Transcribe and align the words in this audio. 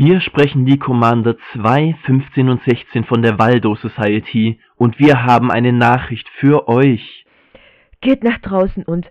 Hier 0.00 0.20
sprechen 0.20 0.64
die 0.64 0.78
Commander 0.78 1.36
2, 1.54 1.96
15 2.04 2.48
und 2.48 2.62
16 2.62 3.02
von 3.02 3.20
der 3.20 3.36
Waldo 3.40 3.74
Society 3.74 4.60
und 4.76 5.00
wir 5.00 5.24
haben 5.24 5.50
eine 5.50 5.72
Nachricht 5.72 6.28
für 6.38 6.68
euch. 6.68 7.26
Geht 8.00 8.22
nach 8.22 8.38
draußen 8.38 8.84
und 8.84 9.10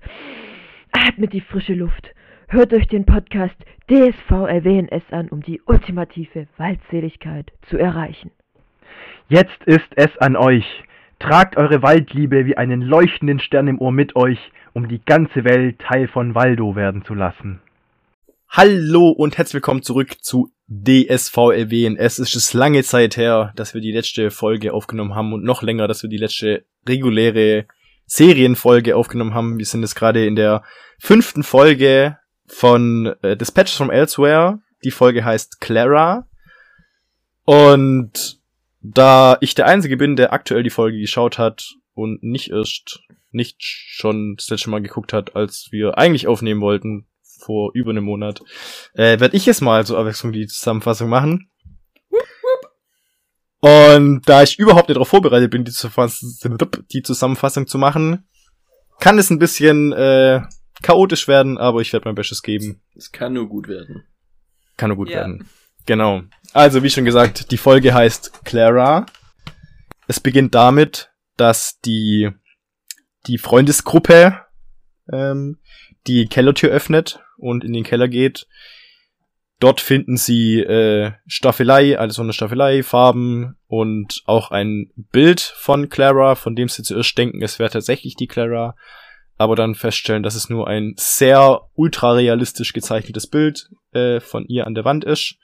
atmet 0.93 1.33
die 1.33 1.41
frische 1.41 1.73
Luft. 1.73 2.15
Hört 2.47 2.71
euch 2.71 2.87
den 2.87 3.05
Podcast 3.05 3.57
DSV 3.89 4.31
RWNS 4.31 5.03
an, 5.11 5.27
um 5.27 5.41
die 5.41 5.61
ultimative 5.65 6.47
Waldseligkeit 6.55 7.51
zu 7.63 7.77
erreichen. 7.77 8.31
Jetzt 9.27 9.61
ist 9.65 9.89
es 9.97 10.17
an 10.19 10.37
euch. 10.37 10.85
Tragt 11.19 11.57
eure 11.57 11.81
Waldliebe 11.81 12.45
wie 12.45 12.55
einen 12.55 12.81
leuchtenden 12.81 13.39
Stern 13.39 13.67
im 13.67 13.81
Ohr 13.81 13.91
mit 13.91 14.15
euch, 14.15 14.39
um 14.71 14.87
die 14.87 15.03
ganze 15.03 15.43
Welt 15.43 15.79
Teil 15.79 16.07
von 16.07 16.33
Waldo 16.33 16.77
werden 16.77 17.03
zu 17.03 17.13
lassen. 17.13 17.59
Hallo 18.49 19.09
und 19.09 19.37
herzlich 19.37 19.55
willkommen 19.55 19.83
zurück 19.83 20.15
zu 20.21 20.51
DSVLWN. 20.67 21.97
Es 21.97 22.17
ist 22.17 22.53
lange 22.53 22.81
Zeit 22.81 23.15
her, 23.17 23.51
dass 23.55 23.73
wir 23.73 23.81
die 23.81 23.91
letzte 23.91 24.31
Folge 24.31 24.73
aufgenommen 24.73 25.13
haben 25.15 25.33
und 25.33 25.43
noch 25.43 25.61
länger, 25.61 25.87
dass 25.87 26.01
wir 26.01 26.09
die 26.09 26.17
letzte 26.17 26.65
reguläre 26.87 27.67
Serienfolge 28.05 28.95
aufgenommen 28.95 29.35
haben. 29.35 29.59
Wir 29.59 29.65
sind 29.65 29.81
jetzt 29.81 29.95
gerade 29.95 30.25
in 30.25 30.35
der 30.35 30.63
fünften 30.97 31.43
Folge 31.43 32.17
von 32.47 33.13
äh, 33.21 33.35
Dispatches 33.35 33.75
from 33.75 33.91
Elsewhere. 33.91 34.59
Die 34.83 34.91
Folge 34.91 35.23
heißt 35.23 35.59
Clara. 35.59 36.27
Und 37.43 38.39
da 38.81 39.37
ich 39.41 39.55
der 39.55 39.67
Einzige 39.67 39.97
bin, 39.97 40.15
der 40.15 40.33
aktuell 40.33 40.63
die 40.63 40.71
Folge 40.71 40.99
geschaut 40.99 41.37
hat 41.37 41.75
und 41.93 42.23
nicht 42.23 42.49
erst, 42.49 43.01
nicht 43.31 43.57
schon 43.59 44.35
das 44.37 44.49
letzte 44.49 44.69
Mal 44.69 44.81
geguckt 44.81 45.13
hat, 45.13 45.35
als 45.35 45.67
wir 45.71 45.97
eigentlich 45.97 46.27
aufnehmen 46.27 46.61
wollten, 46.61 47.05
vor 47.37 47.71
über 47.73 47.91
einem 47.91 48.03
Monat, 48.03 48.41
äh, 48.93 49.19
werde 49.19 49.35
ich 49.35 49.45
jetzt 49.45 49.61
mal 49.61 49.85
zur 49.85 49.97
Abwechslung 49.97 50.31
die 50.31 50.47
Zusammenfassung 50.47 51.09
machen. 51.09 51.49
Und 53.59 54.21
da 54.27 54.43
ich 54.43 54.59
überhaupt 54.59 54.87
nicht 54.87 54.97
darauf 54.97 55.07
vorbereitet 55.07 55.49
bin, 55.51 55.65
die, 55.65 55.73
die 56.91 57.01
Zusammenfassung 57.01 57.67
zu 57.67 57.77
machen, 57.77 58.27
kann 58.99 59.17
es 59.17 59.29
ein 59.29 59.39
bisschen 59.39 59.93
äh, 59.93 60.41
chaotisch 60.81 61.27
werden, 61.27 61.57
aber 61.57 61.81
ich 61.81 61.91
werde 61.93 62.07
mein 62.07 62.15
Bestes 62.15 62.43
geben. 62.43 62.81
Es 62.95 63.11
kann 63.11 63.33
nur 63.33 63.47
gut 63.47 63.67
werden. 63.67 64.03
Kann 64.77 64.89
nur 64.89 64.97
gut 64.97 65.09
ja. 65.09 65.17
werden. 65.17 65.47
Genau. 65.85 66.23
Also, 66.53 66.83
wie 66.83 66.89
schon 66.89 67.05
gesagt, 67.05 67.51
die 67.51 67.57
Folge 67.57 67.93
heißt 67.93 68.43
Clara. 68.45 69.05
Es 70.07 70.19
beginnt 70.19 70.53
damit, 70.53 71.11
dass 71.35 71.79
die, 71.79 72.29
die 73.25 73.37
Freundesgruppe 73.37 74.39
ähm, 75.11 75.59
die 76.05 76.27
Kellertür 76.27 76.69
öffnet 76.69 77.19
und 77.37 77.63
in 77.63 77.73
den 77.73 77.83
Keller 77.83 78.07
geht. 78.07 78.47
Dort 79.59 79.81
finden 79.81 80.17
sie 80.17 80.59
äh, 80.59 81.13
Staffelei, 81.25 81.97
alles 81.97 82.17
von 82.17 82.27
der 82.27 82.33
Staffelei, 82.33 82.83
Farben 82.83 83.57
und 83.67 84.21
auch 84.25 84.51
ein 84.51 84.91
Bild 84.95 85.41
von 85.41 85.89
Clara, 85.89 86.35
von 86.35 86.55
dem 86.55 86.67
sie 86.67 86.83
zuerst 86.83 87.17
denken, 87.17 87.41
es 87.41 87.57
wäre 87.57 87.71
tatsächlich 87.71 88.15
die 88.15 88.27
Clara, 88.27 88.75
aber 89.37 89.55
dann 89.55 89.73
feststellen, 89.73 90.21
dass 90.21 90.35
es 90.35 90.49
nur 90.49 90.67
ein 90.67 90.93
sehr 90.97 91.61
ultra 91.73 92.13
realistisch 92.13 92.73
gezeichnetes 92.73 93.27
Bild 93.27 93.69
äh, 93.93 94.19
von 94.19 94.45
ihr 94.45 94.67
an 94.67 94.75
der 94.75 94.85
Wand 94.85 95.05
ist. 95.05 95.37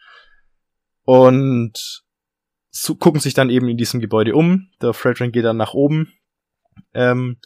Und 1.06 2.04
so, 2.70 2.96
gucken 2.96 3.20
sich 3.20 3.34
dann 3.34 3.50
eben 3.50 3.68
in 3.68 3.78
diesem 3.78 4.00
Gebäude 4.00 4.36
um. 4.36 4.70
Der 4.82 4.94
Fredrin 4.94 5.32
geht 5.32 5.46
dann 5.46 5.58
nach 5.58 5.74
oben. 5.74 6.14
Ähm, 6.94 7.38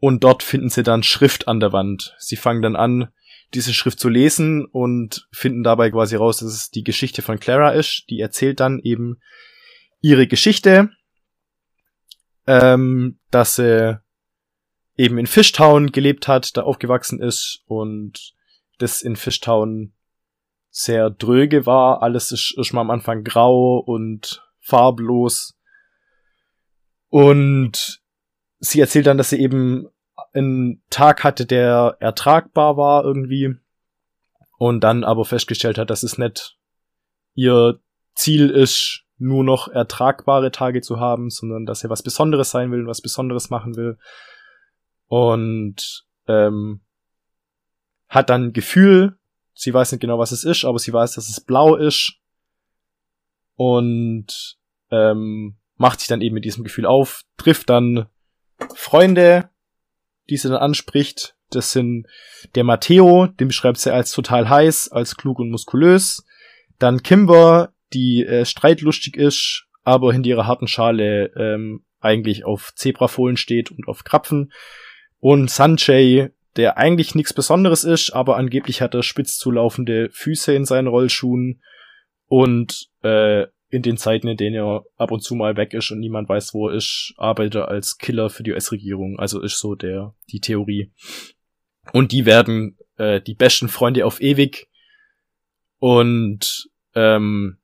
und 0.00 0.24
dort 0.24 0.42
finden 0.42 0.68
sie 0.68 0.82
dann 0.82 1.02
Schrift 1.02 1.48
an 1.48 1.60
der 1.60 1.72
Wand. 1.72 2.14
Sie 2.18 2.36
fangen 2.36 2.62
dann 2.62 2.76
an, 2.76 3.08
diese 3.54 3.72
Schrift 3.72 3.98
zu 3.98 4.08
lesen 4.08 4.66
und 4.66 5.26
finden 5.32 5.62
dabei 5.62 5.90
quasi 5.90 6.16
raus, 6.16 6.38
dass 6.38 6.52
es 6.52 6.70
die 6.70 6.84
Geschichte 6.84 7.22
von 7.22 7.40
Clara 7.40 7.70
ist. 7.70 8.04
Die 8.10 8.20
erzählt 8.20 8.60
dann 8.60 8.78
eben 8.80 9.20
ihre 10.00 10.26
Geschichte, 10.26 10.90
ähm, 12.46 13.18
dass 13.30 13.56
sie 13.56 14.00
eben 14.96 15.18
in 15.18 15.26
Fishtown 15.26 15.92
gelebt 15.92 16.28
hat, 16.28 16.56
da 16.56 16.62
aufgewachsen 16.62 17.20
ist 17.22 17.62
und 17.66 18.34
das 18.78 19.02
in 19.02 19.16
Fishtown 19.16 19.94
sehr 20.70 21.10
dröge 21.10 21.66
war. 21.66 22.02
Alles 22.02 22.32
ist, 22.32 22.54
ist 22.58 22.72
mal 22.72 22.82
am 22.82 22.90
Anfang 22.90 23.24
grau 23.24 23.78
und 23.78 24.44
farblos. 24.60 25.58
Und 27.08 28.02
sie 28.58 28.80
erzählt 28.80 29.06
dann, 29.06 29.18
dass 29.18 29.30
sie 29.30 29.40
eben 29.40 29.88
einen 30.38 30.82
Tag 30.90 31.24
hatte, 31.24 31.46
der 31.46 31.96
ertragbar 32.00 32.76
war 32.76 33.04
irgendwie. 33.04 33.56
Und 34.58 34.80
dann 34.82 35.04
aber 35.04 35.24
festgestellt 35.24 35.78
hat, 35.78 35.90
dass 35.90 36.02
es 36.02 36.18
nicht 36.18 36.58
ihr 37.34 37.78
Ziel 38.14 38.50
ist, 38.50 39.04
nur 39.18 39.44
noch 39.44 39.68
ertragbare 39.68 40.50
Tage 40.50 40.80
zu 40.80 40.98
haben, 40.98 41.30
sondern 41.30 41.66
dass 41.66 41.84
er 41.84 41.90
was 41.90 42.02
Besonderes 42.02 42.50
sein 42.50 42.70
will, 42.70 42.86
was 42.86 43.00
Besonderes 43.00 43.50
machen 43.50 43.76
will. 43.76 43.98
Und 45.06 46.06
ähm, 46.26 46.80
hat 48.08 48.30
dann 48.30 48.52
Gefühl, 48.52 49.18
sie 49.54 49.74
weiß 49.74 49.92
nicht 49.92 50.00
genau, 50.00 50.18
was 50.18 50.32
es 50.32 50.44
ist, 50.44 50.64
aber 50.64 50.78
sie 50.78 50.92
weiß, 50.92 51.14
dass 51.14 51.28
es 51.28 51.40
blau 51.40 51.76
ist. 51.76 52.14
Und 53.54 54.58
ähm, 54.90 55.58
macht 55.76 56.00
sich 56.00 56.08
dann 56.08 56.20
eben 56.20 56.34
mit 56.34 56.44
diesem 56.44 56.64
Gefühl 56.64 56.86
auf, 56.86 57.22
trifft 57.36 57.70
dann 57.70 58.06
Freunde, 58.74 59.50
die 60.30 60.36
sie 60.36 60.48
dann 60.48 60.58
anspricht. 60.58 61.34
Das 61.50 61.72
sind 61.72 62.06
der 62.54 62.64
Matteo, 62.64 63.26
den 63.26 63.48
beschreibt 63.48 63.78
sie 63.78 63.92
als 63.92 64.12
total 64.12 64.48
heiß, 64.48 64.92
als 64.92 65.16
klug 65.16 65.38
und 65.38 65.50
muskulös. 65.50 66.24
Dann 66.78 67.02
Kimber, 67.02 67.72
die 67.92 68.24
äh, 68.24 68.44
streitlustig 68.44 69.16
ist, 69.16 69.66
aber 69.82 70.12
hinter 70.12 70.28
ihrer 70.28 70.46
harten 70.46 70.68
Schale 70.68 71.32
ähm, 71.36 71.84
eigentlich 72.00 72.44
auf 72.44 72.72
Zebrafohlen 72.74 73.36
steht 73.36 73.70
und 73.70 73.88
auf 73.88 74.04
Krapfen. 74.04 74.52
Und 75.18 75.50
Sanjay, 75.50 76.30
der 76.56 76.76
eigentlich 76.76 77.14
nichts 77.14 77.32
Besonderes 77.32 77.84
ist, 77.84 78.10
aber 78.10 78.36
angeblich 78.36 78.82
hat 78.82 78.94
er 78.94 79.02
spitz 79.02 79.38
zulaufende 79.38 80.10
Füße 80.10 80.52
in 80.52 80.64
seinen 80.64 80.88
Rollschuhen 80.88 81.62
und 82.26 82.88
äh, 83.02 83.46
in 83.70 83.82
den 83.82 83.96
Zeiten, 83.96 84.28
in 84.28 84.36
denen 84.36 84.56
er 84.56 84.84
ab 84.96 85.10
und 85.10 85.22
zu 85.22 85.34
mal 85.34 85.56
weg 85.56 85.74
ist 85.74 85.90
und 85.90 86.00
niemand 86.00 86.28
weiß, 86.28 86.54
wo 86.54 86.68
er 86.68 86.76
ist, 86.76 87.12
arbeitet 87.18 87.56
er 87.56 87.68
als 87.68 87.98
Killer 87.98 88.30
für 88.30 88.42
die 88.42 88.52
US-Regierung. 88.52 89.18
Also 89.18 89.40
ist 89.40 89.58
so 89.58 89.74
der 89.74 90.14
die 90.30 90.40
Theorie. 90.40 90.90
Und 91.92 92.12
die 92.12 92.24
werden 92.24 92.78
äh, 92.96 93.20
die 93.20 93.34
besten 93.34 93.68
Freunde 93.68 94.06
auf 94.06 94.20
ewig. 94.20 94.68
Und 95.78 96.70
ähm, 96.94 97.58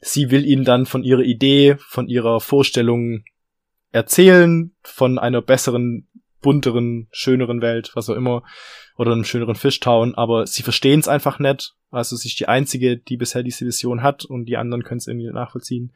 sie 0.00 0.30
will 0.30 0.44
ihm 0.44 0.64
dann 0.64 0.86
von 0.86 1.04
ihrer 1.04 1.22
Idee, 1.22 1.76
von 1.78 2.08
ihrer 2.08 2.40
Vorstellung 2.40 3.24
erzählen, 3.90 4.74
von 4.82 5.18
einer 5.18 5.40
besseren, 5.40 6.08
bunteren, 6.44 7.08
schöneren 7.10 7.62
Welt, 7.62 7.90
was 7.94 8.10
auch 8.10 8.14
immer, 8.14 8.44
oder 8.96 9.12
einem 9.12 9.24
schöneren 9.24 9.56
Fishtown, 9.56 10.14
aber 10.14 10.46
sie 10.46 10.62
verstehen 10.62 11.00
es 11.00 11.08
einfach 11.08 11.38
nicht. 11.38 11.74
Also 11.90 12.16
sie 12.16 12.28
ist 12.28 12.38
die 12.38 12.48
einzige, 12.48 12.98
die 12.98 13.16
bisher 13.16 13.42
diese 13.42 13.64
Vision 13.64 14.02
hat 14.02 14.26
und 14.26 14.44
die 14.44 14.58
anderen 14.58 14.84
können 14.84 14.98
es 14.98 15.06
irgendwie 15.06 15.32
nachvollziehen. 15.32 15.94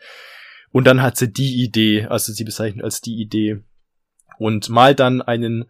Und 0.71 0.87
dann 0.87 1.03
hat 1.03 1.19
sie 1.19 1.31
die 1.31 1.63
Idee, 1.63 2.07
also 2.07 2.33
sie 2.33 2.45
bezeichnet 2.45 2.83
als 2.83 3.03
die 3.03 3.21
Idee. 3.21 3.63
Und 4.39 4.71
malt 4.71 5.01
dann 5.01 5.21
einen 5.21 5.67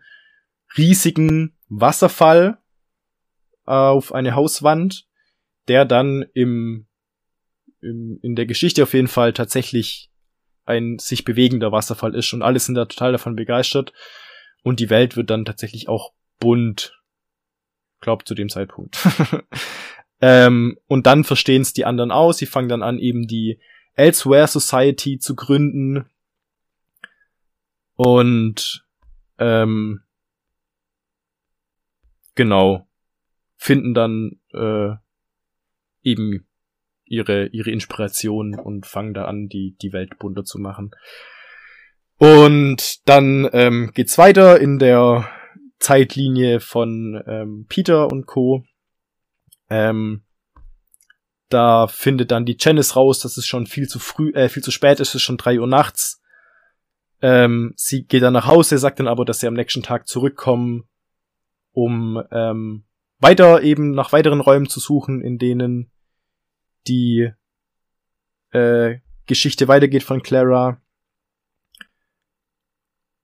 riesigen 0.77 1.57
Wasserfall 1.69 2.59
auf 3.65 4.15
eine 4.15 4.37
Hauswand, 4.37 5.09
der 5.67 5.85
dann 5.87 6.25
im, 6.35 6.87
im 7.81 8.21
in 8.23 8.37
der 8.37 8.47
Geschichte 8.47 8.85
auf 8.85 8.95
jeden 8.95 9.09
Fall 9.09 9.33
tatsächlich 9.33 10.11
ein 10.67 10.99
sich 10.99 11.25
bewegender 11.25 11.73
Wasserfall 11.73 12.15
ist. 12.15 12.33
Und 12.33 12.43
alle 12.43 12.61
sind 12.61 12.77
da 12.77 12.85
total 12.85 13.13
davon 13.13 13.35
begeistert 13.35 13.93
und 14.69 14.81
die 14.81 14.91
Welt 14.91 15.17
wird 15.17 15.31
dann 15.31 15.45
tatsächlich 15.45 15.89
auch 15.89 16.13
bunt. 16.39 17.01
Glaub 18.01 18.27
zu 18.27 18.35
dem 18.35 18.49
Zeitpunkt. 18.49 18.99
Ähm, 20.21 20.79
und 20.89 21.07
dann 21.07 21.23
verstehen 21.25 21.63
es 21.63 21.73
die 21.73 21.85
anderen 21.85 22.11
aus. 22.11 22.39
Sie 22.39 22.47
fangen 22.47 22.69
dann 22.69 22.83
an, 22.83 22.99
eben 22.99 23.29
die 23.29 23.61
Elsewhere 23.95 24.49
Society 24.49 25.19
zu 25.19 25.37
gründen. 25.37 26.07
Und 27.95 28.85
ähm, 29.39 30.03
genau 32.35 32.89
finden 33.57 33.95
dann 33.95 34.41
äh, 34.53 34.95
eben 36.03 36.47
ihre 37.05 37.47
ihre 37.47 37.71
Inspiration 37.71 38.55
und 38.59 38.87
fangen 38.87 39.15
da 39.15 39.25
an, 39.25 39.49
die 39.49 39.77
die 39.81 39.93
Welt 39.93 40.19
bunter 40.19 40.45
zu 40.45 40.59
machen. 40.59 40.91
Und 42.19 43.09
dann 43.09 43.49
ähm, 43.53 43.93
geht's 43.95 44.19
weiter 44.19 44.61
in 44.61 44.79
der 44.79 45.29
Zeitlinie 45.79 46.61
von 46.61 47.23
ähm, 47.27 47.67
Peter 47.69 48.11
und 48.11 48.27
Co. 48.27 48.65
Ähm, 49.71 50.25
da 51.49 51.87
findet 51.87 52.31
dann 52.31 52.45
die 52.45 52.57
Janice 52.59 52.97
raus, 52.97 53.21
dass 53.21 53.37
es 53.37 53.47
schon 53.47 53.67
viel 53.67 53.89
zu 53.89 53.99
früh, 53.99 54.31
äh, 54.33 54.49
viel 54.49 54.63
zu 54.63 54.71
spät 54.71 55.01
ist, 55.01 55.11
es 55.11 55.17
ist 55.17 55.23
schon 55.23 55.39
drei 55.39 55.61
Uhr 55.61 55.67
nachts. 55.67 56.21
Ähm, 57.23 57.73
sie 57.77 58.05
geht 58.05 58.23
dann 58.23 58.35
nach 58.35 58.47
Hause, 58.47 58.79
sagt 58.79 59.01
dann 59.01 59.09
aber, 59.09 59.25
dass 59.25 59.41
sie 59.41 59.47
am 59.47 59.55
nächsten 59.55 59.83
Tag 59.83 60.07
zurückkommen, 60.09 60.89
um 61.73 62.23
ähm, 62.31 62.85
weiter 63.19 63.63
eben 63.63 63.93
nach 63.93 64.13
weiteren 64.13 64.41
Räumen 64.41 64.69
zu 64.69 64.81
suchen, 64.81 65.23
in 65.23 65.39
denen 65.39 65.91
die 66.87 67.31
äh, 68.51 68.97
Geschichte 69.27 69.69
weitergeht 69.69 70.03
von 70.03 70.23
Clara. 70.23 70.81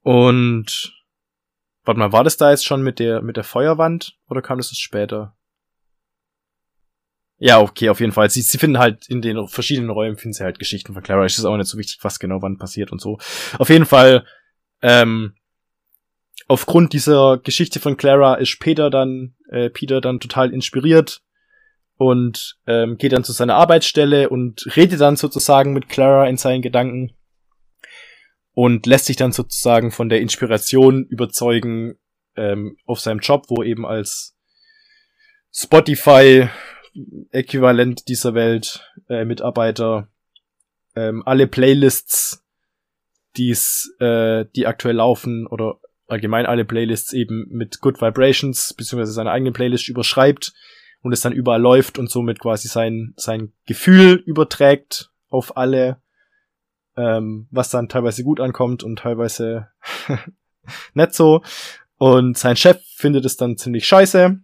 Und 0.05 0.93
warte 1.83 1.99
mal, 1.99 2.13
war 2.13 2.25
das 2.25 2.37
da 2.37 2.51
jetzt 2.51 2.67
schon 2.67 2.83
mit 2.83 2.99
der 2.99 3.23
mit 3.23 3.39
der 3.39 3.45
Feuerwand 3.45 4.19
oder 4.29 4.43
kam 4.43 4.59
das 4.59 4.69
später? 4.77 5.35
Ja, 7.39 7.61
okay, 7.61 7.89
auf 7.89 8.01
jeden 8.01 8.13
Fall. 8.13 8.29
Sie, 8.29 8.43
sie 8.43 8.59
finden 8.59 8.79
halt 8.79 9.09
in 9.09 9.23
den 9.23 9.49
verschiedenen 9.49 9.91
Räumen 9.91 10.17
finden 10.17 10.35
sie 10.35 10.45
halt 10.45 10.59
Geschichten 10.59 10.93
von 10.93 11.03
Clara. 11.03 11.25
Es 11.25 11.39
ist 11.39 11.47
auch 11.47 11.57
nicht 11.57 11.69
so 11.69 11.79
wichtig, 11.79 11.99
was 12.03 12.19
genau 12.19 12.43
wann 12.43 12.59
passiert 12.59 12.93
und 12.93 13.01
so. 13.01 13.19
Auf 13.59 13.71
jeden 13.71 13.87
Fall, 13.87 14.27
ähm, 14.83 15.35
aufgrund 16.49 16.93
dieser 16.93 17.39
Geschichte 17.39 17.81
von 17.81 17.97
Clara 17.97 18.35
ist 18.35 18.61
Peter 18.61 18.91
dann, 18.91 19.35
äh, 19.49 19.71
Peter 19.71 20.03
dann 20.03 20.21
total 20.21 20.53
inspiriert 20.53 21.23
und 21.97 22.59
ähm, 22.67 22.99
geht 22.99 23.13
dann 23.13 23.25
zu 23.25 23.33
seiner 23.33 23.55
Arbeitsstelle 23.55 24.29
und 24.29 24.65
redet 24.77 25.01
dann 25.01 25.17
sozusagen 25.17 25.73
mit 25.73 25.89
Clara 25.89 26.29
in 26.29 26.37
seinen 26.37 26.61
Gedanken 26.61 27.17
und 28.55 28.87
lässt 28.87 29.07
sich 29.07 29.17
dann 29.17 29.33
sozusagen 29.33 29.91
von 29.91 30.09
der 30.09 30.21
Inspiration 30.21 31.05
überzeugen 31.05 31.99
ähm, 32.37 32.77
auf 32.87 33.01
seinem 33.01 33.19
Job, 33.19 33.47
wo 33.49 33.63
eben 33.63 33.85
als 33.85 34.37
Spotify 35.53 36.49
Äquivalent 37.31 38.09
dieser 38.09 38.35
Welt 38.35 38.89
äh, 39.09 39.25
Mitarbeiter 39.25 40.09
ähm, 40.95 41.23
alle 41.27 41.49
Playlists, 41.49 42.45
die's, 43.37 43.93
äh, 43.99 44.45
die 44.55 44.67
aktuell 44.69 44.97
laufen 44.97 45.47
oder 45.49 45.81
allgemein 46.07 46.47
alle 46.47 46.65
Playlists 46.65 47.13
eben 47.13 47.47
mit 47.51 47.81
Good 47.81 48.01
Vibrations 48.01 48.75
beziehungsweise 48.75 49.13
seine 49.13 49.33
eigene 49.33 49.51
Playlist 49.51 49.89
überschreibt 49.89 50.53
und 51.03 51.13
es 51.13 51.21
dann 51.21 51.33
überall 51.33 51.61
läuft 51.61 51.99
und 51.99 52.11
somit 52.11 52.39
quasi 52.39 52.69
sein 52.69 53.15
sein 53.17 53.53
Gefühl 53.67 54.23
überträgt 54.25 55.11
auf 55.29 55.57
alle, 55.57 56.01
ähm, 56.97 57.49
was 57.51 57.71
dann 57.71 57.89
teilweise 57.89 58.25
gut 58.25 58.41
ankommt 58.41 58.83
und 58.83 58.99
teilweise 58.99 59.69
nicht 60.95 61.15
so. 61.15 61.43
Und 61.97 62.37
sein 62.37 62.57
Chef 62.57 62.83
findet 62.97 63.25
es 63.25 63.37
dann 63.37 63.57
ziemlich 63.57 63.87
scheiße, 63.87 64.39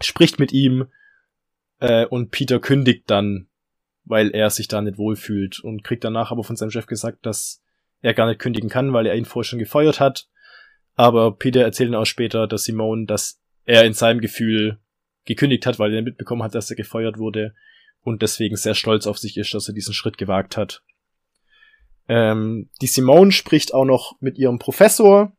spricht 0.00 0.38
mit 0.38 0.52
ihm 0.52 0.86
äh, 1.80 2.06
und 2.06 2.30
Peter 2.30 2.60
kündigt 2.60 3.04
dann, 3.08 3.48
weil 4.04 4.30
er 4.30 4.50
sich 4.50 4.68
da 4.68 4.80
nicht 4.80 4.98
wohlfühlt 4.98 5.60
und 5.60 5.84
kriegt 5.84 6.04
danach 6.04 6.30
aber 6.30 6.44
von 6.44 6.56
seinem 6.56 6.70
Chef 6.70 6.86
gesagt, 6.86 7.24
dass 7.26 7.62
er 8.00 8.14
gar 8.14 8.26
nicht 8.26 8.40
kündigen 8.40 8.68
kann, 8.68 8.92
weil 8.92 9.06
er 9.06 9.14
ihn 9.14 9.24
vorher 9.24 9.48
schon 9.48 9.58
gefeuert 9.58 10.00
hat. 10.00 10.28
Aber 10.94 11.36
Peter 11.36 11.62
erzählt 11.62 11.90
dann 11.90 12.00
auch 12.00 12.06
später, 12.06 12.46
dass 12.46 12.64
Simone, 12.64 13.06
dass 13.06 13.40
er 13.64 13.84
in 13.84 13.94
seinem 13.94 14.20
Gefühl 14.20 14.78
gekündigt 15.24 15.66
hat, 15.66 15.78
weil 15.78 15.94
er 15.94 16.02
mitbekommen 16.02 16.42
hat, 16.42 16.54
dass 16.54 16.70
er 16.70 16.76
gefeuert 16.76 17.18
wurde 17.18 17.54
und 18.02 18.22
deswegen 18.22 18.56
sehr 18.56 18.74
stolz 18.74 19.06
auf 19.06 19.18
sich 19.18 19.36
ist, 19.36 19.54
dass 19.54 19.68
er 19.68 19.74
diesen 19.74 19.94
Schritt 19.94 20.18
gewagt 20.18 20.56
hat. 20.56 20.82
Ähm, 22.08 22.70
die 22.80 22.86
Simone 22.86 23.32
spricht 23.32 23.74
auch 23.74 23.84
noch 23.84 24.16
mit 24.20 24.38
ihrem 24.38 24.58
Professor, 24.58 25.32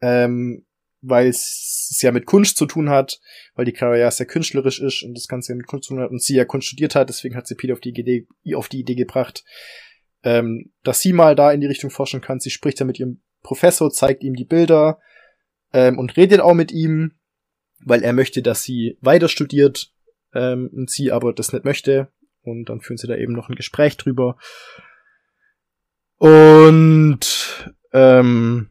ähm, 0.00 0.64
weil 1.00 1.28
es 1.28 1.98
ja 2.00 2.12
mit 2.12 2.26
Kunst 2.26 2.56
zu 2.56 2.66
tun 2.66 2.90
hat, 2.90 3.20
weil 3.54 3.64
die 3.64 3.72
Clara 3.72 3.96
ja 3.96 4.10
sehr 4.10 4.26
künstlerisch 4.26 4.80
ist 4.80 5.02
und 5.02 5.14
das 5.14 5.28
Ganze 5.28 5.52
ja 5.52 5.56
mit 5.56 5.66
Kunst 5.66 5.88
zu 5.88 5.94
tun 5.94 6.02
hat 6.02 6.10
und 6.10 6.22
sie 6.22 6.34
ja 6.34 6.44
Kunst 6.44 6.68
studiert 6.68 6.94
hat, 6.94 7.08
deswegen 7.08 7.36
hat 7.36 7.46
sie 7.46 7.54
Peter 7.54 7.72
auf 7.72 7.80
die 7.80 7.90
Idee, 7.90 8.26
auf 8.54 8.68
die 8.68 8.80
Idee 8.80 8.94
gebracht, 8.94 9.44
ähm, 10.22 10.72
dass 10.82 11.00
sie 11.00 11.12
mal 11.12 11.34
da 11.36 11.52
in 11.52 11.60
die 11.60 11.66
Richtung 11.66 11.90
forschen 11.90 12.20
kann. 12.20 12.40
Sie 12.40 12.50
spricht 12.50 12.80
ja 12.80 12.86
mit 12.86 12.98
ihrem 12.98 13.22
Professor, 13.42 13.90
zeigt 13.90 14.24
ihm 14.24 14.34
die 14.34 14.44
Bilder 14.44 14.98
ähm, 15.72 15.98
und 15.98 16.16
redet 16.16 16.40
auch 16.40 16.54
mit 16.54 16.72
ihm, 16.72 17.12
weil 17.84 18.02
er 18.02 18.12
möchte, 18.12 18.42
dass 18.42 18.62
sie 18.62 18.98
weiter 19.00 19.28
studiert 19.28 19.92
ähm, 20.34 20.70
und 20.72 20.90
sie 20.90 21.12
aber 21.12 21.32
das 21.32 21.52
nicht 21.52 21.64
möchte. 21.64 22.08
Und 22.42 22.68
dann 22.68 22.80
führen 22.80 22.96
sie 22.96 23.06
da 23.06 23.16
eben 23.16 23.32
noch 23.32 23.48
ein 23.48 23.56
Gespräch 23.56 23.96
drüber. 23.96 24.36
Und 26.18 27.72
ähm, 27.92 28.70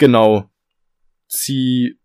Genau. 0.00 0.50
Sie 1.26 1.98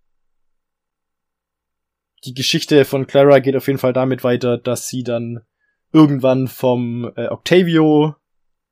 die 2.25 2.33
Geschichte 2.33 2.83
von 2.83 3.07
Clara 3.07 3.39
geht 3.39 3.55
auf 3.55 3.67
jeden 3.67 3.79
Fall 3.79 3.93
damit 3.93 4.25
weiter, 4.25 4.57
dass 4.57 4.89
sie 4.89 5.03
dann 5.03 5.45
irgendwann 5.93 6.49
vom 6.49 7.09
äh, 7.15 7.29
Octavio 7.29 8.15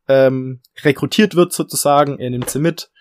ähm, 0.10 0.62
rekrutiert 0.82 1.36
wird 1.36 1.54
sozusagen. 1.54 2.20
Er 2.20 2.32
nimmt 2.32 2.50
sie 2.50 2.60
mit 2.60 2.92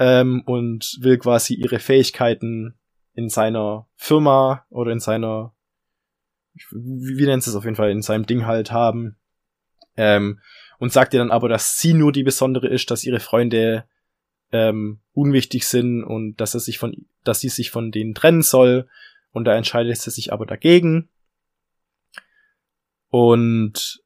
ähm, 0.00 0.42
und 0.46 0.98
will 1.00 1.16
quasi 1.18 1.54
ihre 1.54 1.78
Fähigkeiten 1.78 2.74
in 3.14 3.28
seiner 3.28 3.86
Firma 3.94 4.66
oder 4.68 4.90
in 4.90 5.00
seiner 5.00 5.54
wie, 6.72 7.18
wie 7.18 7.26
nennt 7.26 7.46
es 7.46 7.54
auf 7.54 7.64
jeden 7.64 7.76
Fall 7.76 7.92
in 7.92 8.02
seinem 8.02 8.26
Ding 8.26 8.46
halt 8.46 8.72
haben 8.72 9.19
ähm, 9.96 10.40
und 10.78 10.92
sagt 10.92 11.14
ihr 11.14 11.20
dann 11.20 11.30
aber, 11.30 11.48
dass 11.48 11.78
sie 11.78 11.92
nur 11.92 12.12
die 12.12 12.22
besondere 12.22 12.68
ist, 12.68 12.90
dass 12.90 13.04
ihre 13.04 13.20
Freunde 13.20 13.84
ähm, 14.52 15.00
unwichtig 15.12 15.66
sind 15.66 16.02
und 16.02 16.36
dass 16.36 16.54
er 16.54 16.60
sich 16.60 16.78
von, 16.78 17.06
dass 17.24 17.40
sie 17.40 17.48
sich 17.48 17.70
von 17.70 17.90
denen 17.90 18.14
trennen 18.14 18.42
soll. 18.42 18.88
Und 19.32 19.44
da 19.44 19.54
entscheidet 19.54 19.96
sie 19.98 20.10
sich 20.10 20.32
aber 20.32 20.46
dagegen. 20.46 21.08
Und 23.10 24.02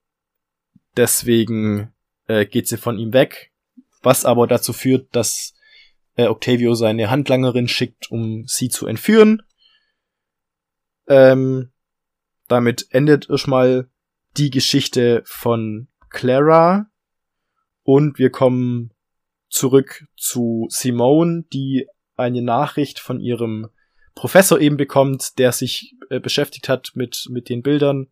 deswegen 0.96 1.92
äh, 2.26 2.46
geht 2.46 2.68
sie 2.68 2.76
von 2.76 2.98
ihm 2.98 3.12
weg, 3.12 3.52
was 4.02 4.24
aber 4.24 4.46
dazu 4.46 4.72
führt, 4.72 5.14
dass 5.14 5.54
äh, 6.16 6.26
Octavio 6.26 6.74
seine 6.74 7.10
Handlangerin 7.10 7.68
schickt, 7.68 8.10
um 8.10 8.46
sie 8.46 8.68
zu 8.68 8.86
entführen. 8.86 9.42
Ähm, 11.06 11.70
damit 12.48 12.86
endet 12.90 13.28
erstmal 13.28 13.88
die 14.36 14.50
Geschichte 14.50 15.22
von 15.24 15.88
Clara 16.10 16.86
und 17.82 18.18
wir 18.18 18.30
kommen 18.30 18.92
zurück 19.48 20.06
zu 20.16 20.66
Simone, 20.70 21.44
die 21.52 21.86
eine 22.16 22.42
Nachricht 22.42 22.98
von 22.98 23.20
ihrem 23.20 23.68
Professor 24.14 24.60
eben 24.60 24.76
bekommt, 24.76 25.38
der 25.38 25.52
sich 25.52 25.94
äh, 26.10 26.20
beschäftigt 26.20 26.68
hat 26.68 26.92
mit, 26.94 27.26
mit 27.30 27.48
den 27.48 27.62
Bildern 27.62 28.08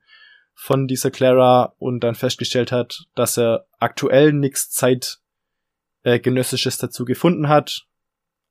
von 0.54 0.86
dieser 0.86 1.10
Clara 1.10 1.74
und 1.78 2.00
dann 2.00 2.14
festgestellt 2.14 2.72
hat, 2.72 3.04
dass 3.14 3.38
er 3.38 3.66
aktuell 3.78 4.32
nichts 4.32 4.70
zeitgenössisches 6.02 6.76
äh, 6.76 6.80
dazu 6.82 7.04
gefunden 7.04 7.48
hat, 7.48 7.86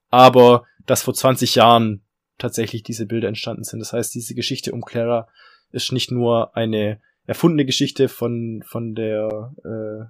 aber 0.09 0.65
dass 0.85 1.03
vor 1.03 1.13
20 1.13 1.55
Jahren 1.55 2.03
tatsächlich 2.37 2.83
diese 2.83 3.05
Bilder 3.05 3.27
entstanden 3.27 3.63
sind. 3.63 3.79
Das 3.79 3.93
heißt, 3.93 4.15
diese 4.15 4.33
Geschichte 4.33 4.71
um 4.71 4.81
Clara 4.81 5.27
ist 5.71 5.91
nicht 5.91 6.11
nur 6.11 6.55
eine 6.55 7.01
erfundene 7.31 7.65
Geschichte 7.65 8.09
von, 8.09 8.61
von 8.67 8.93
der 8.93 9.53
äh, 9.63 10.05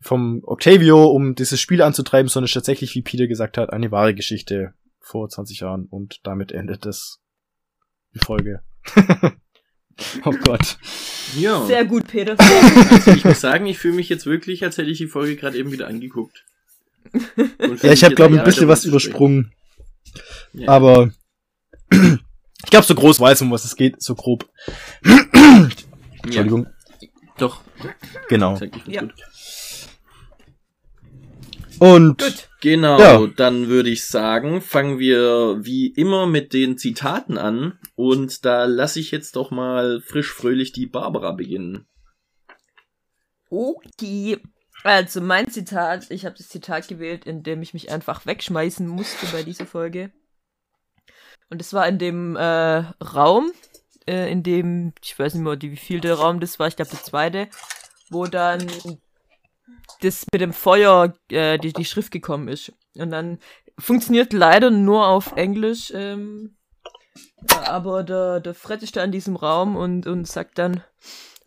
vom 0.00 0.40
Octavio, 0.44 1.04
um 1.04 1.34
dieses 1.34 1.60
Spiel 1.60 1.82
anzutreiben, 1.82 2.28
sondern 2.28 2.46
ist 2.46 2.54
tatsächlich, 2.54 2.94
wie 2.94 3.02
Peter 3.02 3.26
gesagt 3.26 3.58
hat, 3.58 3.74
eine 3.74 3.90
wahre 3.90 4.14
Geschichte 4.14 4.72
vor 5.00 5.28
20 5.28 5.60
Jahren 5.60 5.84
und 5.84 6.20
damit 6.24 6.50
endet 6.50 6.86
es 6.86 7.20
die 8.14 8.20
Folge. 8.20 8.62
oh 10.24 10.32
Gott. 10.44 10.78
Ja. 11.36 11.62
Sehr 11.66 11.84
gut, 11.84 12.08
Peter. 12.08 12.36
Also 12.38 13.12
ich 13.12 13.26
muss 13.26 13.42
sagen, 13.42 13.66
ich 13.66 13.78
fühle 13.78 13.96
mich 13.96 14.08
jetzt 14.08 14.24
wirklich, 14.24 14.64
als 14.64 14.78
hätte 14.78 14.90
ich 14.90 14.98
die 14.98 15.08
Folge 15.08 15.36
gerade 15.36 15.58
eben 15.58 15.72
wieder 15.72 15.88
angeguckt. 15.88 16.46
Ja, 17.82 17.92
ich 17.92 18.02
habe 18.02 18.14
glaube 18.14 18.38
ein 18.38 18.44
bisschen 18.44 18.68
was 18.68 18.86
übersprungen. 18.86 19.52
Ja. 20.54 20.68
Aber 20.68 21.10
ich 21.90 22.70
glaube, 22.70 22.86
so 22.86 22.94
groß 22.94 23.20
weiß, 23.20 23.42
um 23.42 23.50
was 23.50 23.66
es 23.66 23.76
geht, 23.76 24.02
so 24.02 24.14
grob. 24.14 24.48
Entschuldigung. 26.22 26.66
Ja. 27.00 27.08
Doch. 27.38 27.62
Genau. 28.28 28.58
Ja. 28.86 29.08
Und 31.78 32.18
Gut. 32.22 32.48
Genau, 32.60 33.00
Ja. 33.00 33.26
dann 33.36 33.66
würde 33.68 33.90
ich 33.90 34.06
sagen, 34.06 34.60
fangen 34.60 35.00
wir 35.00 35.58
wie 35.64 35.88
immer 35.88 36.26
mit 36.26 36.52
den 36.52 36.78
Zitaten 36.78 37.36
an 37.36 37.76
und 37.96 38.44
da 38.44 38.66
lasse 38.66 39.00
ich 39.00 39.10
jetzt 39.10 39.34
doch 39.34 39.50
mal 39.50 40.00
frisch 40.00 40.32
fröhlich 40.32 40.70
die 40.70 40.86
Barbara 40.86 41.32
beginnen. 41.32 41.86
Okay. 43.50 44.38
Also 44.84 45.20
mein 45.20 45.50
Zitat, 45.50 46.10
ich 46.10 46.24
habe 46.24 46.36
das 46.36 46.48
Zitat 46.48 46.86
gewählt, 46.86 47.24
in 47.24 47.42
dem 47.42 47.62
ich 47.62 47.74
mich 47.74 47.90
einfach 47.90 48.26
wegschmeißen 48.26 48.86
musste 48.86 49.26
bei 49.32 49.42
dieser 49.42 49.66
Folge. 49.66 50.12
Und 51.50 51.60
es 51.60 51.72
war 51.72 51.88
in 51.88 51.98
dem 51.98 52.36
äh, 52.36 52.84
Raum, 53.02 53.50
äh, 54.06 54.30
in 54.30 54.42
dem, 54.42 54.92
ich 55.02 55.18
weiß 55.18 55.34
nicht 55.34 55.42
mehr, 55.42 55.60
wie 55.60 55.76
viel 55.76 56.00
der 56.00 56.14
Raum 56.14 56.40
das 56.40 56.58
war, 56.58 56.68
ich 56.68 56.76
glaube 56.76 56.90
der 56.90 57.02
zweite, 57.02 57.48
wo 58.10 58.26
dann 58.26 58.66
das 60.00 60.26
mit 60.32 60.40
dem 60.40 60.52
Feuer 60.52 61.14
äh, 61.30 61.58
die, 61.58 61.72
die 61.72 61.84
Schrift 61.84 62.10
gekommen 62.10 62.48
ist. 62.48 62.72
Und 62.96 63.10
dann 63.10 63.38
funktioniert 63.78 64.32
leider 64.32 64.70
nur 64.70 65.06
auf 65.06 65.32
Englisch, 65.32 65.92
ähm, 65.94 66.56
aber 67.66 68.02
der, 68.02 68.40
der 68.40 68.54
Fred 68.54 68.82
ist 68.82 68.96
da 68.96 69.04
in 69.04 69.12
diesem 69.12 69.36
Raum 69.36 69.76
und, 69.76 70.06
und 70.06 70.26
sagt 70.26 70.58
dann, 70.58 70.82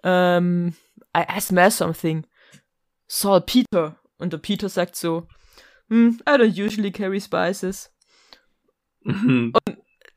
ähm, 0.03 0.75
I, 1.15 1.39
smell 1.39 1.71
something. 1.71 2.25
Saul 3.07 3.41
Peter. 3.41 3.97
Und 4.17 4.33
der 4.33 4.37
Peter 4.37 4.69
sagt 4.69 4.95
so, 4.95 5.27
hm, 5.89 6.19
I 6.27 6.33
don't 6.33 6.57
usually 6.57 6.91
carry 6.91 7.19
spices. 7.19 7.91
Mhm. 9.07 9.53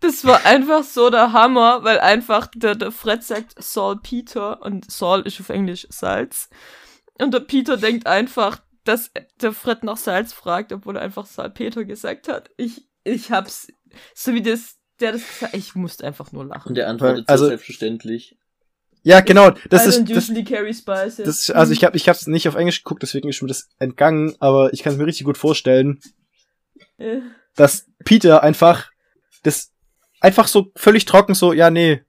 Das 0.00 0.25
war 0.25 0.45
einfach 0.47 0.85
so 0.85 1.11
der 1.11 1.33
Hammer, 1.33 1.83
weil 1.83 1.99
einfach 1.99 2.49
der, 2.55 2.75
der 2.75 2.93
Fred 2.93 3.25
sagt 3.25 3.62
Saul 3.62 4.00
Peter 4.00 4.62
und 4.62 4.90
Saul 4.90 5.23
ist 5.23 5.40
auf 5.40 5.49
Englisch 5.49 5.87
Salz. 5.90 6.49
Und 7.21 7.35
der 7.35 7.40
Peter 7.40 7.76
denkt 7.76 8.07
einfach, 8.07 8.61
dass 8.85 9.11
der 9.40 9.52
Fred 9.52 9.83
nach 9.85 9.97
Salz 9.97 10.33
fragt, 10.33 10.73
obwohl 10.73 10.97
er 10.97 11.02
einfach 11.02 11.26
Salpeter 11.26 11.85
gesagt 11.85 12.28
hat. 12.28 12.50
Ich, 12.57 12.88
ich 13.05 13.31
hab's, 13.33 13.69
so 14.14 14.35
wie 14.35 14.43
das, 14.43 14.76
der 15.00 15.12
das 15.12 15.23
gesagt 15.28 15.55
ich 15.55 15.75
musste 15.75 16.07
einfach 16.07 16.33
nur 16.33 16.45
lachen. 16.45 16.71
Und 16.71 16.75
der 16.76 16.88
antwortet 16.88 17.28
Also- 17.28 17.45
so 17.45 17.49
selbstverständlich. 17.49 18.37
Ja, 19.02 19.21
genau. 19.21 19.50
Das 19.71 19.87
ist, 19.87 20.09
das, 20.11 20.25
usually 20.25 20.45
carry 20.45 20.75
spices. 20.75 21.17
das 21.25 21.43
ist, 21.43 21.50
also 21.52 21.73
ich 21.73 21.85
habe 21.85 21.97
ich 21.97 22.09
hab's 22.09 22.26
nicht 22.26 22.49
auf 22.49 22.57
Englisch 22.57 22.83
geguckt, 22.83 23.02
deswegen 23.02 23.28
ist 23.28 23.40
mir 23.40 23.49
das 23.49 23.69
entgangen, 23.78 24.35
aber 24.40 24.73
ich 24.73 24.83
kann 24.83 24.93
es 24.93 24.99
mir 24.99 25.07
richtig 25.07 25.25
gut 25.25 25.38
vorstellen, 25.38 26.00
dass 27.55 27.87
Peter 28.05 28.43
einfach 28.43 28.90
das 29.45 29.71
einfach 30.20 30.48
so 30.48 30.72
völlig 30.76 31.04
trocken 31.04 31.34
so, 31.34 31.52
ja, 31.52 31.70
nee, 31.70 32.02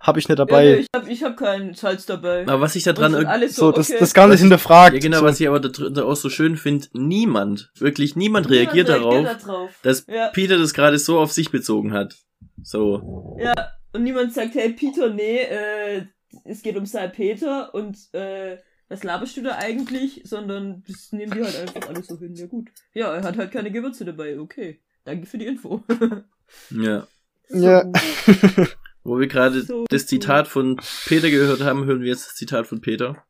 hab 0.00 0.16
ich 0.18 0.28
nicht 0.28 0.38
ja, 0.38 0.44
dabei. 0.44 0.64
nee, 0.64 0.74
ich 0.80 0.86
hab, 0.94 1.08
ich 1.08 1.22
hab 1.24 1.36
keinen 1.36 1.74
Salz 1.74 2.04
dabei. 2.04 2.42
Aber 2.46 2.60
was 2.60 2.76
ich 2.76 2.82
da 2.82 2.92
dran 2.92 3.14
alles 3.14 3.56
so, 3.56 3.72
das, 3.72 3.88
okay. 3.88 3.98
das 4.00 4.12
gar 4.12 4.26
nicht 4.26 4.34
Was- 4.34 4.40
hinterfragt. 4.42 4.94
Ja, 4.94 5.00
genau, 5.00 5.20
so, 5.20 5.24
was 5.24 5.40
ich 5.40 5.48
aber 5.48 5.60
da, 5.60 5.68
da 5.68 6.04
auch 6.04 6.14
so 6.16 6.28
schön 6.28 6.56
finde, 6.56 6.88
niemand, 6.92 7.70
wirklich 7.78 8.14
niemand 8.14 8.50
Niemand 8.50 8.68
reagiert 8.68 8.88
darauf, 8.90 9.24
da 9.24 9.34
drauf. 9.34 9.70
dass 9.82 10.04
Ja. 10.06 10.28
Peter 10.28 10.58
das 10.58 10.74
gerade 10.74 10.98
so 10.98 11.18
auf 11.18 11.32
sich 11.32 11.50
bezogen 11.50 11.92
hat. 11.94 12.16
So. 12.62 13.36
Ja, 13.40 13.54
und 13.92 14.02
niemand 14.02 14.34
sagt, 14.34 14.54
hey 14.54 14.72
Peter, 14.74 15.08
nee, 15.08 15.38
äh, 15.38 16.02
es 16.44 16.62
geht 16.62 16.76
um 16.76 16.84
Salpeter 16.84 17.74
und 17.74 17.96
äh, 18.12 18.58
was 18.88 19.04
laberst 19.04 19.36
du 19.38 19.42
da 19.42 19.56
eigentlich? 19.56 20.20
Sondern 20.24 20.82
das 20.86 21.12
nehmen 21.12 21.32
die 21.32 21.42
halt 21.42 21.58
einfach 21.58 21.88
alles 21.88 22.08
so 22.08 22.18
hin. 22.18 22.34
Ja 22.34 22.46
gut. 22.46 22.68
Ja, 22.92 23.14
er 23.14 23.22
hat 23.22 23.38
halt 23.38 23.50
keine 23.52 23.70
Gewürze 23.70 24.04
dabei. 24.04 24.38
Okay. 24.38 24.80
Danke 25.04 25.26
für 25.26 25.38
die 25.38 25.46
Info. 25.46 25.82
Ja. 26.70 27.06
Ja. 27.50 27.84
Wo 29.04 29.18
wir 29.18 29.26
gerade 29.26 29.62
So 29.62 29.84
das. 29.88 30.06
Zitat 30.06 30.48
von 30.48 30.80
Peter 31.06 31.30
gehört 31.30 31.60
haben, 31.60 31.84
hören 31.84 32.00
wir 32.00 32.08
jetzt 32.08 32.26
das 32.26 32.34
Zitat 32.34 32.66
von 32.66 32.80
Peter. 32.80 33.22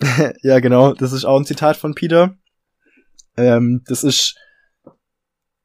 ja, 0.42 0.60
genau. 0.60 0.94
Das 0.94 1.12
ist 1.12 1.24
auch 1.24 1.38
ein 1.38 1.44
Zitat 1.44 1.76
von 1.76 1.94
Peter. 1.94 2.36
Ähm, 3.36 3.82
das 3.86 4.04
ist, 4.04 4.36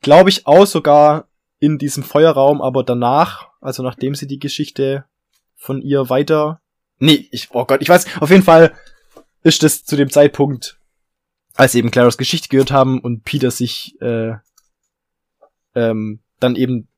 glaube 0.01 0.29
ich, 0.29 0.45
auch 0.45 0.65
sogar 0.65 1.29
in 1.59 1.77
diesem 1.77 2.03
Feuerraum, 2.03 2.61
aber 2.61 2.83
danach, 2.83 3.47
also 3.61 3.83
nachdem 3.83 4.15
sie 4.15 4.27
die 4.27 4.39
Geschichte 4.39 5.05
von 5.55 5.81
ihr 5.81 6.09
weiter. 6.09 6.61
Nee, 6.99 7.27
ich, 7.31 7.49
oh 7.51 7.65
Gott, 7.65 7.81
ich 7.81 7.89
weiß, 7.89 8.21
auf 8.21 8.29
jeden 8.29 8.43
Fall 8.43 8.73
ist 9.43 9.63
das 9.63 9.85
zu 9.85 9.95
dem 9.95 10.09
Zeitpunkt, 10.09 10.77
als 11.55 11.71
sie 11.71 11.79
eben 11.79 11.91
Claros 11.91 12.17
Geschichte 12.17 12.49
gehört 12.49 12.71
haben 12.71 12.99
und 12.99 13.23
Peter 13.23 13.49
sich 13.49 13.95
äh, 14.01 14.33
ähm, 15.73 16.21
dann 16.39 16.55
eben 16.55 16.89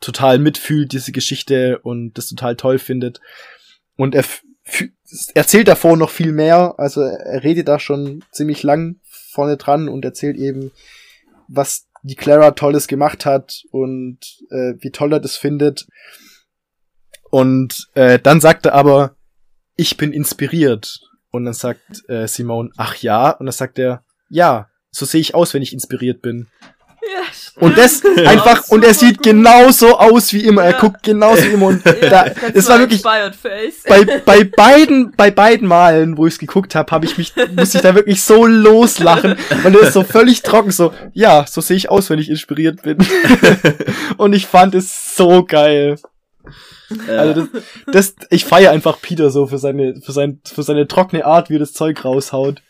total 0.00 0.38
mitfühlt, 0.38 0.92
diese 0.92 1.12
Geschichte 1.12 1.78
und 1.78 2.14
das 2.14 2.28
total 2.28 2.56
toll 2.56 2.78
findet. 2.78 3.20
Und 3.96 4.14
er 4.14 4.24
erzählt 5.34 5.68
davor 5.68 5.96
noch 5.96 6.10
viel 6.10 6.32
mehr, 6.32 6.74
also 6.78 7.02
er 7.02 7.42
redet 7.42 7.68
da 7.68 7.78
schon 7.78 8.24
ziemlich 8.32 8.62
lang 8.62 9.00
vorne 9.30 9.56
dran 9.56 9.88
und 9.88 10.04
erzählt 10.04 10.36
eben, 10.36 10.70
was 11.48 11.86
die 12.02 12.16
Clara 12.16 12.52
Tolles 12.52 12.86
gemacht 12.86 13.26
hat 13.26 13.64
und 13.70 14.18
äh, 14.50 14.74
wie 14.78 14.90
toll 14.90 15.12
er 15.12 15.20
das 15.20 15.36
findet. 15.36 15.86
Und 17.30 17.88
äh, 17.94 18.18
dann 18.18 18.40
sagt 18.40 18.66
er 18.66 18.74
aber, 18.74 19.16
ich 19.76 19.96
bin 19.96 20.12
inspiriert. 20.12 21.00
Und 21.30 21.44
dann 21.44 21.54
sagt 21.54 22.08
äh, 22.08 22.26
Simone, 22.26 22.70
ach 22.76 22.96
ja. 22.96 23.30
Und 23.30 23.46
dann 23.46 23.52
sagt 23.52 23.78
er, 23.78 24.04
ja, 24.28 24.68
so 24.90 25.06
sehe 25.06 25.20
ich 25.20 25.34
aus, 25.34 25.54
wenn 25.54 25.62
ich 25.62 25.72
inspiriert 25.72 26.22
bin. 26.22 26.48
Und 27.60 27.76
das 27.78 28.02
einfach, 28.26 28.68
und 28.68 28.84
er 28.84 28.94
sieht 28.94 29.18
gut. 29.18 29.24
genauso 29.24 29.98
aus 29.98 30.32
wie 30.32 30.44
immer. 30.44 30.62
Er 30.64 30.74
guckt 30.74 31.02
genauso 31.02 31.42
wie 31.44 31.52
immer. 31.52 31.66
Und 31.66 31.84
da, 32.00 32.26
es 32.54 32.68
war 32.68 32.78
wirklich, 32.78 33.02
bei, 33.02 34.04
bei 34.24 34.44
beiden, 34.44 35.12
bei 35.12 35.30
beiden 35.30 35.68
Malen, 35.68 36.16
wo 36.16 36.26
ich 36.26 36.34
es 36.34 36.38
geguckt 36.38 36.74
habe, 36.74 36.90
habe 36.90 37.04
ich 37.04 37.18
mich, 37.18 37.34
musste 37.54 37.78
ich 37.78 37.82
da 37.82 37.94
wirklich 37.94 38.22
so 38.22 38.46
loslachen, 38.46 39.36
weil 39.62 39.74
er 39.74 39.82
ist 39.82 39.92
so 39.92 40.02
völlig 40.02 40.42
trocken, 40.42 40.70
so, 40.70 40.92
ja, 41.12 41.44
so 41.48 41.60
sehe 41.60 41.76
ich 41.76 41.90
aus, 41.90 42.10
wenn 42.10 42.18
ich 42.18 42.30
inspiriert 42.30 42.82
bin. 42.82 42.98
und 44.16 44.32
ich 44.32 44.46
fand 44.46 44.74
es 44.74 45.16
so 45.16 45.44
geil. 45.44 45.96
Also 47.06 47.46
das, 47.46 48.14
das 48.16 48.26
ich 48.30 48.44
feiere 48.44 48.72
einfach 48.72 49.00
Peter 49.00 49.30
so 49.30 49.46
für 49.46 49.58
seine, 49.58 50.00
für 50.00 50.12
sein, 50.12 50.40
für 50.44 50.62
seine 50.62 50.88
trockene 50.88 51.24
Art, 51.24 51.50
wie 51.50 51.56
er 51.56 51.60
das 51.60 51.72
Zeug 51.72 52.04
raushaut. 52.04 52.62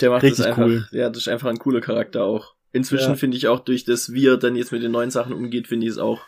der 0.00 0.10
macht 0.10 0.22
richtig 0.22 0.38
das 0.38 0.46
einfach, 0.46 0.64
cool. 0.64 0.86
ja, 0.92 1.08
das 1.08 1.18
ist 1.18 1.28
einfach 1.28 1.48
ein 1.48 1.58
cooler 1.58 1.80
Charakter 1.80 2.24
auch. 2.24 2.54
Inzwischen 2.72 3.10
Ja. 3.10 3.16
finde 3.16 3.36
ich 3.36 3.48
auch 3.48 3.60
durch 3.60 3.84
das, 3.84 4.12
wie 4.12 4.26
er 4.26 4.36
dann 4.36 4.56
jetzt 4.56 4.72
mit 4.72 4.82
den 4.82 4.92
neuen 4.92 5.10
Sachen 5.10 5.32
umgeht, 5.32 5.66
finde 5.66 5.86
ich 5.86 5.92
es 5.92 5.98
auch 5.98 6.22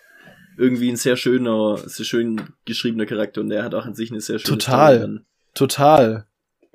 irgendwie 0.59 0.91
ein 0.91 0.97
sehr 0.97 1.17
schöner, 1.17 1.79
sehr 1.79 2.05
schön 2.05 2.41
geschriebener 2.65 3.07
Charakter 3.07 3.41
und 3.41 3.49
der 3.49 3.63
hat 3.63 3.75
auch 3.75 3.87
an 3.87 3.95
sich 3.95 4.11
eine 4.11 4.21
sehr 4.21 4.39
schöne 4.39 4.59
Total. 4.59 4.99
Story. 4.99 5.21
Total. 5.55 6.27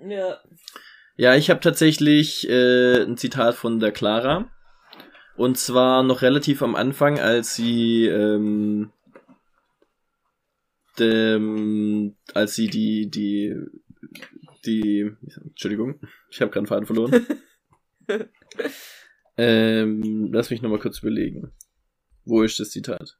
Ja. 0.07 0.37
Ja, 1.15 1.35
ich 1.35 1.49
habe 1.49 1.59
tatsächlich 1.59 2.47
äh, 2.49 3.01
ein 3.03 3.17
Zitat 3.17 3.55
von 3.55 3.79
der 3.79 3.91
Clara. 3.91 4.49
Und 5.35 5.57
zwar 5.57 6.01
noch 6.03 6.21
relativ 6.21 6.61
am 6.63 6.75
Anfang, 6.75 7.19
als 7.19 7.55
sie 7.55 8.05
ähm, 8.05 8.91
dem, 10.99 12.15
als 12.33 12.55
sie 12.55 12.67
die 12.67 13.09
die 13.09 13.55
die 14.65 15.11
Entschuldigung, 15.43 15.99
ich 16.29 16.41
habe 16.41 16.49
gerade 16.51 16.59
einen 16.61 16.67
Faden 16.67 16.85
verloren. 16.85 17.25
ähm, 19.37 20.29
lass 20.31 20.49
mich 20.49 20.61
noch 20.61 20.69
mal 20.69 20.79
kurz 20.79 20.99
überlegen. 20.99 21.51
Wo 22.25 22.43
ist 22.43 22.59
das 22.59 22.71
Zitat? 22.71 23.17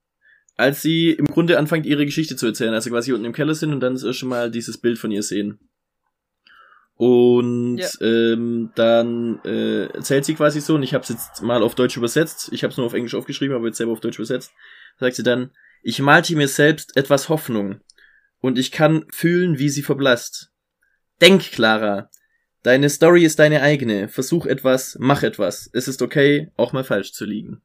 Als 0.56 0.82
sie 0.82 1.12
im 1.12 1.26
Grunde 1.28 1.58
anfängt, 1.60 1.86
ihre 1.86 2.06
Geschichte 2.06 2.36
zu 2.36 2.48
erzählen, 2.48 2.74
als 2.74 2.84
sie 2.86 2.90
quasi 2.90 3.14
unten 3.14 3.26
im 3.26 3.34
Keller 3.34 3.54
sind 3.54 3.72
und 3.74 3.80
dann 3.80 3.94
das 3.94 4.04
erste 4.04 4.26
Mal 4.26 4.50
dieses 4.52 4.78
Bild 4.80 4.98
von 4.98 5.12
ihr 5.12 5.22
sehen. 5.24 5.60
Und 6.96 7.78
Ja. 7.78 7.90
ähm, 8.02 8.72
dann 8.74 9.40
äh, 9.46 9.86
erzählt 9.86 10.26
sie 10.26 10.34
quasi 10.34 10.62
so, 10.62 10.76
und 10.76 10.84
ich 10.84 10.96
habe 10.96 11.04
es 11.04 11.10
jetzt 11.10 11.44
mal 11.44 11.62
auf 11.62 11.76
Deutsch 11.76 11.96
übersetzt, 11.96 12.50
ich 12.52 12.64
habe 12.64 12.72
es 12.72 12.78
nur 12.78 12.88
auf 12.88 12.96
Englisch 12.96 13.14
aufgeschrieben, 13.14 13.56
aber 13.56 13.68
jetzt 13.68 13.78
selber 13.78 13.92
auf 13.94 14.00
Deutsch 14.00 14.18
übersetzt, 14.18 14.52
sagt 15.00 15.16
sie 15.16 15.24
dann, 15.24 15.52
ich 15.84 16.00
malte 16.00 16.36
mir 16.36 16.48
selbst 16.48 16.98
etwas 16.98 17.30
Hoffnung 17.30 17.82
und 18.40 18.58
ich 18.58 18.72
kann 18.72 19.06
fühlen, 19.12 19.60
wie 19.60 19.70
sie 19.70 19.84
verblasst. 19.84 20.52
Denk, 21.22 21.44
Clara, 21.44 22.10
deine 22.68 22.90
Story 22.90 23.24
ist 23.24 23.40
deine 23.40 23.62
eigene, 23.62 24.10
versuch 24.10 24.46
etwas, 24.46 24.98
mach 25.00 25.24
etwas, 25.24 25.70
es 25.72 25.88
ist 25.88 26.02
okay, 26.02 26.52
auch 26.58 26.74
mal 26.74 26.84
falsch 26.84 27.14
zu 27.14 27.24
liegen. 27.26 27.62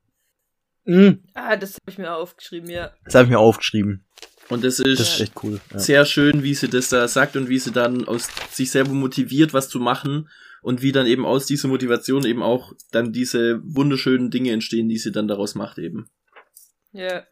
Mm, 0.85 1.11
Ah, 1.35 1.56
das 1.56 1.75
habe 1.75 1.90
ich 1.90 1.99
mir 1.99 2.14
aufgeschrieben, 2.14 2.71
ja. 2.71 2.92
das 3.04 3.14
habe 3.16 3.25
ich 3.25 3.30
mir 3.30 3.38
aufgeschrieben. 3.40 4.04
Und 4.49 4.62
das 4.64 4.78
ist, 4.78 5.00
Das 5.00 5.14
ist 5.14 5.21
echt 5.21 5.42
cool. 5.42 5.61
Ja. 5.73 5.78
sehr 5.78 6.04
schön, 6.04 6.42
wie 6.44 6.54
sie 6.54 6.68
das 6.68 6.88
da 6.88 7.09
sagt 7.09 7.37
und 7.37 7.49
wie 7.49 7.59
sie 7.59 7.73
dann 7.73 8.06
aus 8.06 8.28
sich 8.50 8.71
selber 8.71 8.92
motiviert, 8.92 9.52
was 9.52 9.68
zu 9.68 9.80
machen 9.80 10.28
und 10.62 10.82
wie 10.82 10.92
dann 10.92 11.06
eben 11.06 11.26
aus 11.26 11.47
dieser 11.47 11.68
Motivation 11.68 12.25
eben 12.25 12.42
auch 12.42 12.73
dann 12.92 13.12
diese 13.12 13.61
wunderschönen 13.64 14.30
Dinge 14.30 14.52
entstehen, 14.52 14.88
die 14.88 14.99
sie 14.99 15.11
dann 15.11 15.26
daraus 15.26 15.54
macht 15.56 15.78
eben. 15.78 16.09
Ja. 16.92 17.25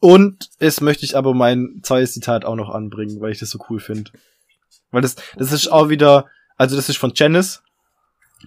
Und 0.00 0.48
es 0.60 0.80
möchte 0.80 1.04
ich 1.04 1.16
aber 1.16 1.34
mein 1.34 1.80
zweites 1.82 2.12
Zitat 2.12 2.44
auch 2.46 2.56
noch 2.56 2.70
anbringen, 2.70 3.20
weil 3.20 3.32
ich 3.32 3.38
das 3.40 3.50
so 3.50 3.58
cool 3.68 3.80
finde. 3.80 4.12
Weil 4.90 5.02
das, 5.02 5.16
das 5.36 5.52
ist 5.52 5.68
auch 5.68 5.88
wieder, 5.88 6.26
also 6.56 6.76
das 6.76 6.88
ist 6.88 6.98
von 6.98 7.12
Janice. 7.14 7.62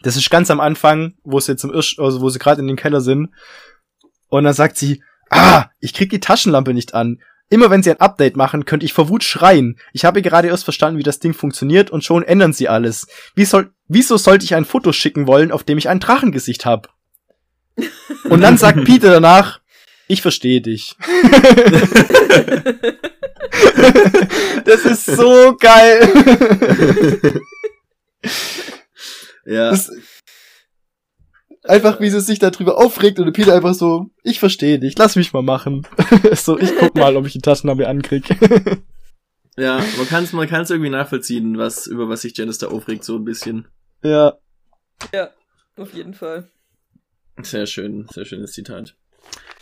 Das 0.04 0.16
ist 0.16 0.30
ganz 0.30 0.52
am 0.52 0.60
Anfang, 0.60 1.16
wo 1.24 1.40
sie 1.40 1.56
zum 1.56 1.72
Irsch, 1.74 1.98
also 2.00 2.22
wo 2.22 2.30
sie 2.30 2.40
gerade 2.40 2.62
in 2.62 2.68
dem 2.68 2.76
Keller 2.76 3.02
sind. 3.02 3.30
Und 4.30 4.44
dann 4.44 4.54
sagt 4.54 4.78
sie, 4.78 5.04
ah, 5.30 5.66
ich 5.80 5.94
krieg 5.94 6.10
die 6.10 6.20
Taschenlampe 6.20 6.74
nicht 6.74 6.94
an. 6.94 7.20
Immer 7.50 7.72
wenn 7.72 7.82
sie 7.82 7.90
ein 7.90 8.00
Update 8.00 8.38
machen, 8.38 8.66
könnte 8.66 8.86
ich 8.86 8.94
vor 8.94 9.10
Wut 9.10 9.24
schreien. 9.24 9.80
Ich 9.92 10.06
habe 10.06 10.22
gerade 10.22 10.48
erst 10.48 10.64
verstanden, 10.64 11.00
wie 11.00 11.04
das 11.04 11.20
Ding 11.20 11.34
funktioniert 11.34 11.90
und 11.90 12.04
schon 12.04 12.22
ändern 12.22 12.54
sie 12.54 12.70
alles. 12.70 13.08
Wie 13.34 13.46
soll, 13.46 13.74
wieso 13.88 14.18
sollte 14.18 14.46
ich 14.46 14.54
ein 14.54 14.66
Foto 14.66 14.92
schicken 14.94 15.26
wollen, 15.26 15.52
auf 15.52 15.64
dem 15.64 15.80
ich 15.80 15.90
ein 15.90 16.00
Drachengesicht 16.00 16.66
habe? 16.66 16.90
Und 18.30 18.42
dann 18.42 18.58
sagt 18.58 18.84
Peter 18.86 19.10
danach, 19.10 19.62
ich 20.10 20.22
verstehe 20.24 20.60
dich. 20.60 20.98
das 24.66 24.84
ist 24.86 25.06
so 25.06 25.56
geil. 25.58 27.42
Ja, 29.46 29.70
Das, 29.70 29.92
einfach 31.64 32.00
wie 32.00 32.10
sie 32.10 32.22
sich 32.22 32.40
darüber 32.40 32.80
aufregt 32.80 33.20
und 33.20 33.32
Peter 33.34 33.56
einfach 33.56 33.76
so, 33.76 34.10
ich 34.24 34.40
verstehe 34.40 34.80
dich, 34.80 34.98
lass 34.98 35.16
mich 35.16 35.32
mal 35.32 35.44
machen. 35.44 35.88
so, 36.34 36.58
ich 36.60 36.76
guck 36.76 36.96
mal, 36.96 37.16
ob 37.16 37.28
ich 37.28 37.34
die 37.34 37.42
Taschenlampe 37.42 37.88
ankrieg. 37.88 38.24
ja, 39.58 39.78
man 39.98 40.08
kann 40.08 40.24
es 40.24 40.34
man 40.34 40.48
kann's 40.48 40.72
irgendwie 40.72 40.90
nachvollziehen, 40.90 41.58
was 41.58 41.86
über 41.88 42.10
was 42.10 42.22
sich 42.22 42.36
Janice 42.36 42.58
da 42.58 42.68
aufregt, 42.68 43.04
so 43.04 43.16
ein 43.16 43.26
bisschen. 43.26 43.68
ja. 44.02 44.34
Ja, 45.14 45.30
auf 45.78 45.94
jeden 45.94 46.14
Fall. 46.14 46.50
Sehr 47.42 47.66
schön, 47.68 48.06
sehr 48.12 48.26
schönes 48.26 48.52
Zitat. 48.52 48.98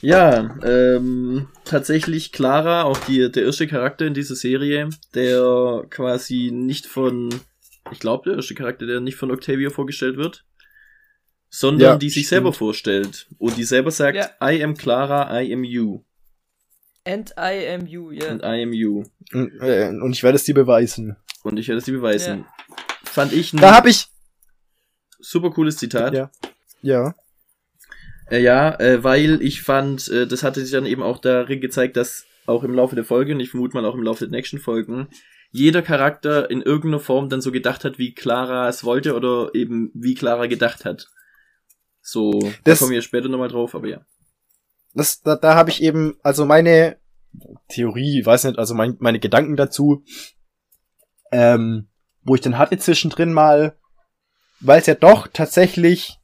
Ja, 0.01 0.58
ähm, 0.63 1.48
tatsächlich 1.66 2.32
Clara, 2.32 2.84
auch 2.84 2.98
die, 3.00 3.32
der 3.32 3.44
erste 3.46 3.68
Charakter 3.68 4.06
in 4.06 4.13
dieser 4.13 4.36
Serie, 4.36 4.89
der 5.16 5.86
quasi 5.89 6.51
nicht 6.54 6.86
von, 6.86 7.34
ich 7.92 8.00
glaube, 8.00 8.30
der 8.30 8.38
erste 8.38 8.54
Charakter, 8.54 8.86
der 8.86 9.00
nicht 9.00 9.18
von 9.18 9.32
Octavia 9.32 9.70
vorgestellt 9.72 10.18
wird. 10.18 10.44
sondern 11.50 11.82
Ja, 11.94 11.96
die 11.98 12.10
sich 12.10 12.25
stimmt. 12.25 12.30
selber 12.30 12.54
vorstellt 12.54 13.27
und 13.38 13.56
die 13.58 13.63
selber 13.63 13.89
sagt, 13.89 14.18
Ja. 14.18 14.30
I 14.51 14.62
am 14.63 14.75
Clara, 14.75 15.42
I 15.42 15.51
am 15.54 15.63
you 15.63 16.04
And 17.06 17.32
I 17.39 17.66
am 17.74 17.88
you, 17.88 18.12
ja. 18.12 18.30
und 18.32 18.42
I 18.44 18.62
am 18.63 18.74
you. 18.74 19.06
Und, 19.34 19.54
äh, 19.62 19.88
und 19.88 20.12
ich 20.12 20.24
werde 20.24 20.36
es 20.36 20.44
dir 20.44 20.54
beweisen. 20.54 21.16
Und 21.44 21.58
ich 21.58 21.70
werde 21.70 21.80
es 21.80 21.86
dir 21.86 21.94
beweisen. 21.94 22.46
Fand 23.06 23.32
ich 23.32 23.54
ein 23.54 23.62
Da 23.62 23.75
habe 23.75 23.89
ich. 23.89 24.08
super 25.20 25.50
cooles 25.51 25.77
Zitat. 25.77 26.13
Ja. 26.13 26.30
Ja. 26.82 27.16
Äh, 28.29 28.41
ja, 28.41 28.77
äh, 28.79 29.03
weil 29.03 29.41
ich 29.41 29.62
fand, 29.62 30.07
äh, 30.10 30.27
das 30.27 30.43
hatte 30.43 30.62
sich 30.62 30.72
dann 30.72 30.86
eben 30.86 31.01
auch 31.03 31.19
darin 31.19 31.62
gezeigt, 31.62 31.96
dass 31.98 32.25
auch 32.46 32.63
im 32.63 32.74
Laufe 32.74 32.96
der 32.96 33.03
Folge, 33.05 33.34
und 33.34 33.39
ich 33.39 33.50
vermute 33.51 33.75
mal 33.75 33.86
auch 33.86 33.96
im 33.96 34.03
Laufe 34.03 34.25
der 34.25 34.31
nächsten 34.38 34.60
Folgen, 34.60 35.07
jeder 35.51 35.81
Charakter 35.81 36.50
in 36.50 36.62
irgendeiner 36.62 37.00
Form 37.00 37.29
dann 37.29 37.41
so 37.41 37.51
gedacht 37.51 37.84
hat, 37.86 37.98
wie 37.98 38.13
Clara 38.13 38.67
es 38.67 38.84
wollte 38.84 39.15
oder 39.15 39.51
eben 39.53 39.91
wie 39.93 40.13
Clara 40.15 40.48
gedacht 40.48 40.86
hat. 40.86 41.07
So, 42.01 42.39
Das- 42.63 42.79
da 42.79 42.86
kommen 42.86 42.91
wir 42.91 43.01
später 43.01 43.29
nochmal 43.29 43.50
drauf, 43.50 43.75
aber 43.75 43.88
ja. 43.88 44.01
Das, 44.93 45.22
da, 45.22 45.36
da 45.36 45.55
habe 45.55 45.69
ich 45.69 45.81
eben, 45.81 46.15
also 46.24 46.46
meine 46.46 46.98
Theorie, 47.69 48.25
weiß 48.25 48.46
nicht, 48.46 48.57
also 48.60 48.74
mein, 48.74 48.96
meine 49.00 49.19
Gedanken 49.19 49.55
dazu, 49.55 50.03
ähm, 51.31 51.88
wo 52.24 52.36
ich 52.36 52.41
dann 52.41 52.57
hatte 52.57 52.77
zwischendrin 52.77 53.31
mal, 53.31 53.77
weil 54.60 54.79
es 54.79 54.86
ja 54.88 54.96
doch 54.96 55.27
tatsächlich 55.27 56.17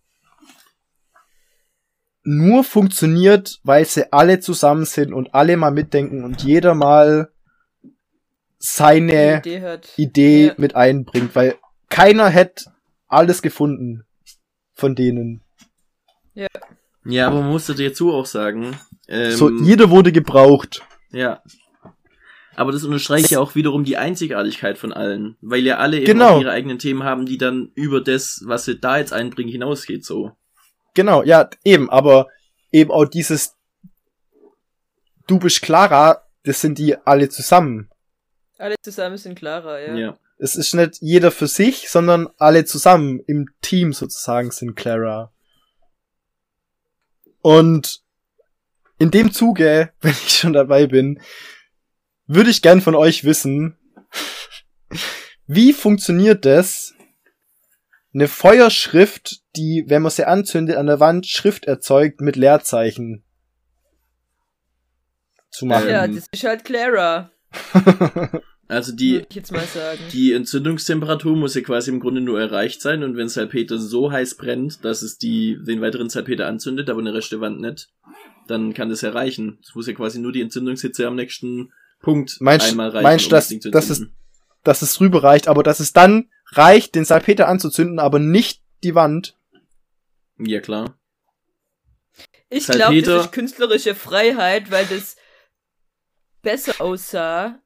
nur 2.24 2.64
funktioniert, 2.64 3.60
weil 3.64 3.86
sie 3.86 4.12
alle 4.14 4.40
zusammen 4.40 4.86
sind 4.86 5.14
und 5.14 5.34
alle 5.34 5.58
mal 5.58 5.72
mitdenken 5.72 6.24
und 6.24 6.44
jeder 6.44 6.74
mal 6.74 7.30
seine 8.58 9.42
Die 9.44 9.50
Idee 9.50 9.62
hat. 9.62 9.90
Idee 9.98 10.46
Ja. 10.48 10.54
mit 10.58 10.76
einbringt, 10.76 11.36
weil 11.36 11.56
keiner 11.90 12.30
hätte 12.30 12.66
alles 13.08 13.42
gefunden 13.42 14.04
von 14.74 14.96
denen. 14.96 15.42
Ja, 17.06 17.28
aber 17.28 17.42
man 17.42 17.52
muss 17.52 17.68
dazu 17.68 18.14
auch 18.14 18.26
sagen, 18.26 18.78
ähm, 19.10 19.32
so, 19.32 19.50
jeder 19.50 19.90
wurde 19.90 20.12
gebraucht. 20.14 20.82
Ja. 21.12 21.42
Aber 22.56 22.72
das 22.72 22.84
unterstreicht 22.86 23.32
ja 23.32 23.40
auch 23.40 23.56
wiederum 23.56 23.84
die 23.84 23.98
Einzigartigkeit 23.98 24.78
von 24.78 24.94
allen, 24.94 25.36
weil 25.42 25.62
ja 25.64 25.78
alle 25.78 25.98
eben 25.98 26.06
Genau. 26.06 26.36
auch 26.38 26.42
ihre 26.42 26.52
eigenen 26.52 26.80
Themen 26.80 27.04
haben, 27.04 27.26
die 27.26 27.38
dann 27.38 27.72
über 27.76 28.00
das, 28.00 28.44
was 28.46 28.66
sie 28.66 28.80
da 28.80 28.98
jetzt 28.98 29.12
einbringen, 29.12 29.52
hinausgeht, 29.52 30.06
so. 30.06 30.32
Genau, 30.94 31.24
ja, 31.24 31.50
eben, 31.64 31.90
aber 31.90 32.28
eben 32.72 32.92
auch 32.92 33.06
dieses 33.06 33.56
Du 35.26 35.40
bist 35.40 35.62
Clara, 35.62 36.24
das 36.44 36.60
sind 36.60 36.78
die 36.78 36.98
alle 36.98 37.30
zusammen. 37.30 37.90
Alle 38.58 38.76
zusammen 38.82 39.18
sind 39.18 39.36
Clara, 39.36 39.80
ja. 39.80 39.96
Ja. 39.96 40.18
Es 40.38 40.56
ist 40.56 40.74
nicht 40.74 40.98
jeder 41.00 41.32
für 41.32 41.48
sich, 41.48 41.90
sondern 41.90 42.28
alle 42.38 42.66
zusammen 42.66 43.20
im 43.28 43.48
Team 43.62 43.94
sozusagen 43.94 44.52
sind 44.52 44.76
Clara. 44.76 45.32
Und 47.42 48.02
in 49.00 49.12
dem 49.12 49.32
Zuge, 49.32 49.94
wenn 50.02 50.12
ich 50.12 50.38
schon 50.38 50.54
dabei 50.54 50.88
bin, 50.88 51.22
würde 52.26 52.50
ich 52.50 52.62
gern 52.62 52.82
von 52.82 52.96
euch 52.96 53.24
wissen, 53.24 53.78
wie 55.48 55.74
funktioniert 55.74 56.46
das, 56.46 56.94
eine 58.14 58.28
Feuerschrift, 58.28 59.43
die, 59.56 59.86
wenn 59.88 60.02
man 60.02 60.12
sie 60.12 60.26
anzündet, 60.28 60.78
an 60.78 60.88
der 60.88 61.00
Wand 61.00 61.28
Schrift 61.28 61.66
erzeugt 61.66 62.22
mit 62.22 62.36
Leerzeichen 62.36 63.24
zu 65.52 65.66
machen. 65.66 65.90
Ja, 65.90 66.06
Ähm. 66.06 66.16
das 66.16 66.26
ist 66.32 66.44
halt 66.44 66.66
Clara, 66.66 67.32
Also 68.70 68.92
die, 68.96 69.14
würde 69.16 69.28
ich 69.30 69.36
jetzt 69.36 69.52
mal 69.52 69.66
sagen. 69.66 70.00
die 70.14 70.32
Entzündungstemperatur 70.34 71.36
muss 71.36 71.54
ja 71.54 71.62
quasi 71.62 71.92
im 71.92 72.00
Grunde 72.00 72.22
nur 72.22 72.40
erreicht 72.40 72.82
sein 72.82 73.04
und 73.04 73.16
wenn 73.18 73.28
Salpeter 73.30 73.78
so 73.78 74.12
heiß 74.12 74.36
brennt, 74.36 74.84
dass 74.84 75.02
es 75.04 75.18
die, 75.18 75.60
den 75.62 75.82
weiteren 75.82 76.10
Salpeter 76.10 76.48
anzündet, 76.48 76.90
aber 76.90 77.00
eine 77.02 77.14
rechte 77.14 77.40
Wand 77.42 77.60
nicht, 77.62 77.90
dann 78.48 78.74
kann 78.74 78.90
das 78.90 79.04
erreichen. 79.04 79.60
Es 79.62 79.76
muss 79.76 79.86
ja 79.86 79.94
quasi 79.94 80.20
nur 80.20 80.32
die 80.32 80.42
Entzündungshitze 80.42 81.06
am 81.06 81.16
nächsten 81.16 81.72
Punkt 82.02 82.38
Meinst- 82.40 82.70
einmal 82.72 82.90
reichen, 82.90 83.04
meinst 83.04 83.26
du, 83.26 83.30
das 83.30 83.44
dass- 83.44 83.50
Ding 83.50 83.62
zu 83.62 83.70
dass 83.70 83.90
es- 83.92 84.06
dass 84.64 84.82
es 84.82 85.00
rüber 85.02 85.22
reicht, 85.24 85.48
aber 85.50 85.62
dass 85.62 85.80
es 85.82 85.92
dann 85.94 86.30
reicht, 86.54 86.96
den 86.96 87.06
Salpeter 87.06 87.50
anzuzünden, 87.50 88.00
aber 88.00 88.18
nicht 88.18 88.62
die 88.84 88.96
Wand. 88.96 89.36
Ja, 90.38 90.60
klar. 90.62 90.98
Ich 92.50 92.68
glaube, 92.68 93.02
das 93.02 93.26
ist 93.26 93.32
künstlerische 93.32 93.96
Freiheit, 93.96 94.70
weil 94.70 94.86
das 94.86 95.16
besser 96.42 96.80
aussah. 96.80 97.60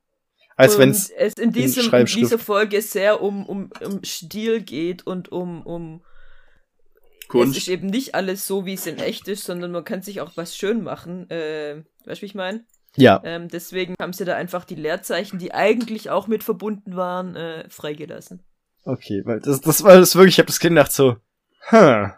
Als 0.56 0.74
und 0.76 0.80
wenn's 0.80 1.10
es 1.10 1.34
in, 1.34 1.52
diesem, 1.52 1.94
in 1.94 2.06
dieser 2.06 2.40
Folge 2.40 2.82
sehr 2.82 3.22
um, 3.22 3.46
um, 3.46 3.70
um 3.84 4.04
Stil 4.04 4.62
geht 4.62 5.06
und 5.06 5.32
um, 5.32 5.62
um 5.64 6.02
es 7.22 7.28
Kunst. 7.28 7.58
ist 7.58 7.68
eben 7.68 7.88
nicht 7.88 8.16
alles 8.16 8.48
so, 8.48 8.66
wie 8.66 8.74
es 8.74 8.88
in 8.88 8.98
echt 8.98 9.28
ist, 9.28 9.44
sondern 9.44 9.72
man 9.72 9.84
kann 9.84 10.02
sich 10.02 10.22
auch 10.22 10.32
was 10.36 10.56
schön 10.56 10.82
machen. 10.82 11.30
Äh, 11.30 11.84
weißt 12.06 12.22
du, 12.22 12.24
wie 12.24 12.26
ich 12.28 12.36
meine? 12.36 12.66
ja, 12.96 13.22
Ähm, 13.24 13.50
deswegen 13.50 13.94
haben 14.02 14.14
sie 14.14 14.26
da 14.26 14.36
einfach 14.36 14.66
die 14.66 14.76
Leerzeichen, 14.76 15.38
die 15.38 15.54
eigentlich 15.54 16.10
auch 16.10 16.28
mit 16.28 16.44
verbunden 16.44 16.96
waren, 16.96 17.36
äh, 17.36 17.70
freigelassen. 17.70 18.44
okay, 18.86 19.22
weil 19.26 19.40
das, 19.40 19.62
das 19.62 19.84
war 19.84 19.98
das 19.98 20.16
wirklich, 20.16 20.36
ich 20.36 20.40
habe 20.40 20.48
das 20.48 20.60
Kind 20.60 20.76
gedacht 20.76 20.92
so, 20.92 21.18
hm. 21.70 22.12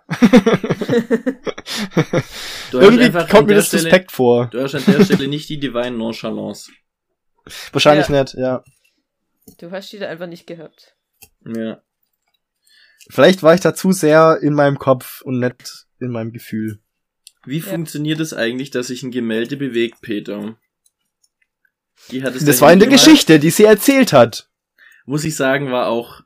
Du 2.71 2.77
hast 2.77 2.83
Irgendwie 2.83 3.03
einfach 3.05 3.23
an 3.23 3.29
kommt 3.29 3.47
mir 3.47 3.53
der 3.53 3.57
das 3.57 3.67
Stelle- 3.67 3.83
suspekt 3.83 4.12
vor. 4.12 4.47
Du 4.47 4.62
hast 4.62 4.75
an 4.75 4.83
der 4.85 5.03
Stelle 5.05 5.27
nicht 5.27 5.49
die 5.49 5.59
Divine 5.59 5.91
Nonchalance. 5.91 6.71
Wahrscheinlich 7.71 8.07
Ja. 8.09 8.21
nicht, 8.23 8.33
ja. 8.35 8.63
Du 9.59 9.71
hast 9.71 9.91
die 9.91 9.97
da 9.99 10.07
einfach 10.07 10.27
nicht 10.27 10.45
gehabt. 10.45 10.95
Ja. 11.45 11.81
Vielleicht 13.09 13.41
war 13.41 13.53
ich 13.55 13.62
da 13.62 13.73
zu 13.73 13.91
sehr 13.91 14.39
in 14.41 14.53
meinem 14.53 14.77
Kopf 14.77 15.21
und 15.21 15.39
nicht 15.39 15.88
in 15.99 16.12
meinem 16.12 16.31
Gefühl. 16.31 16.79
Wie 17.45 17.57
Ja. 17.59 17.65
funktioniert 17.65 18.19
es 18.19 18.33
eigentlich, 18.33 18.69
dass 18.69 18.88
sich 18.88 19.01
ein 19.03 19.12
Gemälde 19.12 19.57
bewegt, 19.57 20.01
Peter? 20.01 20.57
Wie 22.09 22.21
hat 22.23 22.35
es 22.35 22.45
Das 22.45 22.62
war 22.62 22.71
in 22.71 22.79
der? 22.79 22.88
Geschichte, 22.89 23.39
die 23.39 23.49
sie 23.49 23.63
erzählt 23.65 24.13
hat. 24.13 24.49
Muss 25.05 25.23
ich 25.23 25.35
sagen, 25.35 25.71
war 25.71 25.88
auch 25.88 26.21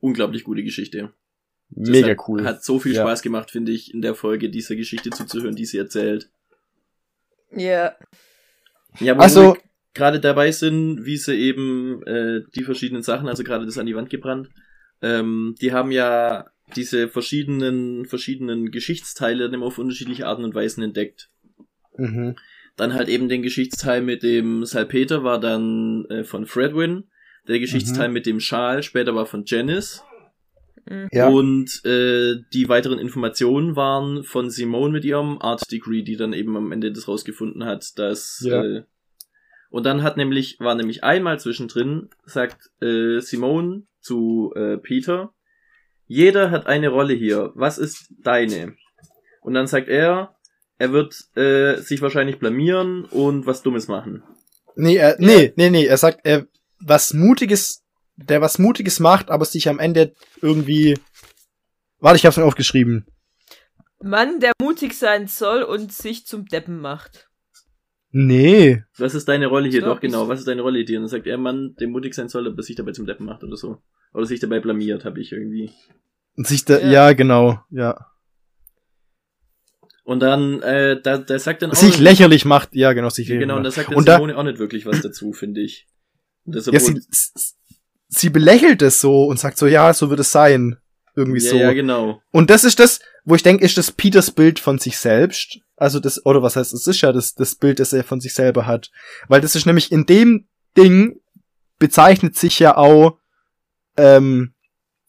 unglaublich 0.00 0.44
gute 0.44 0.62
Geschichte. 0.62 1.12
Das 1.70 1.88
Mega 1.90 2.08
hat, 2.10 2.28
cool. 2.28 2.44
Hat 2.44 2.64
so 2.64 2.78
viel 2.78 2.94
Ja. 2.94 3.02
Spaß 3.02 3.22
gemacht, 3.22 3.50
finde 3.50 3.72
ich, 3.72 3.92
in 3.92 4.00
der 4.00 4.14
Folge 4.14 4.50
dieser 4.50 4.76
Geschichte 4.76 5.10
zuzuhören, 5.10 5.56
die 5.56 5.64
sie 5.66 5.78
erzählt. 5.78 6.30
Ja. 7.50 7.94
Ja, 9.00 9.16
wo 9.16 9.20
Also- 9.20 9.56
gerade 9.94 10.20
dabei 10.20 10.52
sind, 10.52 11.04
wie 11.04 11.16
sie 11.16 11.34
eben 11.34 12.02
äh, 12.06 12.42
die 12.54 12.62
verschiedenen 12.64 13.02
Sachen, 13.02 13.28
also 13.28 13.44
gerade 13.44 13.66
das 13.66 13.78
an 13.78 13.86
die 13.86 13.96
Wand 13.96 14.10
gebrannt, 14.10 14.48
ähm, 15.02 15.54
die 15.60 15.72
haben 15.72 15.90
ja 15.90 16.46
diese 16.74 17.08
verschiedenen, 17.08 18.06
verschiedenen 18.06 18.70
Geschichtsteile 18.70 19.44
dann 19.44 19.54
immer 19.54 19.66
auf 19.66 19.78
unterschiedliche 19.78 20.26
Arten 20.26 20.44
und 20.44 20.54
Weisen 20.54 20.82
entdeckt. 20.82 21.30
Mhm. 21.96 22.36
Dann 22.76 22.94
halt 22.94 23.08
eben 23.08 23.28
den 23.28 23.42
Geschichtsteil 23.42 24.02
mit 24.02 24.22
dem 24.22 24.64
Salpeter 24.66 25.24
war 25.24 25.40
dann 25.40 26.04
äh, 26.10 26.24
von 26.24 26.46
Fredwin. 26.46 27.04
Der 27.48 27.58
Geschichtsteil 27.60 28.08
mit 28.08 28.26
dem 28.26 28.40
Schal 28.40 28.82
später 28.82 29.14
war 29.14 29.24
von 29.26 29.44
Janice. 29.46 30.02
Ja. 31.10 31.28
Und 31.28 31.84
äh, 31.84 32.36
die 32.52 32.68
weiteren 32.68 32.98
Informationen 32.98 33.74
waren 33.74 34.22
von 34.22 34.50
Simone 34.50 34.92
mit 34.92 35.04
ihrem 35.04 35.40
Art 35.40 35.70
Degree, 35.70 36.02
die 36.02 36.16
dann 36.16 36.32
eben 36.32 36.56
am 36.56 36.70
Ende 36.72 36.92
das 36.92 37.08
rausgefunden 37.08 37.64
hat, 37.64 37.98
dass 37.98 38.40
Ja. 38.44 38.62
äh, 38.62 38.84
und 39.70 39.84
dann 39.84 40.02
hat 40.04 40.16
nämlich 40.16 40.58
war 40.60 40.74
nämlich 40.76 41.02
einmal 41.02 41.40
zwischendrin 41.40 42.08
sagt 42.24 42.70
äh, 42.80 43.18
Simone 43.20 43.82
zu 44.00 44.52
äh, 44.54 44.78
Peter, 44.78 45.34
jeder 46.06 46.52
hat 46.52 46.66
eine 46.66 46.88
Rolle 46.88 47.14
hier. 47.14 47.50
Was 47.56 47.78
ist 47.78 48.06
deine? 48.22 48.74
Und 49.42 49.54
dann 49.54 49.66
sagt 49.66 49.88
er, 49.88 50.36
er 50.78 50.92
wird 50.92 51.16
äh, 51.36 51.76
sich 51.80 52.00
wahrscheinlich 52.00 52.38
blamieren 52.38 53.04
und 53.06 53.46
was 53.46 53.62
Dummes 53.62 53.88
machen. 53.88 54.22
Nee, 54.76 54.96
er, 54.96 55.16
nee, 55.18 55.52
nee, 55.56 55.70
nee, 55.70 55.86
er 55.86 55.96
sagt, 55.96 56.20
er 56.24 56.46
was 56.78 57.14
Mutiges, 57.14 57.82
der 58.16 58.40
was 58.40 58.58
Mutiges 58.58 59.00
macht, 59.00 59.30
aber 59.30 59.44
sich 59.44 59.68
am 59.68 59.78
Ende 59.78 60.14
irgendwie. 60.42 60.98
Warte, 61.98 62.16
ich 62.16 62.26
hab's 62.26 62.36
mir 62.36 62.44
aufgeschrieben. 62.44 63.06
Mann, 64.02 64.40
der 64.40 64.52
mutig 64.60 64.94
sein 64.94 65.26
soll 65.26 65.62
und 65.62 65.92
sich 65.92 66.26
zum 66.26 66.46
Deppen 66.46 66.80
macht. 66.80 67.28
Nee. 68.10 68.82
Was 68.98 69.14
ist 69.14 69.28
deine 69.28 69.46
Rolle 69.46 69.68
hier? 69.68 69.82
Doch, 69.82 70.00
genau, 70.00 70.28
was 70.28 70.38
ist 70.40 70.48
deine 70.48 70.62
Rolle 70.62 70.80
hier? 70.86 70.98
Und 70.98 71.04
dann 71.04 71.08
sagt 71.10 71.26
er, 71.26 71.38
Mann, 71.38 71.74
der 71.80 71.88
mutig 71.88 72.14
sein 72.14 72.28
soll, 72.28 72.46
aber 72.46 72.62
sich 72.62 72.76
dabei 72.76 72.92
zum 72.92 73.06
Deppen 73.06 73.26
macht 73.26 73.42
oder 73.44 73.56
so. 73.56 73.82
Oder 74.14 74.26
sich 74.26 74.40
dabei 74.40 74.60
blamiert, 74.60 75.04
habe 75.04 75.20
ich 75.20 75.32
irgendwie. 75.32 75.70
Und 76.36 76.46
sich 76.46 76.64
da, 76.64 76.78
Ja. 76.78 76.90
ja. 77.08 77.12
genau, 77.12 77.60
ja. 77.70 78.06
Und 80.04 80.20
dann, 80.20 80.62
äh, 80.62 81.00
da, 81.02 81.18
da 81.18 81.38
sagt 81.38 81.62
dann 81.62 81.72
auch. 81.72 81.74
Sich 81.74 81.98
lächerlich 81.98 82.44
macht, 82.44 82.74
ja, 82.74 82.92
genau, 82.92 83.08
sich 83.08 83.26
lächerlich 83.28 83.42
Genau, 83.48 83.56
und 83.56 83.64
da 83.64 83.70
sagt 83.70 83.88
dann 83.90 83.96
Und 83.96 84.06
da- 84.08 84.14
Simone 84.14 84.36
auch 84.38 84.44
nicht 84.44 84.58
wirklich 84.58 84.86
was 84.86 85.00
dazu, 85.02 85.32
finde 85.32 85.62
ich. 85.62 85.86
Und 86.44 86.54
deshalb 86.54 86.74
Ja, 86.74 86.80
sie, 86.80 87.00
sie 88.18 88.30
belächelt 88.30 88.82
es 88.82 89.00
so 89.00 89.24
und 89.24 89.38
sagt 89.38 89.58
so, 89.58 89.66
ja, 89.66 89.92
so 89.92 90.10
wird 90.10 90.20
es 90.20 90.32
sein. 90.32 90.76
Irgendwie 91.14 91.42
ja, 91.42 91.50
so. 91.50 91.56
ja, 91.56 91.72
genau. 91.72 92.20
Und 92.30 92.50
das 92.50 92.64
ist 92.64 92.78
das, 92.78 93.00
wo 93.24 93.34
ich 93.34 93.42
denke, 93.42 93.64
ist 93.64 93.78
das 93.78 93.90
Peters 93.90 94.30
Bild 94.30 94.58
von 94.58 94.78
sich 94.78 94.98
selbst. 94.98 95.60
Also 95.76 95.98
das, 95.98 96.24
oder 96.26 96.42
was 96.42 96.56
heißt, 96.56 96.72
es 96.74 96.86
ist 96.86 97.00
ja 97.00 97.12
das, 97.12 97.34
das 97.34 97.54
Bild, 97.54 97.80
das 97.80 97.92
er 97.92 98.04
von 98.04 98.20
sich 98.20 98.34
selber 98.34 98.66
hat. 98.66 98.90
Weil 99.28 99.40
das 99.40 99.54
ist 99.54 99.66
nämlich 99.66 99.92
in 99.92 100.04
dem 100.06 100.46
Ding 100.76 101.20
bezeichnet 101.78 102.36
sich 102.36 102.58
ja 102.58 102.76
auch 102.76 103.18
ähm, 103.96 104.54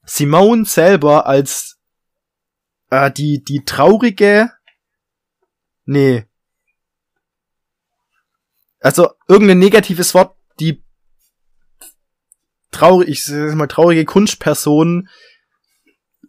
Simone 0.05 0.65
selber 0.65 1.25
als 1.27 1.77
äh, 2.89 3.11
die, 3.11 3.43
die 3.43 3.63
traurige, 3.65 4.51
nee. 5.85 6.25
Also, 8.79 9.09
irgendein 9.27 9.59
negatives 9.59 10.13
Wort, 10.13 10.36
traurig, 12.77 13.09
ich 13.09 13.23
sag 13.25 13.55
mal, 13.55 13.67
traurige 13.67 14.05
Kunstperson, 14.05 15.09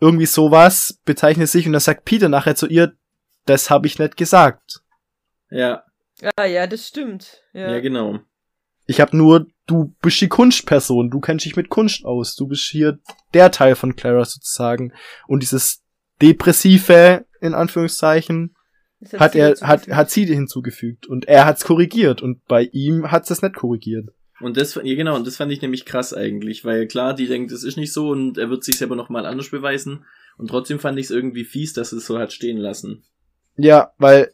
irgendwie 0.00 0.26
sowas, 0.26 0.98
bezeichnet 1.04 1.48
sich 1.48 1.66
und 1.66 1.72
dann 1.72 1.80
sagt 1.80 2.04
Peter 2.04 2.28
nachher 2.28 2.56
zu 2.56 2.66
ihr, 2.66 2.92
das 3.46 3.70
habe 3.70 3.86
ich 3.86 3.98
nicht 3.98 4.16
gesagt. 4.16 4.80
Ja, 5.50 5.82
Ah, 6.36 6.44
ja, 6.44 6.66
das 6.66 6.86
stimmt. 6.88 7.42
Ja, 7.52 7.72
ja, 7.72 7.80
genau. 7.80 8.18
Ich 8.86 9.00
habe 9.00 9.16
nur, 9.16 9.46
du 9.66 9.94
bist 10.00 10.20
die 10.20 10.28
Kunstperson, 10.28 11.10
du 11.10 11.20
kennst 11.20 11.44
dich 11.44 11.56
mit 11.56 11.68
Kunst 11.68 12.04
aus, 12.04 12.34
du 12.34 12.48
bist 12.48 12.64
hier 12.64 12.98
der 13.34 13.50
Teil 13.50 13.74
von 13.74 13.96
Clara 13.96 14.24
sozusagen. 14.24 14.92
Und 15.26 15.42
dieses 15.42 15.82
depressive, 16.22 17.26
in 17.40 17.54
Anführungszeichen, 17.54 18.56
hat 19.16 19.32
sie 19.32 19.38
er, 19.38 19.54
hat, 19.60 19.88
hat 19.88 20.10
sie 20.10 20.24
hinzugefügt. 20.26 21.06
Und 21.06 21.26
er 21.26 21.44
hat's 21.44 21.64
korrigiert. 21.64 22.22
Und 22.22 22.44
bei 22.46 22.62
ihm 22.72 23.10
hat's 23.10 23.28
das 23.28 23.42
nicht 23.42 23.54
korrigiert. 23.54 24.08
Und 24.40 24.56
das, 24.56 24.76
ja 24.76 24.94
genau, 24.94 25.16
und 25.16 25.26
das 25.26 25.36
fand 25.36 25.50
ich 25.50 25.62
nämlich 25.62 25.84
krass 25.84 26.14
eigentlich, 26.14 26.64
weil 26.64 26.86
klar, 26.86 27.14
die 27.14 27.26
denkt, 27.26 27.50
das 27.50 27.64
ist 27.64 27.76
nicht 27.76 27.92
so 27.92 28.10
und 28.10 28.38
er 28.38 28.50
wird 28.50 28.62
sich 28.62 28.78
selber 28.78 28.94
nochmal 28.94 29.26
anders 29.26 29.50
beweisen. 29.50 30.04
Und 30.36 30.48
trotzdem 30.48 30.78
fand 30.78 30.98
ich 30.98 31.06
es 31.06 31.10
irgendwie 31.10 31.44
fies, 31.44 31.72
dass 31.72 31.92
es 31.92 32.06
so 32.06 32.18
hat 32.18 32.32
stehen 32.32 32.58
lassen. 32.58 33.02
Ja, 33.56 33.92
weil, 33.98 34.32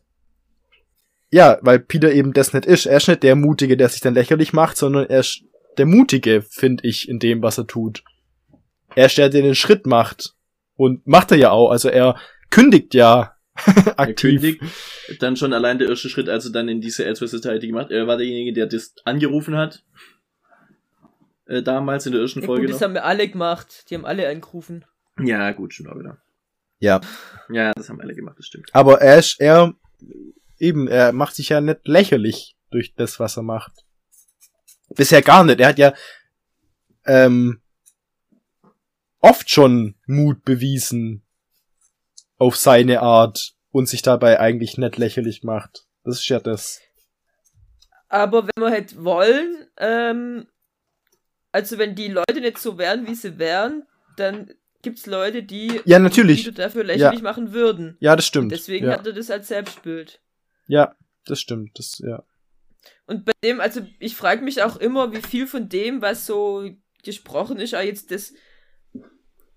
ja, 1.31 1.59
weil 1.63 1.81
Peter 1.81 2.13
eben 2.13 2.35
das 2.35 2.53
nicht 2.53 2.67
ist. 2.67 2.85
Er 2.85 2.99
ist 2.99 3.09
nicht 3.09 3.23
der 3.23 3.37
Mutige, 3.37 3.79
der 3.79 3.89
sich 3.89 4.03
dann 4.03 4.15
lächerlich 4.15 4.53
macht, 4.53 4.77
sondern 4.77 5.07
er 5.07 5.21
ist 5.21 5.43
der 5.79 5.87
Mutige, 5.87 6.43
finde 6.43 6.87
ich, 6.87 7.09
in 7.09 7.19
dem, 7.19 7.43
was 7.43 7.57
er 7.57 7.67
tut. 7.67 8.05
Er 8.95 9.07
ist 9.07 9.17
der, 9.17 9.31
der 9.31 9.43
den 9.43 9.55
Schritt 9.55 9.87
macht. 9.87 10.35
Und 10.77 11.07
macht 11.07 11.31
er 11.31 11.39
ja 11.39 11.51
auch. 11.51 11.71
Also 11.71 11.89
er 11.89 12.17
kündigt 12.51 12.95
ja 12.95 13.34
aktiv. 13.97 14.41
kündigt 14.41 14.63
dann 15.21 15.37
schon 15.37 15.53
allein 15.53 15.79
der 15.79 15.89
erste 15.89 16.09
Schritt, 16.09 16.29
also 16.29 16.51
dann 16.51 16.69
in 16.69 16.81
diese 16.81 17.05
Elsewhere 17.05 17.29
Society 17.29 17.69
gemacht. 17.69 17.91
Er 17.91 18.07
war 18.07 18.17
derjenige, 18.17 18.53
der 18.53 18.67
das 18.67 18.95
angerufen 19.05 19.57
hat. 19.57 19.85
Äh, 21.47 21.63
damals 21.63 22.07
in 22.07 22.13
der 22.13 22.23
ersten 22.23 22.41
Ja, 22.41 22.47
Folge 22.47 22.63
gut, 22.63 22.71
das 22.75 22.81
noch. 22.81 22.89
haben 22.89 22.95
wir 22.95 23.05
alle 23.05 23.29
gemacht. 23.29 23.85
Die 23.91 23.95
haben 23.95 24.07
alle 24.07 24.29
angerufen. 24.29 24.85
Ja, 25.23 25.53
gut, 25.53 25.75
stimmt 25.75 25.91
auch 25.91 25.99
wieder. 25.99 26.19
Ja. 26.81 27.01
Ja, 27.49 27.73
das 27.75 27.89
haben 27.89 28.01
alle 28.01 28.15
gemacht, 28.15 28.39
das 28.39 28.47
stimmt. 28.47 28.69
Aber 28.73 29.01
er 29.01 29.19
ist, 29.19 29.41
er, 29.41 29.75
eben, 30.59 30.89
er 30.89 31.13
macht 31.13 31.35
sich 31.35 31.51
ja 31.51 31.61
nicht 31.61 31.87
lächerlich 31.87 32.57
durch 32.71 32.95
das, 32.95 33.21
was 33.21 33.37
er 33.37 33.43
macht. 33.43 33.85
Bisher 34.97 35.23
gar 35.23 35.45
nicht. 35.45 35.61
Er 35.61 35.69
hat 35.69 35.79
ja, 35.79 35.95
ähm, 37.07 37.61
oft 39.21 39.51
schon 39.51 39.95
Mut 40.07 40.45
bewiesen 40.45 41.24
auf 42.39 42.57
seine 42.57 43.01
Art 43.01 43.53
und 43.71 43.89
sich 43.89 44.03
dabei 44.03 44.41
eigentlich 44.41 44.79
nicht 44.79 44.97
lächerlich 44.97 45.43
macht. 45.43 45.87
Das 46.05 46.19
ist 46.21 46.29
ja 46.29 46.41
das. 46.41 46.81
Aber 48.09 48.47
wenn 48.47 48.63
wir 48.63 48.71
halt 48.71 49.03
wollen, 49.03 49.67
ähm, 49.79 50.47
also 51.53 51.79
wenn 51.79 51.95
die 51.95 52.09
Leute 52.09 52.41
nicht 52.41 52.59
so 52.59 52.79
wären, 52.79 53.07
wie 53.07 53.15
sie 53.15 53.39
wären, 53.39 53.85
dann 54.17 54.51
gibt's 54.83 55.07
Leute, 55.07 55.43
die 55.43 55.81
Ja, 55.85 55.99
natürlich. 55.99 56.45
Peter 56.45 56.63
dafür 56.63 56.85
lächerlich 56.85 57.23
machen 57.23 57.53
würden. 57.53 57.97
Ja, 58.01 58.15
das 58.15 58.27
stimmt. 58.27 58.53
Deswegen 58.53 58.87
ja. 58.87 58.93
hat 58.93 59.07
er 59.07 59.13
das 59.13 59.31
als 59.31 59.49
Selbstbild. 59.49 60.21
ja, 60.67 60.95
das 61.27 61.41
stimmt. 61.41 61.79
Das, 61.79 61.99
ja. 61.99 62.23
Und 63.07 63.25
bei 63.25 63.33
dem, 63.43 63.61
also 63.61 63.81
ich 63.99 64.15
frage 64.15 64.45
mich 64.45 64.63
auch 64.63 64.77
immer, 64.77 65.13
wie 65.13 65.23
viel 65.23 65.47
von 65.47 65.69
dem, 65.69 66.03
was 66.03 66.27
so 66.27 66.69
gesprochen 67.03 67.59
ist, 67.59 67.75
auch 67.75 67.81
jetzt 67.81 68.11
das, 68.11 68.35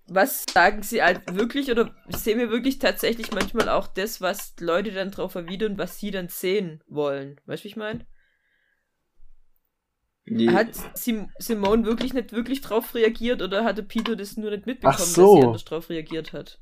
was 0.08 0.44
sagen 0.52 0.82
sie 0.82 1.02
halt 1.02 1.34
wirklich 1.34 1.70
oder 1.70 1.94
sehen 2.08 2.38
wir 2.38 2.50
wirklich 2.50 2.78
tatsächlich 2.78 3.32
manchmal 3.32 3.68
auch 3.68 3.86
das, 3.88 4.20
was 4.20 4.54
Leute 4.60 4.92
dann 4.92 5.10
drauf 5.10 5.34
erwidern, 5.34 5.78
was 5.78 5.98
sie 5.98 6.10
dann 6.10 6.28
sehen 6.28 6.82
wollen. 6.86 7.40
Weißt 7.46 7.62
du, 7.62 7.64
wie 7.64 7.68
ich 7.68 7.76
meine? 7.76 8.06
Nee, 10.26 10.48
Hat 10.52 10.74
Sim 10.94 11.30
Simone 11.38 11.84
wirklich 11.84 12.12
nicht 12.12 12.32
wirklich 12.32 12.60
drauf 12.60 12.94
reagiert 12.94 13.40
oder 13.42 13.62
hatte 13.64 13.82
Peter 13.84 14.16
das 14.16 14.36
nur 14.36 14.50
nicht 14.50 14.66
mitbekommen, 14.66 15.14
so. 15.14 15.22
dass 15.22 15.32
sie 15.32 15.42
anders 15.42 15.64
drauf 15.64 15.90
reagiert 15.90 16.32
hat? 16.32 16.60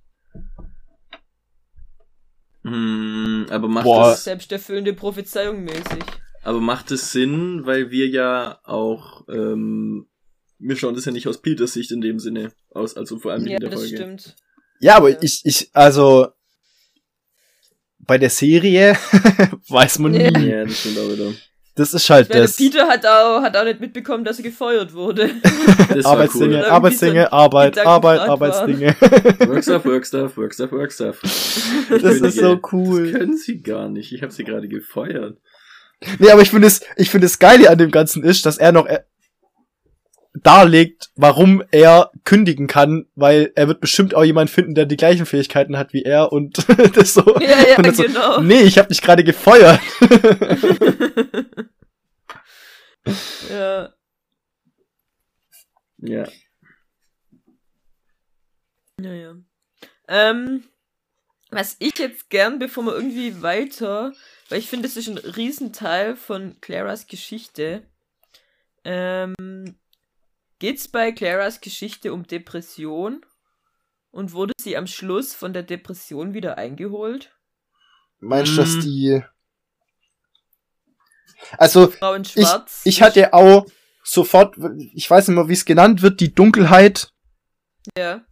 hm, 2.65 3.47
aber 3.51 3.69
macht 3.69 3.85
Boah. 3.85 4.13
es, 4.13 4.25
Selbsterfüllende 4.25 4.93
Prophezeiung 4.95 5.63
mäßig. 5.65 6.21
aber 6.43 6.61
macht 6.61 6.91
es 6.91 7.13
Sinn, 7.13 7.67
weil 7.67 7.91
wir 7.91 8.09
ja 8.09 8.61
auch, 8.65 9.27
ähm, 9.29 10.09
wir 10.59 10.77
schauen 10.77 10.95
das 10.95 11.05
ja 11.05 11.12
nicht 11.12 11.27
aus 11.29 11.40
Peters 11.42 11.73
Sicht 11.75 11.90
in 11.92 12.01
dem 12.01 12.19
Sinne 12.19 12.53
aus, 12.71 12.97
also 12.97 13.19
vor 13.19 13.33
allem 13.33 13.47
Ja, 13.47 13.55
in 13.55 13.61
der 13.61 13.71
das 13.71 13.81
Folge. 13.81 13.97
stimmt. 13.97 14.37
Ja, 14.81 14.97
aber 14.97 15.11
Ja. 15.11 15.19
ich, 15.21 15.40
ich, 15.45 15.71
also, 15.73 16.29
bei 17.99 18.19
der 18.19 18.31
Serie 18.31 18.97
weiß 19.69 19.99
man 20.01 20.14
Ja. 20.14 20.31
nie. 20.31 20.49
Ja, 20.49 20.64
das 20.64 20.79
stimmt 20.81 20.99
auch 20.99 21.11
wieder. 21.11 21.33
Das 21.75 21.92
ist 21.92 22.09
halt 22.09 22.31
meine, 22.31 22.40
das. 22.42 22.57
Peter 22.57 22.88
hat 22.88 23.05
auch, 23.05 23.42
hat 23.42 23.55
auch 23.55 23.64
nicht 23.64 23.81
mitbekommen, 23.81 24.25
dass 24.25 24.38
er 24.38 24.45
gefeuert 24.45 24.95
wurde. 24.95 25.31
Das 25.95 26.05
Arbeitsdinge, 26.07 26.59
cool. 26.59 26.64
Arbeitsdinge, 26.64 27.33
Arbeit, 27.33 27.79
Arbeit. 27.79 28.21
Arbeitsdinge. 28.21 28.95
Workstuff, 29.47 29.85
Workstuff, 29.85 30.37
Workstuff, 30.37 30.73
Workstuff. 30.73 31.21
Das 31.90 32.03
ist 32.21 32.37
so 32.37 32.55
Das 32.57 32.73
cool. 32.73 33.12
können 33.12 33.37
sie 33.37 33.62
gar 33.62 33.88
nicht. 33.88 34.12
Ich 34.12 34.23
habe 34.23 34.33
sie 34.33 34.45
gerade 34.45 34.69
gefeuert. 34.69 35.38
Nee, 36.19 36.31
aber 36.31 36.42
ich 36.42 36.51
finde 36.51 36.66
es, 36.66 36.81
ich 36.97 37.09
finde 37.11 37.27
es 37.27 37.38
geile 37.38 37.71
an 37.71 37.79
dem 37.79 37.90
Ganzen 37.90 38.23
ist, 38.25 38.45
dass 38.47 38.59
er 38.59 38.73
noch 38.73 38.87
darlegt, 40.42 41.11
warum 41.16 41.62
er 41.70 42.11
kündigen 42.25 42.66
kann, 42.66 43.07
weil 43.14 43.53
er 43.55 43.68
wird 43.68 43.81
bestimmt 43.81 44.14
auch 44.14 44.25
jemand 44.25 44.51
finden, 44.51 44.75
der 44.75 44.87
die 44.87 44.96
gleichen 44.96 45.27
Fähigkeiten 45.27 45.77
hat 45.79 45.92
wie 45.92 46.03
er 46.03 46.33
und 46.33 46.66
das 46.96 47.14
so. 47.14 47.38
ja, 47.40 47.66
ja, 47.68 47.81
dann 47.81 47.94
so, 47.94 48.03
genau. 48.03 48.40
Nee, 48.40 48.62
ich 48.62 48.79
habe 48.79 48.88
dich 48.88 49.03
gerade 49.03 49.25
gefeuert. 49.25 49.81
ja. 53.51 53.92
Ja. 55.99 56.29
Naja. 58.99 59.37
Ähm, 60.09 60.64
was 61.51 61.77
ich 61.79 61.99
jetzt 61.99 62.29
gern, 62.31 62.59
bevor 62.59 62.85
wir 62.85 62.94
irgendwie 62.94 63.42
weiter, 63.42 64.12
weil 64.49 64.59
ich 64.59 64.68
finde, 64.68 64.88
das 64.88 64.96
ist 64.96 65.09
ein 65.09 65.18
Riesenteil 65.18 66.16
von 66.16 66.61
Claras 66.61 67.07
Geschichte. 67.07 67.83
Ähm, 68.85 69.77
geht's 70.59 70.88
bei 70.88 71.12
Claras 71.12 71.61
Geschichte 71.61 72.12
um 72.12 72.27
Depression? 72.27 73.25
Und 74.11 74.33
wurde 74.33 74.55
sie 74.59 74.77
am 74.77 74.87
Schluss 74.87 75.35
von 75.35 75.53
der 75.53 75.62
Depression 75.62 76.33
wieder 76.33 76.57
eingeholt? 76.57 77.35
Meinst 78.19 78.53
du, 78.53 78.57
du, 78.57 78.62
dass 78.62 78.75
dass 78.75 78.85
die 78.85 79.23
Also, 81.59 81.88
Frau 81.88 82.14
in 82.14 82.23
ich, 82.23 82.33
Schwarz? 82.33 82.81
ich 82.85 83.03
hatte 83.03 83.35
auch 83.35 83.66
sofort, 84.03 84.57
ich 84.95 85.11
weiß 85.11 85.29
nicht 85.29 85.35
mehr, 85.37 85.49
wie 85.49 85.53
es 85.53 85.64
genannt 85.64 86.01
wird, 86.01 86.21
die 86.21 86.35
Dunkelheit. 86.35 87.11
Ja. 87.99 88.25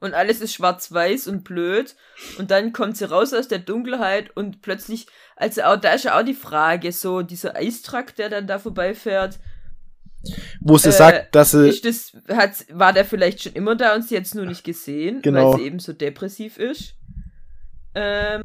Und 0.00 0.14
alles 0.14 0.40
ist 0.40 0.54
schwarz-weiß 0.54 1.26
und 1.26 1.42
blöd. 1.42 1.96
Und 2.38 2.50
dann 2.50 2.72
kommt 2.72 2.96
sie 2.96 3.08
raus 3.08 3.34
aus 3.34 3.48
der 3.48 3.58
Dunkelheit 3.58 4.36
und 4.36 4.62
plötzlich, 4.62 5.06
also 5.36 5.62
auch, 5.62 5.76
da 5.76 5.92
ist 5.92 6.04
ja 6.04 6.18
auch 6.18 6.24
die 6.24 6.34
Frage, 6.34 6.92
so 6.92 7.22
dieser 7.22 7.56
Eistruck, 7.56 8.14
der 8.14 8.28
dann 8.28 8.46
da 8.46 8.58
vorbeifährt, 8.58 9.40
wo 10.60 10.78
sie 10.78 10.88
Äh, 10.88 10.92
sagt, 10.92 11.34
dass 11.34 11.52
sie, 11.52 11.68
ist 11.68 11.84
das, 11.84 12.12
hat, 12.36 12.52
war 12.72 12.92
der 12.92 13.04
vielleicht 13.04 13.42
schon 13.42 13.52
immer 13.52 13.76
da 13.76 13.94
und 13.94 14.02
sie 14.06 14.14
jetzt 14.14 14.34
nur 14.34 14.46
nicht 14.46 14.64
gesehen, 14.64 15.22
Genau. 15.22 15.52
weil 15.52 15.58
sie 15.58 15.66
eben 15.66 15.78
so 15.78 15.92
depressiv 15.92 16.58
ist. 16.58 16.94
Ähm, 17.94 18.42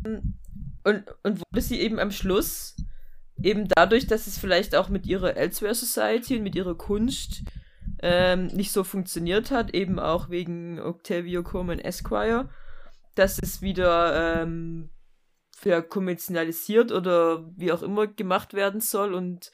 und, 0.83 1.03
und 1.23 1.39
wurde 1.39 1.61
sie 1.61 1.79
eben 1.79 1.99
am 1.99 2.11
Schluss, 2.11 2.75
eben 3.41 3.67
dadurch, 3.67 4.07
dass 4.07 4.27
es 4.27 4.37
vielleicht 4.37 4.75
auch 4.75 4.89
mit 4.89 5.05
ihrer 5.05 5.35
Elsewhere 5.37 5.75
Society 5.75 6.37
und 6.37 6.43
mit 6.43 6.55
ihrer 6.55 6.75
Kunst 6.75 7.41
ähm, 8.01 8.47
nicht 8.47 8.71
so 8.71 8.83
funktioniert 8.83 9.51
hat, 9.51 9.73
eben 9.73 9.99
auch 9.99 10.29
wegen 10.29 10.79
Octavio 10.79 11.43
Coleman 11.43 11.79
Esquire, 11.79 12.49
dass 13.15 13.39
es 13.41 13.61
wieder 13.61 14.41
ähm, 14.41 14.89
verkommerzialisiert 15.55 16.91
oder 16.91 17.45
wie 17.55 17.71
auch 17.71 17.81
immer 17.81 18.07
gemacht 18.07 18.53
werden 18.53 18.81
soll 18.81 19.13
und 19.13 19.51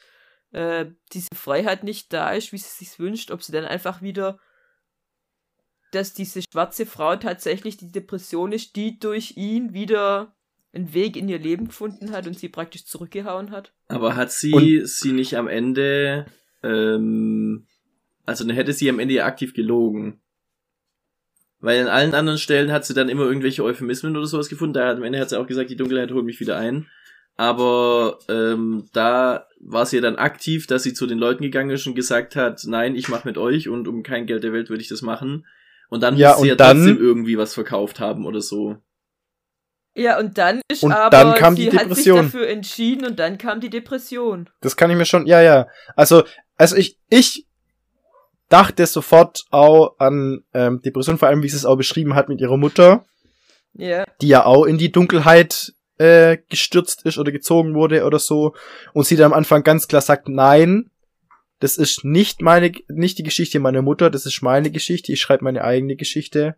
äh, 0.52 0.88
diese 1.14 1.30
Freiheit 1.34 1.84
nicht 1.84 2.12
da 2.14 2.32
ist, 2.32 2.52
wie 2.52 2.58
sie 2.58 2.86
sich 2.86 3.00
wünscht, 3.00 3.32
ob 3.32 3.44
sie 3.44 3.52
dann 3.52 3.66
einfach 3.66 4.02
wieder, 4.02 4.40
dass 5.92 6.14
diese 6.14 6.42
schwarze 6.42 6.86
Frau 6.86 7.16
tatsächlich 7.16 7.78
die 7.78 7.92
Depression 7.92 8.52
ist, 8.52 8.76
die 8.76 9.00
durch 9.00 9.38
ihn 9.38 9.74
wieder 9.74 10.36
einen 10.72 10.94
Weg 10.94 11.16
in 11.18 11.28
ihr 11.30 11.40
Leben 11.40 11.68
gefunden 11.68 12.12
hat 12.12 12.28
und 12.28 12.38
sie 12.38 12.50
praktisch 12.50 12.86
zurückgehauen 12.86 13.50
hat. 13.52 13.74
Aber 13.88 14.16
hat 14.16 14.32
sie 14.32 14.54
Und- 14.54 14.88
sie 14.88 15.14
nicht 15.14 15.36
am 15.36 15.48
Ende, 15.48 16.26
ähm, 16.62 17.66
also 18.26 18.46
dann 18.46 18.56
hätte 18.56 18.74
sie 18.74 18.90
am 18.90 19.00
Ende 19.00 19.16
ja 19.16 19.26
aktiv 19.26 19.54
gelogen. 19.56 20.22
Weil 21.62 21.82
an 21.82 21.88
allen 21.88 22.14
anderen 22.14 22.38
Stellen 22.40 22.72
hat 22.72 22.86
sie 22.86 22.94
dann 22.94 23.10
immer 23.10 23.24
irgendwelche 23.26 23.64
Euphemismen 23.64 24.16
oder 24.16 24.28
sowas 24.28 24.48
gefunden. 24.48 24.74
Da 24.76 24.88
hat, 24.88 24.98
am 24.98 25.04
Ende 25.04 25.20
hat 25.20 25.30
sie 25.30 25.38
auch 25.40 25.48
gesagt, 25.48 25.70
die 25.70 25.76
Dunkelheit 25.76 26.12
holt 26.12 26.24
mich 26.24 26.40
wieder 26.40 26.58
ein. 26.58 26.88
Aber 27.40 28.20
ähm, 28.28 28.90
da 28.92 29.48
war 29.62 29.86
sie 29.86 29.96
ja 29.96 30.02
dann 30.02 30.18
aktiv, 30.18 30.68
dass 30.68 30.84
sie 30.84 30.94
zu 30.94 31.08
den 31.08 31.18
Leuten 31.18 31.42
gegangen 31.42 31.70
ist 31.70 31.88
und 31.88 31.96
gesagt 31.96 32.36
hat, 32.36 32.62
nein, 32.66 32.96
ich 32.98 33.08
mache 33.08 33.26
mit 33.26 33.38
euch 33.38 33.70
und 33.70 33.88
um 33.88 34.04
kein 34.04 34.26
Geld 34.26 34.44
der 34.44 34.52
Welt 34.52 34.70
würde 34.70 34.82
ich 34.82 34.90
das 34.90 35.02
machen. 35.02 35.46
Und 35.90 36.04
dann 36.04 36.18
Ja, 36.18 36.32
muss 36.32 36.38
sie 36.40 36.42
und 36.42 36.48
ja 36.50 36.56
dann- 36.56 36.78
trotzdem 36.80 36.98
irgendwie 37.00 37.38
was 37.38 37.54
verkauft 37.54 38.02
haben 38.02 38.26
oder 38.26 38.42
so. 38.42 38.76
Ja, 39.96 40.20
und 40.20 40.38
dann 40.38 40.60
ist 40.70 40.84
Und 40.84 40.92
aber, 40.92 41.10
dann 41.12 41.34
kam 41.36 41.56
sie 41.56 41.70
die 41.70 41.78
hat 41.78 41.80
sich 41.80 42.04
Depression. 42.04 42.18
dafür 42.24 42.48
entschieden 42.50 43.06
und 43.06 43.20
dann 43.20 43.38
kam 43.38 43.62
die 43.62 43.70
Depression. 43.70 44.50
Das 44.60 44.76
kann 44.76 44.92
ich 44.92 44.98
mir 44.98 45.06
schon, 45.06 45.26
ja, 45.26 45.42
ja. 45.42 45.68
Also, 45.96 46.24
also 46.58 46.76
ich, 46.76 46.98
ich 47.10 47.46
dachte 48.50 48.86
sofort 48.86 49.46
auch 49.50 49.96
an 49.98 50.44
ähm, 50.54 50.82
Depression, 50.82 51.18
vor 51.18 51.30
allem 51.30 51.42
wie 51.42 51.48
sie 51.50 51.56
es 51.56 51.66
auch 51.66 51.78
beschrieben 51.78 52.16
hat 52.16 52.28
mit 52.28 52.42
ihrer 52.42 52.58
Mutter, 52.58 53.06
Ja. 53.74 54.04
die 54.22 54.28
ja 54.28 54.44
auch 54.46 54.66
in 54.66 54.78
die 54.78 54.92
Dunkelheit 54.92 55.72
äh, 56.00 56.38
gestürzt 56.50 57.06
ist 57.06 57.18
oder 57.18 57.32
gezogen 57.32 57.76
wurde 57.76 58.06
oder 58.06 58.18
so. 58.18 58.56
Und 58.94 59.06
sie 59.06 59.16
dann 59.16 59.28
am 59.28 59.38
Anfang 59.38 59.64
ganz 59.64 59.88
klar 59.88 60.02
sagt, 60.02 60.28
nein, 60.28 60.90
das 61.60 61.78
ist 61.78 62.04
nicht 62.04 62.42
meine, 62.42 62.72
nicht 62.88 63.18
die 63.18 63.24
Geschichte 63.24 63.60
meiner 63.60 63.82
Mutter, 63.82 64.10
das 64.10 64.26
ist 64.26 64.42
meine 64.42 64.72
Geschichte, 64.72 65.12
ich 65.12 65.22
schreibe 65.22 65.44
meine 65.44 65.64
eigene 65.64 65.98
Geschichte. 65.98 66.56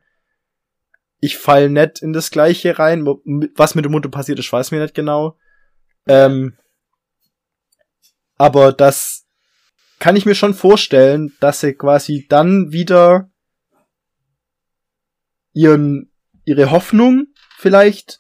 Ich 1.20 1.38
fall 1.38 1.70
nicht 1.70 2.02
in 2.02 2.14
das 2.14 2.32
Gleiche 2.32 2.80
rein. 2.80 3.06
Was 3.56 3.76
mit 3.76 3.86
der 3.86 3.92
Mutter 3.92 4.10
passiert 4.10 4.40
ist, 4.40 4.52
weiß 4.52 4.72
mir 4.72 4.82
nicht 4.82 4.96
genau. 4.96 5.38
Ähm, 6.08 6.56
aber 8.38 8.74
das 8.74 9.28
kann 10.00 10.16
ich 10.16 10.26
mir 10.26 10.34
schon 10.34 10.56
vorstellen, 10.56 11.36
dass 11.40 11.60
sie 11.60 11.74
quasi 11.74 12.26
dann 12.28 12.72
wieder 12.72 13.30
ihren, 15.54 16.12
ihre 16.44 16.72
Hoffnung 16.72 17.28
vielleicht, 17.58 18.20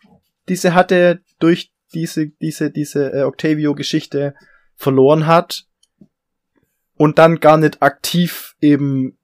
die 0.49 0.55
sie 0.55 0.73
hatte 0.73 1.21
durch 1.39 1.71
diese, 1.93 2.27
diese, 2.27 2.71
diese 2.71 3.11
äh, 3.13 3.23
Octavio-Geschichte 3.23 4.33
verloren 4.75 5.27
hat 5.27 5.65
und 6.95 7.17
dann 7.19 7.39
gar 7.39 7.57
nicht 7.57 7.81
aktiv 7.81 8.55
eben 8.61 9.17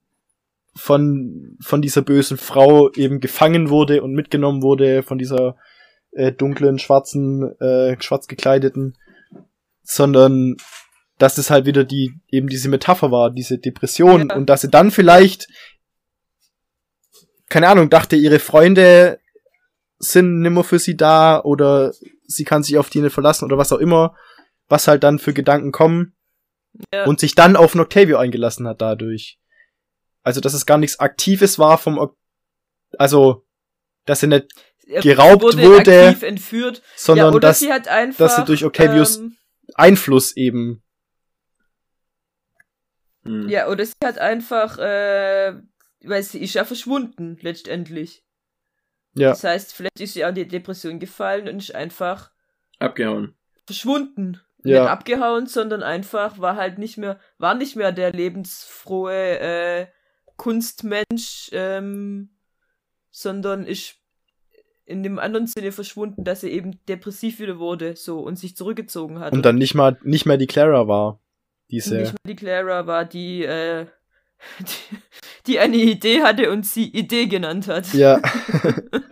von, 0.76 1.58
von 1.62 1.82
dieser 1.82 2.02
bösen 2.02 2.38
Frau 2.38 2.92
eben 2.92 3.20
gefangen 3.20 3.70
wurde 3.70 4.04
und 4.04 4.14
mitgenommen 4.14 4.62
wurde 4.62 5.02
von 5.02 5.18
dieser 5.18 5.58
äh, 6.12 6.32
dunklen, 6.32 6.78
schwarzen, 6.80 7.56
äh, 7.60 7.96
schwarz 8.02 8.28
gekleideten, 8.28 8.96
sondern 9.84 10.56
dass 11.18 11.38
es 11.40 11.50
halt 11.50 11.66
wieder 11.66 11.84
die, 11.84 12.14
eben 12.30 12.48
diese 12.48 12.70
Metapher 12.70 13.12
war, 13.12 13.32
diese 13.32 13.58
Depression 13.58 14.30
Ja. 14.30 14.36
und 14.36 14.48
dass 14.50 14.62
sie 14.62 14.70
dann 14.70 14.92
vielleicht, 14.92 15.48
keine 17.50 17.70
Ahnung, 17.70 17.90
dachte, 17.90 18.16
ihre 18.16 18.40
Freunde 18.40 19.20
sind 20.00 20.42
nimmer 20.42 20.64
für 20.64 20.80
sie 20.80 20.96
da 20.98 21.42
oder 21.42 21.94
sie 22.26 22.44
kann 22.44 22.64
sich 22.64 22.78
auf 22.78 22.90
die 22.90 23.02
nicht 23.02 23.14
verlassen 23.14 23.46
oder 23.46 23.58
was 23.58 23.72
auch 23.72 23.80
immer, 23.80 24.16
was 24.68 24.88
halt 24.88 25.04
dann 25.04 25.18
für 25.20 25.34
Gedanken 25.34 25.72
kommen 25.72 26.16
Ja. 26.94 27.06
und 27.06 27.20
sich 27.20 27.34
dann 27.36 27.56
auf 27.56 27.74
ein 27.74 27.80
Octavio 27.80 28.18
eingelassen 28.18 28.68
hat 28.68 28.82
dadurch. 28.82 29.40
Also, 30.24 30.42
dass 30.42 30.54
es 30.54 30.66
gar 30.66 30.78
nichts 30.78 31.00
Aktives 31.00 31.58
war 31.58 31.78
vom, 31.78 31.98
Oc- 31.98 32.18
also, 32.98 33.46
dass 34.06 34.20
sie 34.20 34.28
nicht, 34.28 34.48
Er 34.86 35.02
geraubt 35.02 35.42
wurde, 35.44 35.78
aktiv 36.10 36.24
entführt. 36.24 36.82
sondern 36.96 37.34
ja, 37.34 37.40
dass 37.40 37.60
sie 37.60 37.72
hat 37.72 37.88
einfach, 37.88 38.18
dass 38.18 38.36
sie 38.36 38.46
durch 38.46 38.64
Octavius- 38.66 39.18
ähm, 39.20 39.38
Einfluss 39.74 40.36
eben, 40.38 40.84
Hm. 43.24 43.50
ja, 43.50 43.68
oder 43.68 43.86
sie 43.86 43.94
hat 44.04 44.18
einfach, 44.18 44.78
äh, 44.80 45.54
weil 46.04 46.24
sie 46.24 46.40
ist 46.42 46.54
ja 46.54 46.64
verschwunden, 46.66 47.38
letztendlich. 47.42 48.24
Ja, 49.18 49.30
Das 49.30 49.44
heißt, 49.44 49.74
vielleicht 49.74 50.00
ist 50.00 50.14
sie 50.14 50.24
an 50.24 50.36
die 50.36 50.48
Depression 50.48 51.00
gefallen 51.00 51.48
und 51.48 51.58
ist 51.58 51.76
einfach 51.76 52.32
Abgehauen. 52.80 53.36
verschwunden. 53.66 54.40
Ja. 54.64 54.82
Nicht 54.82 54.90
abgehauen, 54.90 55.48
sondern 55.48 55.84
einfach 55.84 56.40
war 56.40 56.56
halt 56.56 56.78
nicht 56.78 56.98
mehr, 56.98 57.20
war 57.38 57.56
nicht 57.56 57.76
mehr 57.76 57.92
der 57.92 58.12
lebensfrohe 58.12 59.40
äh, 59.40 59.88
Kunstmensch, 60.36 61.50
ähm, 61.54 62.30
sondern 63.12 63.66
ist 63.66 63.96
in 64.86 65.04
dem 65.04 65.20
anderen 65.20 65.48
Sinne 65.48 65.72
verschwunden, 65.72 66.24
dass 66.24 66.44
er 66.44 66.52
eben 66.52 66.80
depressiv 66.86 67.40
wieder 67.40 67.60
wurde, 67.60 67.96
so 67.96 68.20
und 68.20 68.38
sich 68.38 68.56
zurückgezogen 68.56 69.20
hat. 69.20 69.34
und 69.34 69.46
dann 69.46 69.58
nicht 69.58 69.76
mal, 69.76 69.98
nicht 70.04 70.26
mehr 70.26 70.38
die 70.38 70.48
Clara 70.48 70.88
war. 70.88 71.20
Diese, 71.70 71.98
nicht 71.98 72.14
mehr 72.14 72.34
die 72.34 72.36
Clara 72.36 72.88
war, 72.88 73.04
die, 73.04 73.44
äh, 73.44 73.88
die, 74.60 74.98
die 75.48 75.60
eine 75.60 75.76
Idee 75.76 76.22
hatte 76.22 76.52
und 76.52 76.66
sie 76.66 76.88
Idee 76.88 77.28
genannt 77.28 77.68
hat. 77.68 77.94
ja. 77.94 78.22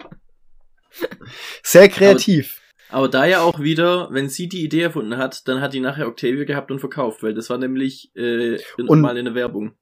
Sehr 1.64 1.90
kreativ. 1.90 2.62
Aber 2.90 3.10
da 3.10 3.26
ja 3.26 3.42
auch 3.42 3.60
wieder, 3.60 4.08
wenn 4.12 4.30
sie 4.30 4.48
die 4.48 4.64
Idee 4.64 4.82
erfunden 4.84 5.18
hat, 5.18 5.48
dann 5.48 5.60
hat 5.60 5.74
die 5.74 5.80
nachher 5.80 6.08
Octavio 6.08 6.46
gehabt 6.46 6.72
und 6.72 6.80
verkauft, 6.80 7.24
weil 7.24 7.34
das 7.34 7.50
war 7.50 7.58
nämlich 7.58 8.12
äh, 8.16 8.56
in- 8.78 8.88
Und- 8.88 9.02
mal 9.02 9.18
in 9.18 9.26
der 9.26 9.36
Werbung. 9.36 9.74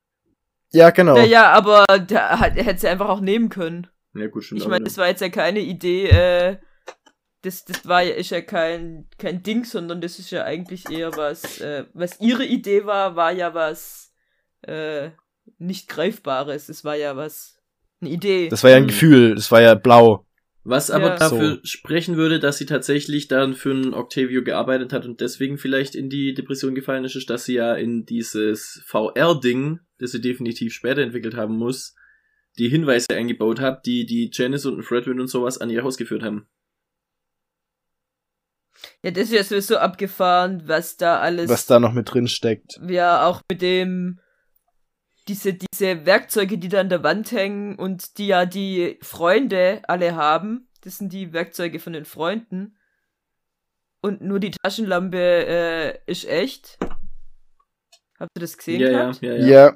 Ja, 0.72 0.90
genau. 0.90 1.16
Ja, 1.18 1.24
ja, 1.24 1.52
aber 1.52 1.86
da 2.08 2.40
hat, 2.40 2.58
er 2.58 2.64
hätte 2.64 2.80
sie 2.82 2.88
einfach 2.88 3.10
auch 3.10 3.20
nehmen 3.22 3.50
können. 3.50 3.88
Ja, 4.16 4.26
gut, 4.28 4.44
stimmt. 4.46 4.62
Ich 4.62 4.68
meine, 4.68 4.78
wieder. 4.80 4.86
das 4.86 4.98
war 4.98 5.08
jetzt 5.08 5.22
ja 5.22 5.30
keine 5.30 5.60
Idee, 5.60 6.08
äh, 6.08 6.58
das, 7.44 7.66
das 7.66 7.86
war 7.88 8.02
ja, 8.02 8.16
ist 8.16 8.32
ja 8.32 8.42
kein, 8.42 9.08
kein 9.20 9.44
Ding, 9.44 9.66
sondern 9.66 10.02
das 10.02 10.18
ist 10.18 10.32
ja 10.32 10.44
eigentlich 10.46 10.90
eher 10.90 11.16
was, 11.18 11.60
äh, 11.62 11.86
was 11.94 12.20
ihre 12.22 12.46
Idee 12.46 12.86
war, 12.86 13.16
war 13.16 13.32
ja 13.32 13.54
was, 13.54 14.14
äh, 14.64 15.10
nicht 15.60 15.90
Greifbares. 15.90 16.70
Es 16.70 16.84
war 16.86 16.96
ja 16.96 17.16
was, 17.18 17.60
eine 18.02 18.10
Idee. 18.12 18.48
Das 18.50 18.64
war 18.64 18.70
ja 18.72 18.78
ein 18.78 18.84
Hm. 18.84 18.88
Gefühl, 18.88 19.36
das 19.36 19.52
war 19.52 19.62
ja 19.62 19.76
blau. 19.76 20.26
Was 20.66 20.90
aber 20.90 21.10
Ja. 21.10 21.16
dafür 21.18 21.56
So. 21.56 21.60
sprechen 21.64 22.16
würde, 22.16 22.40
dass 22.40 22.58
sie 22.58 22.66
tatsächlich 22.66 23.28
dann 23.28 23.54
für 23.54 23.72
einen 23.72 23.94
Octavio 23.94 24.44
gearbeitet 24.44 24.94
hat 24.94 25.06
und 25.06 25.20
deswegen 25.20 25.58
vielleicht 25.58 25.94
in 25.94 26.10
die 26.10 26.34
Depression 26.34 26.74
gefallen 26.74 27.04
ist, 27.04 27.16
ist, 27.18 27.30
dass 27.30 27.44
sie 27.46 27.56
ja 27.56 27.76
in 27.76 28.06
dieses 28.06 28.82
VR-Ding, 28.86 29.80
das 30.00 30.12
sie 30.12 30.22
definitiv 30.22 30.74
später 30.74 31.02
entwickelt 31.02 31.36
haben 31.36 31.58
muss, 31.58 31.96
die 32.58 32.70
Hinweise 32.70 33.08
eingebaut 33.12 33.60
hat, 33.60 33.86
die 33.86 34.06
die 34.06 34.30
Janice 34.32 34.68
und 34.68 34.84
Fredwin 34.84 35.20
und 35.20 35.28
sowas 35.28 35.58
an 35.58 35.70
ihr 35.70 35.84
Haus 35.84 35.98
geführt 35.98 36.24
haben. 36.24 36.48
ja, 39.04 39.12
das 39.12 39.26
ist 39.26 39.34
ja 39.34 39.44
sowieso 39.44 39.78
abgefahren, 39.78 40.64
was 40.66 40.98
da 40.98 41.20
alles, 41.20 41.50
was 41.50 41.66
da 41.66 41.80
noch 41.80 41.94
mit 41.94 42.14
drin 42.14 42.28
steckt. 42.28 42.80
ja, 42.88 43.26
auch 43.26 43.42
mit 43.50 43.62
dem, 43.62 44.20
diese, 45.28 45.54
diese 45.54 46.06
Werkzeuge, 46.06 46.58
die 46.58 46.70
da 46.70 46.80
an 46.82 46.90
der 46.90 47.04
Wand 47.04 47.32
hängen 47.32 47.76
und 47.78 48.18
die 48.18 48.28
ja 48.28 48.46
die 48.46 49.00
Freunde 49.02 49.82
alle 49.88 50.16
haben. 50.16 50.68
Das 50.82 50.98
sind 50.98 51.14
die 51.14 51.32
Werkzeuge 51.34 51.80
von 51.80 51.94
den 51.94 52.06
Freunden. 52.06 52.78
Und 54.02 54.22
nur 54.22 54.40
die 54.40 54.52
Taschenlampe 54.52 55.18
äh, 55.18 56.00
ist 56.12 56.26
echt. 56.26 56.78
Habt 58.20 58.32
ihr 58.36 58.42
das 58.42 58.58
gesehen 58.58 58.82
Ja, 58.82 58.90
ja, 58.90 59.00
gehabt? 59.00 59.22
ja, 59.22 59.34
Ja. 59.36 59.46
ja. 59.48 59.76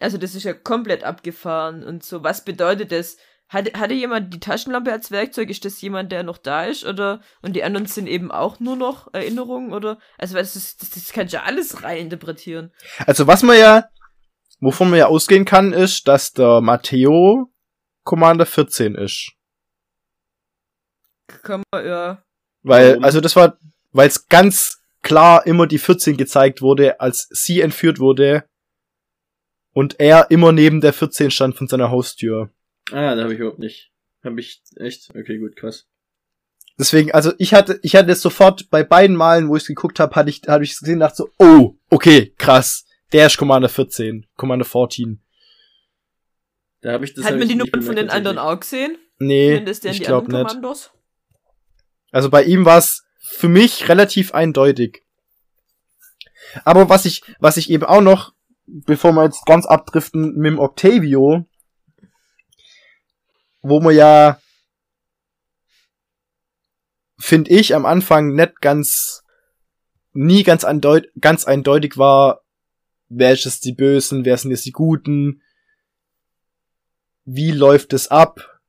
Also 0.00 0.16
das 0.16 0.34
ist 0.34 0.44
ja 0.44 0.52
komplett 0.54 1.02
abgefahren 1.04 1.82
und 1.82 2.04
so. 2.04 2.22
Was 2.22 2.44
bedeutet 2.44 2.92
das? 2.92 3.16
Hatte, 3.48 3.72
hatte 3.78 3.94
jemand 3.94 4.32
die 4.32 4.40
Taschenlampe 4.40 4.92
als 4.92 5.10
Werkzeug? 5.10 5.48
Ist 5.50 5.64
das 5.64 5.80
jemand, 5.80 6.12
der 6.12 6.22
noch 6.22 6.38
da 6.38 6.64
ist? 6.64 6.84
Oder 6.84 7.20
und 7.42 7.54
die 7.56 7.64
anderen 7.64 7.86
sind 7.86 8.06
eben 8.06 8.30
auch 8.30 8.60
nur 8.60 8.76
noch 8.76 9.12
Erinnerungen? 9.12 9.72
Oder 9.72 9.98
also 10.18 10.34
das 10.36 10.54
ist, 10.54 10.82
das, 10.82 10.90
das 10.90 11.12
kannst 11.12 11.32
du 11.32 11.38
ja 11.38 11.44
alles 11.44 11.82
reininterpretieren. 11.82 12.72
Also 13.06 13.26
was 13.26 13.42
man 13.42 13.58
ja, 13.58 13.88
wovon 14.60 14.90
man 14.90 14.98
ja 14.98 15.06
ausgehen 15.06 15.44
kann, 15.44 15.72
ist, 15.72 16.08
dass 16.08 16.32
der 16.32 16.60
Matteo 16.60 17.50
Commander 18.04 18.46
14 18.46 18.94
ist. 18.94 19.32
Kann 21.42 21.62
man 21.70 21.86
ja. 21.86 22.22
Weil, 22.62 23.04
also 23.04 23.20
das 23.20 23.36
war, 23.36 23.58
weil 23.92 24.08
es 24.08 24.28
ganz 24.28 24.82
klar 25.02 25.46
immer 25.46 25.66
die 25.66 25.78
14 25.78 26.16
gezeigt 26.16 26.62
wurde, 26.62 27.00
als 27.00 27.28
sie 27.30 27.60
entführt 27.60 27.98
wurde 27.98 28.44
und 29.72 30.00
er 30.00 30.30
immer 30.30 30.52
neben 30.52 30.80
der 30.80 30.92
14 30.92 31.30
stand 31.30 31.56
von 31.56 31.68
seiner 31.68 31.90
Haustür. 31.90 32.50
Ah, 32.90 33.14
da 33.14 33.22
habe 33.22 33.34
ich 33.34 33.40
überhaupt 33.40 33.58
nicht. 33.58 33.92
Habe 34.24 34.40
ich 34.40 34.62
echt? 34.76 35.10
Okay, 35.14 35.38
gut, 35.38 35.56
krass. 35.56 35.86
Deswegen, 36.78 37.12
also 37.12 37.32
ich 37.38 37.54
hatte, 37.54 37.78
ich 37.82 37.96
hatte 37.96 38.10
es 38.12 38.22
sofort 38.22 38.70
bei 38.70 38.84
beiden 38.84 39.16
Malen, 39.16 39.48
wo 39.48 39.56
ich 39.56 39.66
geguckt 39.66 40.00
habe, 40.00 40.14
hatte 40.14 40.30
ich, 40.30 40.42
hatte 40.46 40.64
ich 40.64 40.72
es 40.72 40.80
gesehen, 40.80 41.00
dachte 41.00 41.16
so, 41.16 41.30
oh, 41.38 41.74
okay, 41.90 42.32
krass, 42.38 42.84
der 43.12 43.26
ist 43.26 43.36
Commander 43.36 43.68
14, 43.68 44.26
Commander 44.36 44.64
14. 44.64 45.22
Da 46.80 46.92
habe 46.92 47.04
ich 47.04 47.14
das. 47.14 47.24
Hat 47.24 47.32
hab 47.32 47.38
man 47.38 47.48
ich 47.48 47.54
die 47.54 47.58
Nummern 47.58 47.82
von 47.82 47.96
den 47.96 48.10
anderen 48.10 48.38
auch 48.38 48.60
gesehen? 48.60 48.98
Nee, 49.18 49.60
du 49.60 49.70
ich 49.70 50.00
glaube 50.00 50.30
nicht. 50.30 50.46
Kommandos? 50.46 50.90
Also 52.10 52.30
bei 52.30 52.44
ihm 52.44 52.64
war 52.64 52.78
es 52.78 53.04
für 53.18 53.48
mich 53.48 53.88
relativ 53.88 54.32
eindeutig. 54.32 55.02
Aber 56.64 56.88
was 56.88 57.04
ich, 57.04 57.22
was 57.40 57.56
ich 57.56 57.70
eben 57.70 57.84
auch 57.84 58.00
noch, 58.00 58.32
bevor 58.66 59.12
wir 59.12 59.24
jetzt 59.24 59.44
ganz 59.44 59.66
abdriften, 59.66 60.34
mit 60.36 60.52
dem 60.52 60.58
Octavio, 60.58 61.46
wo 63.60 63.80
man 63.80 63.94
ja, 63.94 64.40
finde 67.18 67.50
ich, 67.50 67.74
am 67.74 67.84
Anfang 67.84 68.34
nicht 68.34 68.60
ganz, 68.60 69.24
nie 70.12 70.42
ganz, 70.42 70.64
andeut 70.64 71.08
ganz 71.20 71.44
eindeutig 71.44 71.98
war, 71.98 72.42
wer 73.08 73.32
ist 73.32 73.46
es 73.46 73.60
die 73.60 73.72
Bösen, 73.72 74.24
wer 74.24 74.36
sind 74.36 74.50
jetzt 74.50 74.66
die 74.66 74.72
Guten, 74.72 75.42
wie 77.24 77.50
läuft 77.50 77.92
es 77.92 78.08
ab, 78.08 78.60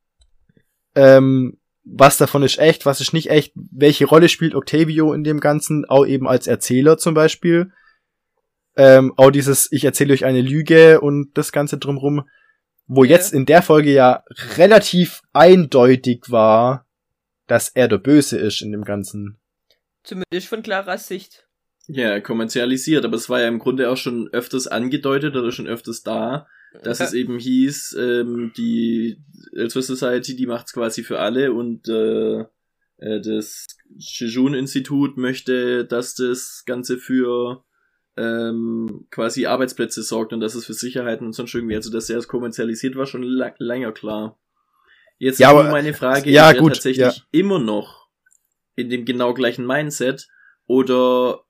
ähm, 0.95 1.57
was 1.83 2.17
davon 2.17 2.43
ist 2.43 2.59
echt, 2.59 2.85
was 2.85 3.01
ist 3.01 3.13
nicht 3.13 3.29
echt, 3.29 3.53
welche 3.55 4.05
Rolle 4.05 4.29
spielt 4.29 4.53
Octavio 4.53 5.13
in 5.13 5.23
dem 5.23 5.39
Ganzen, 5.39 5.85
auch 5.85 6.05
eben 6.05 6.27
als 6.27 6.45
Erzähler 6.45 6.97
zum 6.97 7.13
Beispiel. 7.13 7.71
Ähm, 8.75 9.13
auch 9.17 9.31
dieses, 9.31 9.71
ich 9.71 9.83
erzähle 9.83 10.13
euch 10.13 10.25
eine 10.25 10.41
Lüge 10.41 11.01
und 11.01 11.31
das 11.33 11.51
Ganze 11.51 11.77
drumrum, 11.77 12.27
wo 12.85 13.03
Ja. 13.03 13.11
jetzt 13.11 13.33
in 13.33 13.45
der 13.45 13.61
Folge 13.61 13.91
ja 13.91 14.23
relativ 14.57 15.21
eindeutig 15.33 16.25
war, 16.27 16.85
dass 17.47 17.69
er 17.69 17.87
der 17.87 17.97
Böse 17.97 18.37
ist 18.37 18.61
in 18.61 18.71
dem 18.71 18.83
Ganzen. 18.83 19.39
Zumindest 20.03 20.47
von 20.47 20.61
Claras 20.63 21.07
Sicht. 21.07 21.47
Ja, 21.91 22.19
kommerzialisiert, 22.19 23.03
aber 23.03 23.15
es 23.15 23.29
war 23.29 23.41
ja 23.41 23.47
im 23.47 23.57
Grunde 23.57 23.89
auch 23.89 23.97
schon 23.97 24.29
öfters 24.31 24.67
angedeutet 24.67 25.35
oder 25.35 25.51
schon 25.51 25.67
öfters 25.67 26.03
da, 26.03 26.45
dass 26.83 26.99
Ja. 26.99 27.05
es 27.05 27.13
eben 27.13 27.39
hieß, 27.39 27.97
ähm, 27.99 28.51
die 28.55 29.17
Elsewhere 29.53 29.81
Society, 29.83 30.35
die 30.35 30.45
macht's 30.45 30.71
quasi 30.71 31.01
für 31.03 31.19
alle 31.19 31.51
und 31.51 31.87
äh, 31.89 32.41
äh, 32.97 33.21
das 33.21 33.65
Shijun-Institut 33.97 35.17
möchte, 35.17 35.83
dass 35.85 36.13
das 36.13 36.63
Ganze 36.67 36.97
für 36.99 37.63
ähm, 38.17 39.07
quasi 39.09 39.45
Arbeitsplätze 39.47 40.03
sorgt 40.03 40.31
und 40.33 40.41
dass 40.41 40.53
es 40.53 40.65
für 40.65 40.73
Sicherheiten 40.73 41.25
und 41.25 41.33
sonst 41.33 41.55
irgendwie, 41.55 41.75
also 41.75 41.89
dass 41.89 42.09
er 42.09 42.17
es 42.19 42.27
kommerzialisiert 42.27 42.95
war, 42.97 43.05
schon 43.07 43.23
la 43.23 43.53
länger 43.57 43.93
klar. 43.93 44.37
Jetzt 45.17 45.39
Ja, 45.39 45.49
ist 45.49 45.53
nur 45.53 45.61
aber- 45.63 45.71
meine 45.71 45.93
Frage, 45.93 46.29
ja, 46.29 46.49
ist 46.51 46.57
er 46.57 46.61
gut, 46.61 46.73
tatsächlich 46.73 47.17
ja. 47.17 47.23
immer 47.31 47.57
noch 47.59 48.09
in 48.75 48.89
dem 48.89 49.05
genau 49.05 49.33
gleichen 49.33 49.65
Mindset 49.65 50.27
oder 50.67 51.41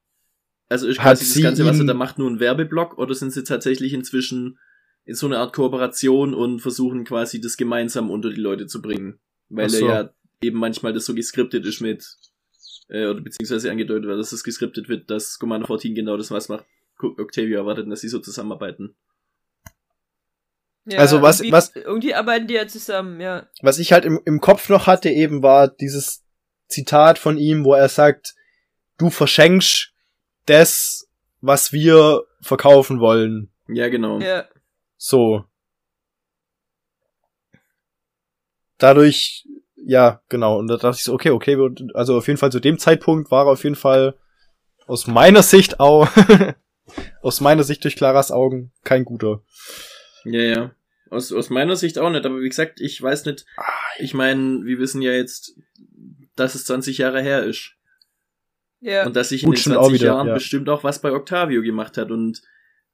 also 0.70 0.88
ist 0.88 1.00
quasi 1.00 1.26
das 1.26 1.34
sie 1.34 1.42
Ganze, 1.42 1.66
was 1.66 1.80
er 1.80 1.86
da 1.86 1.94
macht, 1.94 2.18
nur 2.20 2.30
ein 2.30 2.40
Werbeblock 2.40 2.98
oder 2.98 3.14
sind 3.16 3.32
sie 3.32 3.44
tatsächlich 3.44 3.94
inzwischen 3.94 4.60
in 5.06 5.16
so 5.16 5.26
eine 5.26 5.40
Art 5.40 5.54
Kooperation 5.54 6.34
und 6.34 6.60
versuchen 6.60 7.04
quasi 7.04 7.42
das 7.42 7.58
gemeinsam 7.58 8.12
unter 8.12 8.30
die 8.30 8.40
Leute 8.40 8.68
zu 8.68 8.82
bringen? 8.82 9.20
Weil 9.50 9.70
so. 9.70 9.88
er 9.88 9.94
ja 10.04 10.10
eben 10.42 10.60
manchmal 10.60 10.94
das 10.94 11.06
so 11.06 11.16
geskriptet 11.16 11.66
ist 11.66 11.82
mit, 11.82 12.06
äh, 12.90 13.08
oder 13.08 13.22
beziehungsweise 13.22 13.72
angedeutet 13.72 14.06
wird, 14.06 14.20
dass 14.20 14.32
es 14.32 14.44
geskriptet 14.44 14.88
wird, 14.88 15.10
dass 15.10 15.40
Commander 15.40 15.68
14 15.68 15.96
genau 15.96 16.16
das 16.18 16.32
was 16.32 16.50
macht. 16.50 16.66
Octavia 17.02 17.60
erwartet, 17.60 17.90
dass 17.92 18.02
sie 18.02 18.10
so 18.10 18.20
zusammenarbeiten. 18.20 18.96
Ja, 20.86 21.00
Also 21.00 21.22
was- 21.22 21.40
irgendwie, 21.40 21.52
was- 21.52 21.76
Irgendwie 21.76 22.14
arbeiten 22.14 22.48
die 22.48 22.56
ja 22.56 22.68
zusammen, 22.68 23.20
ja. 23.20 23.48
Was 23.62 23.80
ich 23.80 23.92
halt 23.92 24.06
im, 24.06 24.20
im 24.26 24.40
Kopf 24.42 24.70
noch 24.70 24.88
hatte 24.88 25.10
eben 25.10 25.42
war 25.44 25.68
dieses 25.68 26.24
Zitat 26.68 27.18
von 27.20 27.38
ihm, 27.38 27.64
wo 27.64 27.74
er 27.74 27.90
sagt, 27.90 28.36
du 28.98 29.10
verschenkst 29.10 29.94
das, 30.50 31.08
was 31.42 31.72
wir 31.72 32.24
verkaufen 32.42 33.00
wollen. 33.00 33.52
Ja, 33.68 33.90
genau. 33.90 34.20
Ja. 34.20 34.46
So. 34.98 35.46
Dadurch, 38.78 39.46
ja, 39.76 40.22
genau. 40.30 40.58
Und 40.58 40.68
da 40.68 40.78
dachte 40.78 40.98
ich 40.98 41.04
so, 41.04 41.14
okay, 41.14 41.30
okay, 41.30 41.58
also 41.94 42.18
auf 42.18 42.28
jeden 42.28 42.38
Fall 42.38 42.52
zu 42.52 42.60
dem 42.60 42.80
Zeitpunkt 42.80 43.32
war 43.32 43.46
er 43.46 43.52
auf 43.52 43.64
jeden 43.64 43.76
Fall 43.76 44.16
aus 44.88 45.08
meiner 45.08 45.44
Sicht 45.44 45.80
auch, 45.80 46.10
aus 47.22 47.42
meiner 47.42 47.64
Sicht 47.64 47.84
durch 47.84 47.96
Claras 47.96 48.32
Augen 48.32 48.72
kein 48.84 49.06
guter. 49.06 49.44
Ja, 50.26 50.42
ja. 50.42 50.76
Aus, 51.10 51.32
aus 51.32 51.50
meiner 51.50 51.76
Sicht 51.76 51.98
auch 51.98 52.10
nicht, 52.10 52.26
aber 52.26 52.40
wie 52.42 52.50
gesagt, 52.50 52.82
ich 52.82 53.02
weiß 53.02 53.26
nicht. 53.26 53.46
Ich 54.00 54.14
meine, 54.14 54.64
wir 54.66 54.78
wissen 54.80 55.02
ja 55.02 55.12
jetzt, 55.12 55.56
dass 56.36 56.56
es 56.56 56.66
20 56.66 57.00
Jahre 57.00 57.22
her 57.22 57.44
ist. 57.44 57.76
Ja. 58.82 59.06
Und 59.06 59.16
dass 59.16 59.30
sich 59.30 59.44
Gut, 59.44 59.56
in 59.58 59.58
den 59.58 59.64
schon 59.64 59.74
20 59.74 59.88
auch 59.90 59.94
wieder, 59.94 60.06
Jahren 60.06 60.28
ja. 60.28 60.34
bestimmt 60.34 60.70
auch 60.70 60.84
was 60.84 61.02
bei 61.02 61.12
Octavio 61.12 61.62
gemacht 61.62 61.98
hat. 61.98 62.12
Und 62.12 62.42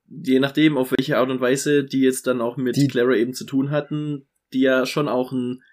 je 0.07 0.39
nachdem, 0.39 0.77
auf 0.77 0.91
welche 0.91 1.17
Art 1.17 1.29
und 1.29 1.41
Weise 1.41 1.83
die 1.83 2.01
jetzt 2.01 2.27
dann 2.27 2.41
auch 2.41 2.57
mit 2.57 2.75
Die- 2.75 2.87
Clara 2.87 3.15
eben 3.15 3.33
zu 3.33 3.45
tun 3.45 3.71
hatten, 3.71 4.27
die 4.53 4.61
ja 4.61 4.85
schon 4.85 5.07
auch 5.07 5.31
ein, 5.31 5.63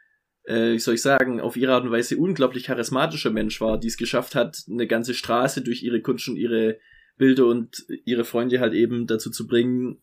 äh, 0.44 0.72
wie 0.72 0.78
soll 0.78 0.94
ich 0.94 1.02
sagen, 1.02 1.40
auf 1.40 1.56
ihre 1.56 1.72
Art 1.72 1.84
und 1.84 1.90
Weise 1.90 2.16
unglaublich 2.16 2.64
charismatischer 2.64 3.30
Mensch 3.30 3.60
war, 3.60 3.78
die 3.78 3.88
es 3.88 3.96
geschafft 3.96 4.34
hat, 4.34 4.64
eine 4.68 4.86
ganze 4.86 5.14
Straße 5.14 5.62
durch 5.62 5.82
ihre 5.82 6.00
Kunst 6.00 6.28
und 6.28 6.36
ihre 6.36 6.78
Bilder 7.16 7.46
und 7.46 7.84
ihre 8.04 8.24
Freunde 8.24 8.60
halt 8.60 8.74
eben 8.74 9.06
dazu 9.06 9.30
zu 9.30 9.46
bringen, 9.46 10.02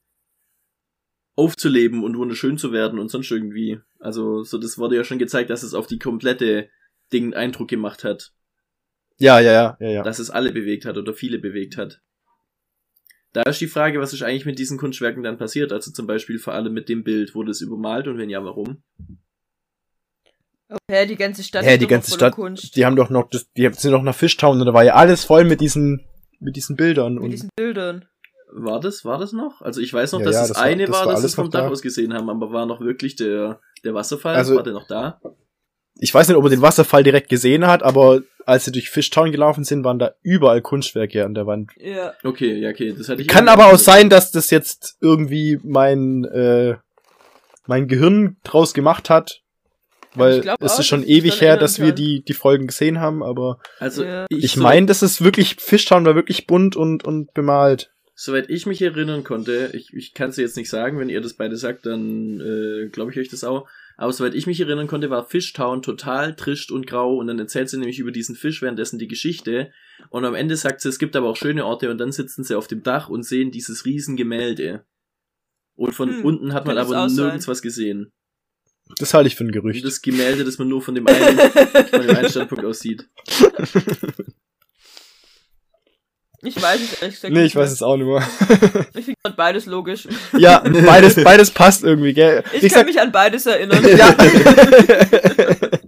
aufzuleben 1.36 2.04
und 2.04 2.18
wunderschön 2.18 2.58
zu 2.58 2.72
werden 2.72 3.00
und 3.00 3.10
sonst 3.10 3.32
irgendwie. 3.32 3.80
Also, 4.00 4.44
so, 4.44 4.58
das 4.58 4.78
wurde 4.78 4.96
ja 4.96 5.04
schon 5.04 5.20
gezeigt, 5.20 5.50
dass 5.50 5.64
es 5.64 5.74
auf 5.74 5.88
die 5.88 6.00
komplette 6.00 6.70
Ding 7.12 7.34
Eindruck 7.34 7.68
gemacht 7.70 8.04
hat 8.04 8.34
Ja, 9.20 9.40
ja, 9.40 9.52
ja, 9.52 9.78
ja, 9.80 9.90
ja. 9.90 10.04
dass 10.04 10.20
es 10.20 10.30
alle 10.30 10.52
bewegt 10.52 10.86
hat 10.86 10.98
oder 10.98 11.14
viele 11.14 11.40
bewegt 11.40 11.78
hat. 11.78 12.02
Da 13.34 13.44
ist 13.44 13.62
die 13.62 13.68
Frage, 13.68 14.00
was 14.00 14.14
ist 14.14 14.24
eigentlich 14.24 14.46
mit 14.46 14.58
diesen 14.58 14.78
Kunstwerken 14.80 15.22
dann 15.22 15.38
passiert? 15.38 15.72
Also 15.72 15.92
zum 15.92 16.08
Beispiel 16.08 16.40
vor 16.40 16.54
allem 16.54 16.74
mit 16.74 16.90
dem 16.90 17.04
Bild, 17.04 17.36
wurde 17.36 17.52
es 17.52 17.62
übermalt 17.62 18.08
und 18.08 18.18
wenn 18.18 18.30
ja, 18.30 18.44
warum? 18.44 18.82
Hä, 20.90 21.06
die 21.08 21.16
ganze 21.16 21.44
Stadt 21.44 21.66
Hä, 21.66 21.74
ist 21.74 21.82
die 21.82 21.88
ganze 21.88 22.12
voller 22.12 22.20
Stadt, 22.20 22.36
Kunst. 22.36 22.76
Die 22.76 22.86
haben 22.86 22.96
doch 22.96 23.10
noch, 23.10 23.30
das, 23.30 23.52
die 23.54 23.70
sind 23.74 23.92
doch 23.92 24.04
nach 24.04 24.16
Fishtown 24.16 24.60
und 24.60 24.66
da 24.66 24.74
war 24.74 24.84
ja 24.84 24.94
alles 24.94 25.24
voll 25.26 25.44
mit 25.44 25.62
diesen, 25.62 26.06
mit 26.40 26.56
diesen 26.56 26.76
Bildern. 26.76 27.16
mit 27.16 27.24
Und 27.24 27.30
diesen 27.32 27.50
Bildern. 27.56 28.06
War 28.52 28.80
das, 28.80 29.06
war 29.06 29.20
das 29.20 29.32
noch? 29.32 29.62
Also 29.62 29.80
ich 29.82 29.94
weiß 29.94 30.12
noch, 30.14 30.20
Ja, 30.20 30.26
dass 30.26 30.36
ja, 30.36 30.42
das, 30.42 30.48
das 30.50 30.58
war- 30.58 30.64
eine 30.64 30.86
das 30.86 30.96
war, 30.96 31.06
war 31.06 31.14
dass 31.14 31.24
es 31.24 31.36
vom 31.36 31.46
noch 31.46 31.52
Dach 31.52 31.62
da. 31.64 31.70
aus 31.70 31.82
gesehen 31.82 32.14
haben, 32.14 32.30
aber 32.30 32.52
war 32.52 32.66
noch 32.66 32.82
wirklich 32.82 33.16
der, 33.16 33.60
der 33.84 33.94
Wasserfall? 33.94 34.36
Also- 34.36 34.56
war 34.56 34.64
der 34.64 34.74
noch 34.74 34.88
da? 34.88 35.22
ich 36.02 36.14
weiß 36.14 36.28
nicht, 36.30 36.38
ob 36.38 36.44
er 36.46 36.50
den 36.50 36.62
Wasserfall 36.62 37.04
direkt 37.04 37.30
gesehen 37.30 37.68
hat, 37.68 37.84
aber 37.84 38.22
als 38.50 38.66
sie 38.66 38.72
durch 38.72 38.90
Fishtown 38.90 39.32
gelaufen 39.32 39.64
sind, 39.64 39.84
waren 39.84 40.00
da 40.00 40.14
überall 40.22 40.62
Kunstwerke 40.62 41.24
an 41.26 41.34
der 41.34 41.46
Wand. 41.48 41.72
Ja. 41.78 42.14
Okay, 42.24 42.56
ja, 42.60 42.70
okay, 42.70 42.94
das 42.98 43.08
hatte 43.10 43.22
ich. 43.22 43.28
Kann 43.28 43.48
aber 43.48 43.68
auch 43.68 43.78
sein, 43.80 44.10
dass 44.10 44.32
das 44.32 44.50
jetzt 44.50 44.98
irgendwie 45.02 45.60
mein, 45.64 46.26
äh, 46.26 46.76
mein 47.68 47.88
Gehirn 47.88 48.38
draus 48.44 48.74
gemacht 48.74 49.10
hat. 49.10 49.42
Weil 50.16 50.42
glaub 50.42 50.58
es 50.62 50.74
auch, 50.74 50.80
ist 50.80 50.88
schon 50.88 51.04
ewig 51.04 51.40
her, 51.40 51.56
dass 51.56 51.78
wir 51.80 51.88
kann. 51.90 51.96
die, 51.98 52.24
die 52.24 52.34
Folgen 52.34 52.66
gesehen 52.66 53.00
haben, 53.00 53.22
aber 53.22 53.60
Also, 53.80 54.04
Ja. 54.04 54.26
ich, 54.30 54.44
ich 54.44 54.52
so- 54.54 54.62
meine, 54.62 54.88
das 54.88 55.04
ist 55.04 55.24
wirklich, 55.24 55.58
Fishtown 55.60 56.04
war 56.04 56.16
wirklich 56.16 56.48
bunt 56.48 56.76
und, 56.76 57.04
und 57.06 57.32
bemalt. 57.36 57.92
Soweit 58.16 58.50
ich 58.50 58.66
mich 58.66 58.82
erinnern 58.82 59.24
konnte, 59.24 59.70
ich, 59.74 59.94
ich 59.94 60.14
kann 60.16 60.32
es 60.32 60.38
jetzt 60.38 60.58
nicht 60.58 60.70
sagen, 60.70 60.98
wenn 61.00 61.10
ihr 61.10 61.22
das 61.22 61.36
beide 61.36 61.56
sagt, 61.58 61.86
dann 61.86 62.42
äh, 62.42 62.90
glaube 62.90 63.12
ich 63.12 63.20
euch 63.20 63.30
das 63.30 63.44
auch. 63.44 63.68
Aber 64.02 64.14
soweit 64.14 64.34
ich 64.34 64.48
mich 64.48 64.62
erinnern 64.62 64.88
konnte, 64.88 65.10
war 65.10 65.26
Fishtown 65.26 65.82
total 65.82 66.34
trischt 66.34 66.72
und 66.72 66.88
grau 66.88 67.18
und 67.18 67.28
dann 67.28 67.38
erzählt 67.38 67.70
sie 67.70 67.78
nämlich 67.78 68.00
über 68.00 68.14
diesen 68.14 68.34
Fisch 68.34 68.62
währenddessen 68.62 68.98
die 68.98 69.10
Geschichte 69.10 69.74
und 70.10 70.24
am 70.24 70.36
Ende 70.36 70.56
sagt 70.56 70.80
sie, 70.80 70.88
es 70.88 71.00
gibt 71.00 71.18
aber 71.18 71.28
auch 71.28 71.36
schöne 71.36 71.66
Orte 71.66 71.92
und 71.92 71.98
dann 71.98 72.14
sitzen 72.14 72.46
sie 72.46 72.56
auf 72.58 72.68
dem 72.68 72.82
Dach 72.82 73.10
und 73.10 73.24
sehen 73.24 73.52
dieses 73.52 73.84
riesen 73.84 74.16
Gemälde. 74.16 74.86
Und 75.76 75.94
von 75.94 76.10
Hm, 76.10 76.24
unten 76.24 76.54
hat 76.54 76.66
man 76.66 76.78
aber 76.78 77.08
nirgends 77.08 77.44
sein. 77.44 77.52
was 77.52 77.62
gesehen. 77.62 78.10
Das 79.00 79.14
halte 79.14 79.28
ich 79.28 79.36
für 79.36 79.44
ein 79.44 79.48
Und 79.48 79.54
Gerücht. 79.54 79.84
das 79.84 80.02
Gemälde, 80.02 80.46
das 80.46 80.58
man 80.60 80.70
nur 80.70 80.82
von 80.82 80.96
dem 80.96 81.06
einen, 81.08 81.38
von 81.38 82.02
dem 82.02 82.16
einen 82.16 82.30
Standpunkt 82.30 82.64
aus 82.64 82.80
sieht. 82.80 83.06
Ich 86.42 86.62
weiß 86.62 86.80
es 86.82 87.02
ehrlich 87.02 87.16
gesagt 87.16 87.34
nee, 87.34 87.42
nicht 87.42 87.52
ich 87.52 87.56
weiß 87.56 87.72
es 87.72 87.82
auch 87.82 87.98
mehr. 87.98 88.22
Ich 88.96 89.06
finde 89.06 89.18
beides 89.36 89.66
logisch. 89.66 90.08
ja, 90.38 90.60
beides, 90.86 91.22
beides 91.24 91.52
passt 91.52 91.84
irgendwie, 91.84 92.14
gell? 92.14 92.44
Ich 92.54 92.64
Wie 92.64 92.68
kann 92.70 92.86
gesagt, 92.86 92.88
mich 92.88 93.02
an 93.02 93.12
beides 93.12 93.46
erinnern. 93.46 93.84
ja. 93.98 94.16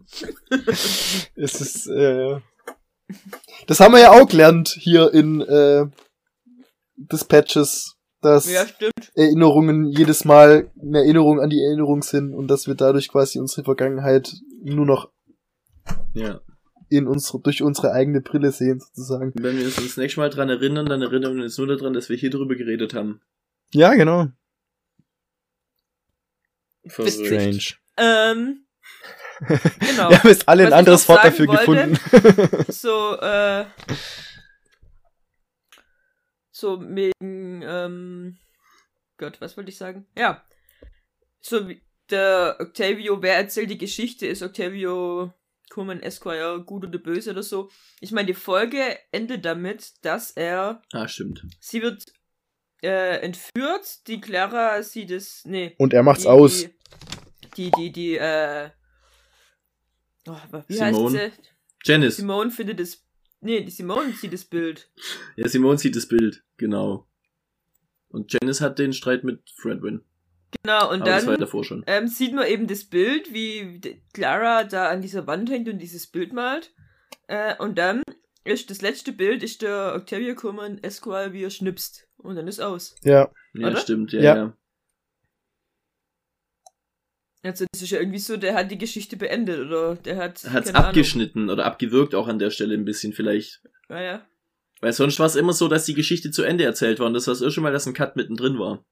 es 1.35 1.61
ist, 1.61 1.87
äh, 1.87 2.39
das 3.67 3.79
haben 3.79 3.93
wir 3.93 4.01
ja 4.01 4.11
auch 4.11 4.27
gelernt 4.27 4.75
hier 4.77 5.13
in 5.13 5.41
äh, 5.41 5.85
Dispatches, 6.97 7.95
dass 8.21 8.51
Ja, 8.51 8.65
stimmt. 8.67 9.11
Erinnerungen 9.15 9.85
jedes 9.85 10.25
Mal 10.25 10.69
eine 10.81 10.99
Erinnerung 10.99 11.39
an 11.39 11.49
die 11.49 11.63
Erinnerung 11.63 12.03
sind 12.03 12.33
und 12.33 12.47
dass 12.47 12.67
wir 12.67 12.75
dadurch 12.75 13.07
quasi 13.09 13.39
unsere 13.39 13.63
Vergangenheit 13.63 14.31
nur 14.63 14.85
noch 14.85 15.09
Ja. 16.13 16.39
In 16.91 17.07
unsere, 17.07 17.39
durch 17.41 17.61
unsere 17.61 17.93
eigene 17.93 18.21
Brille 18.21 18.51
sehen, 18.51 18.79
sozusagen. 18.79 19.31
Wenn 19.35 19.57
wir 19.57 19.65
uns 19.65 19.75
das 19.75 19.97
nächste 19.97 20.19
Mal 20.19 20.29
dran 20.29 20.49
erinnern, 20.49 20.85
dann 20.85 21.01
erinnern 21.01 21.35
wir 21.37 21.43
uns 21.43 21.57
nur 21.57 21.67
daran, 21.67 21.93
dass 21.93 22.09
wir 22.09 22.17
hier 22.17 22.29
drüber 22.29 22.55
geredet 22.55 22.93
haben. 22.93 23.21
Ja, 23.73 23.93
genau. 23.93 24.27
Verrückt. 26.85 27.13
Strange. 27.13 27.59
Ähm, 27.97 28.65
genau. 29.79 30.09
Wir 30.09 30.19
haben 30.19 30.27
jetzt 30.29 30.49
alle 30.49 30.63
ein 30.63 30.67
Was 30.67 30.73
ich 30.73 30.79
anderes 30.79 31.09
Wort 31.09 31.23
dafür 31.23 31.47
wollte- 31.47 31.89
gefunden. 31.89 32.65
so, 32.71 33.17
äh, 33.19 33.65
so 36.51 36.81
wegen, 36.81 37.61
ähm, 37.63 38.37
Gott, 39.17 39.39
was 39.39 39.55
wollte 39.55 39.69
ich 39.69 39.77
sagen? 39.77 40.07
Ja. 40.17 40.43
So 41.39 41.69
wie 41.69 41.81
der 42.09 42.57
Octavio, 42.59 43.21
wer 43.21 43.35
erzählt 43.37 43.69
die 43.69 43.77
Geschichte? 43.77 44.27
Ist 44.27 44.43
Octavio 44.43 45.33
Kurman 45.71 46.01
Esquire 46.01 46.61
gut 46.65 46.83
oder 46.85 46.99
böse 46.99 47.31
oder 47.31 47.43
so? 47.43 47.69
Ich 48.01 48.11
meine, 48.11 48.27
die 48.27 48.33
Folge 48.33 48.97
endet 49.11 49.45
damit, 49.45 49.93
dass 50.03 50.31
er, 50.31 50.81
Ah, 50.91 51.07
stimmt. 51.07 51.45
sie 51.59 51.81
wird 51.81 52.03
äh, 52.83 53.19
entführt, 53.21 54.05
die 54.07 54.19
Clara 54.19 54.83
sieht 54.83 55.11
es, 55.11 55.45
nee, 55.45 55.73
Und 55.77 55.93
er 55.93 56.03
macht's 56.03 56.23
die, 56.23 56.27
aus. 56.29 56.63
Die, 56.63 56.71
die, 57.55 57.71
die, 57.71 57.91
die, 57.91 58.15
äh, 58.17 58.69
oh, 60.27 60.35
wie 60.67 60.73
Simone. 60.75 61.19
heißt 61.19 61.35
sie? 61.35 61.49
Janice. 61.83 62.17
Simone 62.17 62.51
findet 62.51 62.79
das. 62.79 63.03
Nee, 63.39 63.61
die 63.63 63.71
Simone 63.71 64.13
sieht 64.13 64.33
das 64.33 64.45
Bild. 64.45 64.91
Ja, 65.35 65.47
Simone 65.47 65.77
sieht 65.77 65.95
das 65.95 66.07
Bild, 66.07 66.43
genau. 66.57 67.07
Und 68.09 68.31
Janice 68.33 68.61
hat 68.61 68.77
den 68.77 68.93
Streit 68.93 69.23
mit 69.23 69.49
Fredwin. 69.55 70.03
Genau, 70.63 70.91
und 70.91 71.01
Aber 71.03 71.21
dann 71.21 71.39
davor 71.39 71.63
schon. 71.63 71.83
ähm, 71.87 72.07
sieht 72.07 72.33
man 72.33 72.45
eben 72.47 72.67
das 72.67 72.83
Bild, 72.83 73.33
wie 73.33 73.79
Clara 74.13 74.63
da 74.65 74.89
an 74.89 75.01
dieser 75.01 75.25
Wand 75.27 75.49
hängt 75.49 75.69
und 75.69 75.79
dieses 75.79 76.07
Bild 76.07 76.33
malt. 76.33 76.73
Äh, 77.27 77.55
und 77.57 77.77
dann 77.77 78.03
ist 78.43 78.69
das 78.69 78.81
letzte 78.81 79.13
Bild, 79.13 79.43
ist 79.43 79.61
der 79.61 79.93
Octavia 79.95 80.33
Kurman 80.33 80.77
Esquire, 80.83 81.31
wie 81.33 81.43
er 81.43 81.49
schnipst. 81.49 82.07
Und 82.17 82.35
dann 82.35 82.47
ist 82.47 82.59
aus. 82.59 82.95
Ja. 83.03 83.31
Ja, 83.53 83.67
oder? 83.67 83.77
stimmt, 83.77 84.11
ja, 84.13 84.21
Ja. 84.21 84.35
ja. 84.35 84.57
Also 87.43 87.65
das 87.71 87.81
ist 87.81 87.89
ja 87.89 87.99
irgendwie 87.99 88.19
so, 88.19 88.37
der 88.37 88.53
hat 88.53 88.69
die 88.69 88.77
Geschichte 88.77 89.17
beendet 89.17 89.59
oder 89.65 89.95
der 89.95 90.17
hat. 90.17 90.43
Hat's 90.43 90.67
keine 90.67 90.75
Ahnung. 90.75 90.89
abgeschnitten 90.89 91.49
oder 91.49 91.65
abgewürgt 91.65 92.13
auch 92.13 92.27
an 92.27 92.37
der 92.37 92.51
Stelle 92.51 92.75
ein 92.75 92.85
bisschen 92.85 93.13
vielleicht. 93.13 93.61
Naja. 93.89 94.23
Weil 94.79 94.93
sonst 94.93 95.19
war 95.19 95.25
es 95.25 95.35
immer 95.35 95.53
so, 95.53 95.67
dass 95.67 95.85
die 95.85 95.95
Geschichte 95.95 96.29
zu 96.31 96.43
Ende 96.43 96.63
erzählt 96.65 96.99
war 96.99 97.07
und 97.07 97.13
das 97.13 97.25
war 97.27 97.33
das 97.33 97.41
erste 97.41 97.61
Mal, 97.61 97.71
dass 97.71 97.87
ein 97.87 97.93
Cut 97.95 98.15
mittendrin 98.15 98.59
war. 98.59 98.85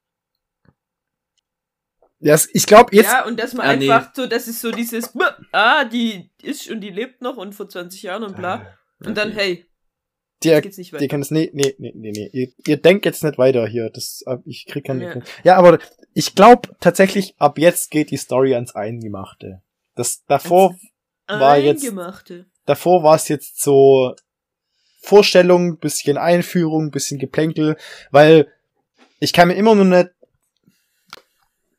Ja, 2.22 2.34
es- 2.34 2.50
ich 2.54 2.66
glaube 2.66 2.96
jetzt, 2.96 3.06
ja, 3.06 3.26
und 3.26 3.40
dass 3.40 3.54
man 3.54 3.66
Ah, 3.66 3.76
nee. 3.76 3.90
einfach 3.90 4.14
so, 4.14 4.26
das 4.28 4.48
ist 4.48 4.60
so 4.62 4.72
dieses, 4.72 5.14
ah, 5.52 5.86
die 5.86 6.30
ist 6.42 6.70
und 6.70 6.82
die 6.82 6.90
lebt 6.90 7.22
noch 7.22 7.38
und 7.38 7.54
vor 7.56 7.70
20 7.70 8.04
Jahren 8.04 8.24
und 8.24 8.36
bla. 8.36 8.76
Und 9.06 9.16
dann, 9.18 9.30
Okay. 9.32 9.38
hey, 9.40 9.66
die, 10.44 10.50
jetzt 10.50 10.64
geht's 10.64 10.78
nicht 10.78 10.92
die 10.92 10.96
weiter. 10.96 11.08
kann 11.08 11.22
es, 11.22 11.32
nee, 11.32 11.50
nee, 11.54 11.76
nee, 11.78 11.94
nee, 11.96 12.12
nee. 12.12 12.30
Ihr, 12.34 12.48
ihr 12.68 12.78
denkt 12.78 13.06
jetzt 13.06 13.24
nicht 13.24 13.38
weiter 13.38 13.66
hier. 13.68 13.90
Das, 13.90 14.24
ich 14.46 14.66
krieg 14.68 14.86
keine. 14.86 15.04
Ja. 15.16 15.22
Ja, 15.44 15.56
aber 15.58 15.80
ich 16.14 16.36
glaube 16.36 16.70
tatsächlich, 16.82 17.36
ab 17.40 17.58
jetzt 17.58 17.90
geht 17.92 18.12
die 18.12 18.18
Story 18.18 18.54
ans 18.54 18.76
Eingemachte. 18.76 19.62
Das 19.96 20.24
davor, 20.26 20.76
war 21.28 21.58
jetzt- 21.58 21.84
Eingemachte. 21.84 22.46
davor 22.66 23.04
war 23.04 23.16
es 23.16 23.28
jetzt 23.30 23.62
so 23.62 24.14
Vorstellung, 25.02 25.78
bisschen 25.78 26.18
Einführung, 26.18 26.92
bisschen 26.92 27.20
Geplänkel, 27.20 27.78
weil 28.12 28.52
ich 29.20 29.32
kann 29.34 29.48
mir 29.48 29.56
immer 29.56 29.76
nur 29.76 29.86
nicht 29.86 30.10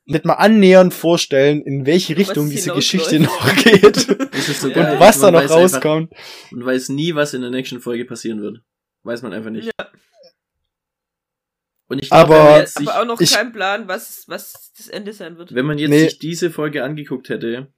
nicht 0.05 0.25
mal 0.25 0.33
annähernd 0.33 0.93
vorstellen, 0.93 1.61
in 1.61 1.85
welche 1.85 2.17
Richtung 2.17 2.45
es 2.47 2.53
diese. 2.53 2.73
Geschichte 2.73 3.19
noch 3.19 3.55
geht 3.63 3.95
so 3.97 4.67
Ja, 4.69 4.73
gut. 4.73 4.75
ja. 4.75 4.99
was 4.99 5.19
da 5.19 5.31
noch 5.31 5.41
einfach- 5.41 5.55
rauskommt. 5.55 6.11
Man 6.51 6.65
weiß 6.65 6.89
nie, 6.89 7.13
was 7.15 7.33
in 7.33 7.41
der 7.41 7.51
nächsten 7.51 7.79
Folge 7.81 8.05
passieren 8.05 8.41
wird. 8.41 8.61
Weiß 9.03 9.21
man 9.21 9.33
einfach 9.33 9.49
nicht. 9.51 9.69
Und 11.87 12.01
ich 12.01 12.09
glaub, 12.09 12.29
Aber- 12.29 12.57
jetzt 12.59 12.77
sich, 12.77 12.87
Aber 12.89 13.01
auch 13.01 13.05
noch 13.05 13.21
ich- 13.21 13.33
kein 13.33 13.51
Plan, 13.51 13.87
was, 13.87 14.23
was 14.27 14.71
das 14.77 14.87
Ende 14.87 15.13
sein 15.13 15.37
wird. 15.37 15.53
wenn 15.53 15.65
man 15.65 15.77
jetzt 15.77 15.89
Nee. 15.89 16.03
sich 16.05 16.19
diese 16.19 16.49
Folge 16.51 16.83
angeguckt 16.83 17.29
hätte, 17.29 17.71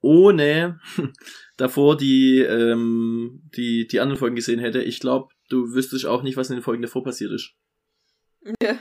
ohne 0.00 0.80
davor 1.56 1.96
die, 1.96 2.40
ähm, 2.40 3.42
die, 3.56 3.86
die 3.86 4.00
anderen 4.00 4.18
Folgen 4.18 4.36
gesehen 4.36 4.60
hätte, 4.60 4.82
ich 4.82 5.00
glaube, 5.00 5.28
du 5.48 5.72
wüsstest 5.74 6.04
auch 6.06 6.22
nicht, 6.22 6.36
was 6.36 6.50
in 6.50 6.56
den 6.56 6.62
Folgen 6.62 6.82
davor 6.82 7.02
passiert 7.04 7.32
ist. 7.32 7.52
Ja, 8.62 8.78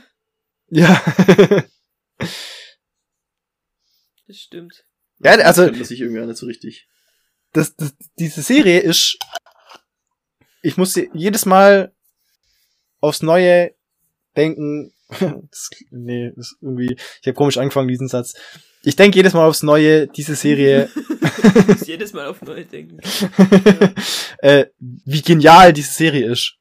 Ja. 0.70 1.02
das 4.28 4.38
stimmt. 4.38 4.86
Ja, 5.20 5.32
also- 5.34 5.70
Das 5.70 5.88
sich 5.88 6.02
irgendwie 6.02 6.22
auch 6.22 6.26
nicht 6.28 6.38
so 6.38 6.46
richtig. 6.46 6.88
das, 7.54 7.76
das, 7.76 7.94
diese 8.20 8.42
Serie 8.42 8.80
ist, 8.80 9.18
ich 10.62 10.78
muss 10.78 10.94
sie 10.94 11.10
jedes 11.14 11.46
Mal 11.46 11.94
aufs 13.00 13.22
Neue 13.22 13.76
denken. 14.36 14.94
das, 15.10 15.70
nee, 15.92 16.32
das 16.36 16.48
ist 16.48 16.58
irgendwie, 16.62 16.96
ich 16.96 17.28
habe 17.28 17.34
komisch 17.36 17.58
angefangen 17.58 17.88
diesen 17.88 18.08
Satz. 18.08 18.34
Ich 18.84 18.96
denke 18.96 19.18
jedes 19.18 19.34
Mal 19.34 19.48
aufs 19.48 19.64
Neue, 19.64 20.08
diese 20.08 20.36
Serie, 20.36 20.90
du 20.96 21.62
musst 21.68 21.88
jedes 21.88 22.14
Mal 22.14 22.28
auf 22.28 22.42
neu 22.42 22.66
denken. 22.66 23.00
äh, 24.40 24.66
wie 24.80 25.22
genial 25.22 25.72
diese 25.74 25.94
Serie 25.94 26.32
ist. 26.32 26.58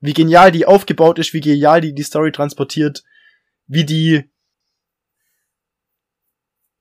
Wie 0.00 0.12
genial 0.12 0.52
die 0.52 0.64
aufgebaut 0.64 1.18
ist, 1.18 1.34
wie 1.34 1.40
genial 1.40 1.80
die 1.80 1.92
die 1.92 2.04
Story 2.04 2.30
transportiert, 2.30 3.02
wie 3.66 3.84
die 3.84 4.30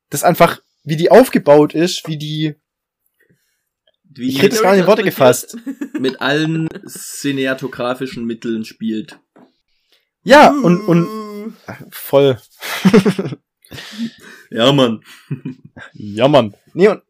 das 0.10 0.24
einfach, 0.24 0.62
wie 0.84 0.96
die 0.96 1.12
aufgebaut 1.12 1.74
ist, 1.74 2.08
wie 2.08 2.18
die 2.18 2.56
Wie 4.04 4.30
Ich 4.30 4.40
krieg 4.40 4.52
das 4.52 4.62
gar 4.62 4.72
nicht 4.72 4.82
in 4.82 4.88
Worte 4.88 5.04
gefasst. 5.04 5.58
mit 6.00 6.22
allen 6.22 6.68
cineatografischen 6.88 8.26
Mitteln 8.26 8.66
spielt. 8.66 9.20
ja 10.24 10.50
und 10.50 10.82
und 10.82 11.56
voll 11.92 12.40
Ja, 14.50 14.72
Mann. 14.72 15.04
Ja, 15.94 16.28
Mann. 16.28 16.56
Nee, 16.74 16.88
und 16.88 17.04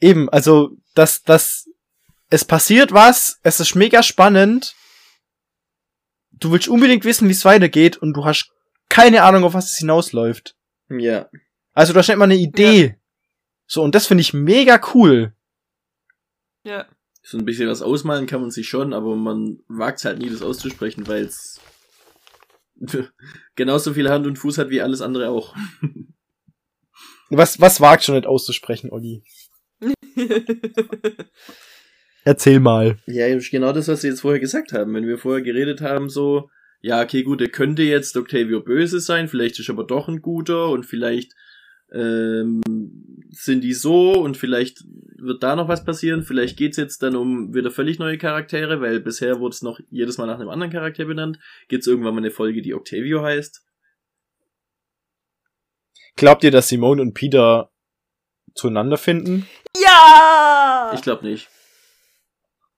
eben, 0.00 0.28
also, 0.28 0.76
dass, 0.94 1.22
dass 1.22 1.68
es 2.28 2.44
passiert 2.44 2.92
was, 2.92 3.38
es 3.42 3.60
ist 3.60 3.74
mega 3.74 4.02
spannend. 4.02 4.74
Du 6.32 6.52
willst 6.52 6.68
unbedingt 6.68 7.04
wissen, 7.04 7.28
wie 7.28 7.32
es 7.32 7.44
weitergeht 7.44 7.96
und 7.96 8.14
du 8.14 8.24
hast 8.24 8.50
keine 8.88 9.22
Ahnung, 9.22 9.44
auf 9.44 9.54
was 9.54 9.72
es 9.72 9.78
hinausläuft. 9.78 10.54
Ja. 10.90 11.28
Also, 11.72 11.92
du 11.92 11.98
hast 11.98 12.08
nicht 12.08 12.16
mal 12.16 12.24
eine 12.24 12.36
Idee. 12.36 12.96
So, 13.66 13.82
und 13.82 13.94
das 13.94 14.06
finde 14.06 14.20
ich 14.20 14.34
mega 14.34 14.80
cool. 14.94 15.32
Ja. 16.64 16.86
So 17.22 17.38
ein 17.38 17.44
bisschen 17.44 17.68
was 17.68 17.82
ausmalen 17.82 18.26
kann 18.26 18.40
man 18.40 18.50
sich 18.50 18.68
schon, 18.68 18.92
aber 18.92 19.14
man 19.16 19.60
wagt 19.68 20.04
halt 20.04 20.18
nie, 20.18 20.28
das 20.28 20.42
auszusprechen, 20.42 21.06
weil 21.06 21.24
es 21.24 21.60
genauso 23.54 23.94
viel 23.94 24.10
Hand 24.10 24.26
und 24.26 24.36
Fuß 24.36 24.58
hat 24.58 24.70
wie 24.70 24.82
alles 24.82 25.00
andere 25.00 25.30
auch. 25.30 25.54
Was, 27.34 27.58
was 27.58 27.80
wagt 27.80 28.04
schon 28.04 28.14
nicht 28.14 28.26
auszusprechen, 28.26 28.90
Olli? 28.90 29.22
Erzähl 32.24 32.60
mal. 32.60 32.98
Ja, 33.06 33.34
genau 33.38 33.72
das, 33.72 33.88
was 33.88 34.02
sie 34.02 34.08
jetzt 34.08 34.20
vorher 34.20 34.38
gesagt 34.38 34.72
haben. 34.74 34.92
Wenn 34.92 35.06
wir 35.06 35.16
vorher 35.16 35.42
geredet 35.42 35.80
haben, 35.80 36.10
so, 36.10 36.50
ja, 36.82 37.02
okay, 37.02 37.22
gut, 37.22 37.40
er 37.40 37.48
könnte 37.48 37.84
jetzt 37.84 38.18
Octavio 38.18 38.60
böse 38.60 39.00
sein, 39.00 39.28
vielleicht 39.28 39.58
ist 39.58 39.70
er 39.70 39.72
aber 39.72 39.84
doch 39.84 40.08
ein 40.08 40.20
guter 40.20 40.68
und 40.68 40.84
vielleicht 40.84 41.32
ähm, 41.92 42.60
sind 43.30 43.62
die 43.62 43.74
so 43.74 44.12
und 44.12 44.36
vielleicht 44.36 44.84
wird 45.16 45.42
da 45.42 45.56
noch 45.56 45.68
was 45.68 45.84
passieren. 45.84 46.22
Vielleicht 46.22 46.56
geht's 46.56 46.76
jetzt 46.76 47.02
dann 47.02 47.16
um 47.16 47.54
wieder 47.54 47.70
völlig 47.70 47.98
neue 47.98 48.18
Charaktere, 48.18 48.80
weil 48.80 49.00
bisher 49.00 49.40
wurde 49.40 49.54
es 49.54 49.62
noch 49.62 49.80
jedes 49.90 50.18
Mal 50.18 50.26
nach 50.26 50.38
einem 50.38 50.48
anderen 50.48 50.72
Charakter 50.72 51.04
benannt. 51.04 51.38
Gibt's 51.68 51.86
irgendwann 51.86 52.14
mal 52.14 52.20
eine 52.20 52.30
Folge, 52.30 52.62
die 52.62 52.74
Octavio 52.74 53.22
heißt? 53.22 53.64
Glaubt 56.16 56.44
ihr, 56.44 56.50
dass 56.50 56.68
Simone 56.68 57.00
und 57.00 57.14
Peter 57.14 57.70
zueinander 58.54 58.98
finden? 58.98 59.46
ja! 59.82 60.92
Ich 60.94 61.02
glaube 61.02 61.26
nicht. 61.26 61.48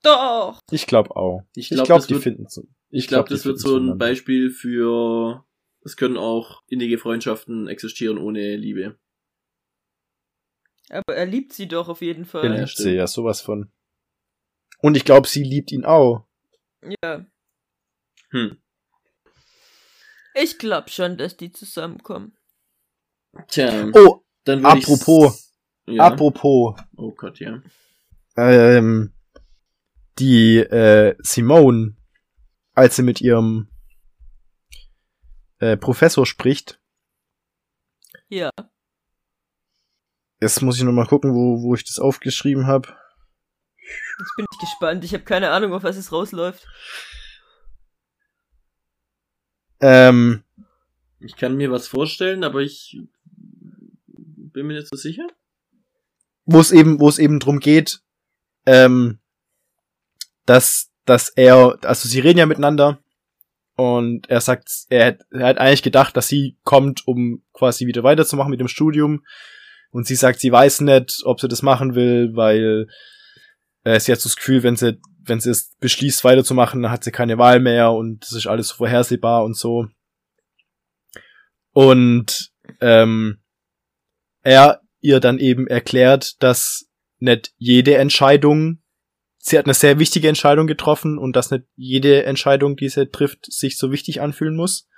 Doch! 0.03 0.61
Ich 0.71 0.87
glaube 0.87 1.17
auch. 1.17 1.43
Ich 1.55 1.71
glaube, 1.71 1.87
glaube, 1.87 2.01
das, 2.01 2.07
die 2.07 2.15
wird, 2.15 2.23
finden 2.23 2.49
zu. 2.49 2.69
ich 2.91 3.09
glaub, 3.09 3.27
die 3.27 3.35
das 3.35 3.45
wird 3.45 3.59
so 3.59 3.77
ein. 3.79 3.99
Beispiel 3.99 4.51
für, 4.51 5.45
es 5.83 5.97
können 5.97 6.17
auch 6.17 6.63
innige 6.69 6.99
Freundschaften 6.99 7.67
existieren 7.67 8.19
ohne 8.19 8.57
Liebe. 8.57 8.99
Aber 10.91 11.15
er 11.17 11.27
liebt 11.27 11.53
sie 11.53 11.67
doch 11.69 11.89
auf 11.89 12.03
jeden 12.03 12.25
Er 12.25 12.27
Fall. 12.27 12.45
Ja, 12.55 12.61
liebt 12.65 12.77
sie 12.77 12.93
ja 12.95 13.07
sowas 13.07 13.41
von. 13.41 13.71
Und 14.79 14.97
ich 14.97 15.05
glaube, 15.05 15.27
sie 15.27 15.43
liebt 15.43 15.73
ihn 15.73 15.85
auch. 15.85 16.27
Ja. 17.03 17.25
Hm. 18.31 18.59
Ich 20.35 20.59
glaub 20.59 20.91
schon, 20.91 21.17
dass 21.17 21.37
die 21.37 21.53
zusammenkommen. 21.53 22.37
Tja, 23.49 23.91
Oh, 23.95 24.23
dann 24.45 24.65
apropos, 24.67 25.53
Ja. 25.87 26.05
apropos, 26.05 26.79
oh 26.97 27.13
Gott, 27.13 27.39
ja. 27.41 27.63
ähm, 28.37 29.13
die 30.19 30.59
äh, 30.59 31.17
Simone, 31.21 31.97
als 32.75 32.97
sie 32.97 33.03
mit 33.03 33.21
ihrem 33.21 33.69
äh, 35.59 35.77
Professor 35.77 36.27
spricht, 36.27 36.81
Ja. 38.29 38.51
Jetzt 40.45 40.63
muss 40.63 40.77
ich 40.77 40.85
noch 40.85 40.93
mal 40.93 41.07
gucken, 41.07 41.33
wo, 41.35 41.63
wo 41.63 41.75
ich 41.75 41.85
das 41.85 41.99
aufgeschrieben 41.99 42.67
habe. 42.67 42.89
Jetzt 44.19 44.33
bin 44.37 44.47
ich 44.53 44.59
gespannt. 44.59 45.05
Ich 45.05 45.13
habe 45.15 45.25
keine 45.25 45.51
Ahnung, 45.51 45.73
auf 45.73 45.83
was 45.83 45.97
es 45.97 46.13
rausläuft. 46.13 46.67
Ähm, 49.81 50.45
Ich 51.21 51.37
kann 51.37 51.57
mir 51.57 51.71
was 51.71 51.89
vorstellen, 51.89 52.45
aber 52.45 52.61
ich 52.61 52.99
bin 54.07 54.67
mir 54.67 54.75
nicht 54.75 54.89
so 54.89 54.97
sicher. 54.97 55.27
wo 56.47 56.61
es 56.61 56.71
eben, 56.73 57.01
wo 57.01 57.09
es 57.09 57.19
eben 57.19 57.41
drum 57.41 57.59
geht, 57.59 58.01
ähm, 58.67 59.19
dass, 60.47 60.91
dass 61.07 61.31
er, 61.31 61.79
also 61.83 62.07
sie 62.09 62.21
reden 62.21 62.39
ja 62.39 62.47
miteinander 62.47 63.03
und 63.77 64.29
er 64.29 64.41
sagt, 64.43 64.69
er, 64.91 65.07
hat- 65.07 65.21
er 65.31 65.47
hat 65.47 65.59
eigentlich 65.59 65.83
gedacht, 65.83 66.17
dass 66.17 66.29
sie 66.29 66.59
kommt, 66.63 67.07
um 67.09 67.43
quasi 67.55 67.87
wieder 67.87 68.03
weiterzumachen 68.05 68.51
mit 68.51 68.61
dem 68.61 68.69
Studium 68.69 69.25
und 69.95 70.09
sie 70.09 70.17
sagt, 70.17 70.41
sie 70.41 70.51
weiß 70.51 70.81
nicht, 70.81 71.21
ob 71.25 71.41
sie 71.41 71.47
das 71.47 71.63
machen 71.63 71.95
will, 71.95 72.35
weil 72.35 72.89
äh, 73.85 74.01
sie 74.01 74.11
hat 74.11 74.21
so 74.21 74.29
das 74.29 74.35
Gefühl, 74.35 74.65
wenn 74.65 74.75
sie, 74.75 75.01
wenn 75.21 75.39
sie 75.39 75.51
es 75.51 75.73
beschließt 75.79 76.25
weiterzumachen, 76.25 76.83
dann 76.83 76.91
hat 76.91 77.05
sie 77.05 77.13
keine 77.13 77.39
Wahl 77.39 77.61
mehr 77.61 77.93
und 77.93 78.25
das 78.25 78.33
ist 78.33 78.49
alles 78.49 78.69
so 78.69 78.75
vorhersehbar 78.75 79.45
und 79.45 79.57
so. 79.57 79.87
Und 81.71 82.51
ähm, 82.81 83.39
er 84.43 84.81
ihr 85.01 85.21
dann 85.21 85.39
eben 85.39 85.69
erklärt, 85.69 86.43
dass 86.43 86.91
nicht 87.21 87.55
jede 87.57 87.97
Entscheidung, 87.97 88.83
sie 89.39 89.57
hat 89.57 89.67
eine 89.67 89.75
sehr 89.75 90.01
wichtige 90.01 90.29
Entscheidung 90.29 90.67
getroffen 90.67 91.19
und 91.19 91.37
dass 91.37 91.53
nicht 91.53 91.67
jede 91.77 92.25
Entscheidung, 92.25 92.75
die 92.75 92.89
sie 92.89 93.09
trifft, 93.09 93.47
sich 93.47 93.79
so 93.79 93.93
wichtig 93.93 94.21
anfühlen 94.21 94.57
muss. 94.57 94.89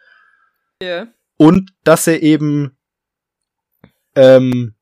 Ja. 0.82 1.08
Und 1.36 1.74
dass 1.84 2.06
er 2.06 2.22
eben, 2.22 2.78
ähm, 4.14 4.72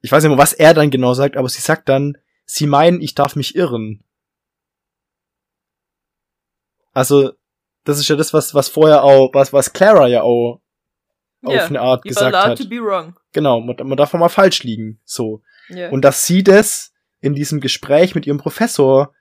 ich 0.00 0.12
weiß 0.12 0.22
nicht 0.22 0.30
mehr, 0.30 0.38
was 0.38 0.52
er 0.52 0.74
dann 0.74 0.90
genau 0.90 1.14
sagt, 1.14 1.36
aber 1.36 1.48
sie 1.48 1.60
sagt 1.60 1.88
dann, 1.88 2.16
sie 2.44 2.66
meinen, 2.66 3.00
ich 3.00 3.14
darf 3.14 3.36
mich 3.36 3.54
irren. 3.56 4.04
Also, 6.92 7.32
das 7.84 7.98
ist 7.98 8.08
ja 8.08 8.16
das, 8.16 8.32
was, 8.32 8.54
was 8.54 8.68
vorher 8.68 9.02
auch, 9.04 9.30
was, 9.32 9.52
was 9.52 9.72
Clara 9.72 10.08
ja 10.08 10.22
auch 10.22 10.60
auf 11.44 11.52
Ja, 11.54 11.64
eine 11.66 11.80
Art 11.80 12.02
gesagt 12.02 12.34
hat. 12.34 12.58
to 12.58 12.68
be 12.68 12.76
wrong. 12.76 13.16
Genau, 13.32 13.60
man, 13.60 13.76
man 13.86 13.96
darf 13.96 14.12
auch 14.14 14.18
mal 14.18 14.28
falsch 14.28 14.62
liegen. 14.64 15.00
So. 15.04 15.42
Ja. 15.68 15.90
Und 15.90 16.02
dass 16.02 16.26
sie 16.26 16.42
das 16.42 16.92
in 17.20 17.34
diesem 17.34 17.60
Gespräch 17.60 18.14
mit 18.14 18.26
ihrem 18.26 18.38
Professor 18.38 19.12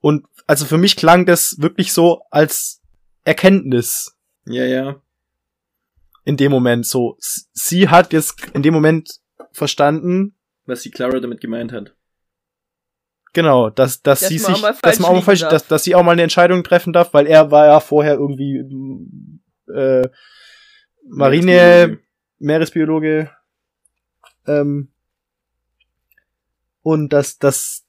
und 0.00 0.26
also 0.46 0.64
für 0.66 0.78
mich 0.78 0.96
klang 0.96 1.26
das 1.26 1.56
wirklich 1.58 1.92
so 1.92 2.22
als 2.30 2.80
Erkenntnis 3.24 4.16
Ja, 4.46 4.64
ja. 4.64 5.00
in 6.24 6.36
dem 6.36 6.52
Moment 6.52 6.86
so. 6.86 7.16
Sie 7.52 7.88
hat 7.88 8.12
jetzt 8.12 8.46
in 8.54 8.62
dem 8.62 8.72
Moment 8.74 9.10
verstanden, 9.56 10.36
Was 10.66 10.82
die 10.82 10.90
Clara 10.90 11.18
damit 11.20 11.40
gemeint 11.40 11.72
hat. 11.72 11.94
genau, 13.32 13.70
dass, 13.70 14.02
dass, 14.02 14.20
Dass 14.20 14.28
sie 14.28 14.38
sich, 14.38 14.60
mal 14.62 14.74
dass 14.82 14.98
man 14.98 15.10
auch 15.10 15.14
mal 15.14 15.22
falsch, 15.22 15.40
dass, 15.40 15.66
dass 15.66 15.84
sie 15.84 15.94
auch 15.94 16.02
mal 16.02 16.12
eine 16.12 16.22
Entscheidung 16.22 16.62
treffen 16.64 16.92
darf, 16.92 17.12
weil 17.14 17.26
er 17.26 17.50
war 17.50 17.66
ja 17.66 17.80
vorher 17.80 18.14
irgendwie 18.14 18.58
äh, 19.72 20.08
Marine, 21.08 21.98
Meeresbiologe. 22.38 23.30
Ähm, 24.46 24.92
und 26.82 27.12
dass 27.12 27.38
das, 27.38 27.84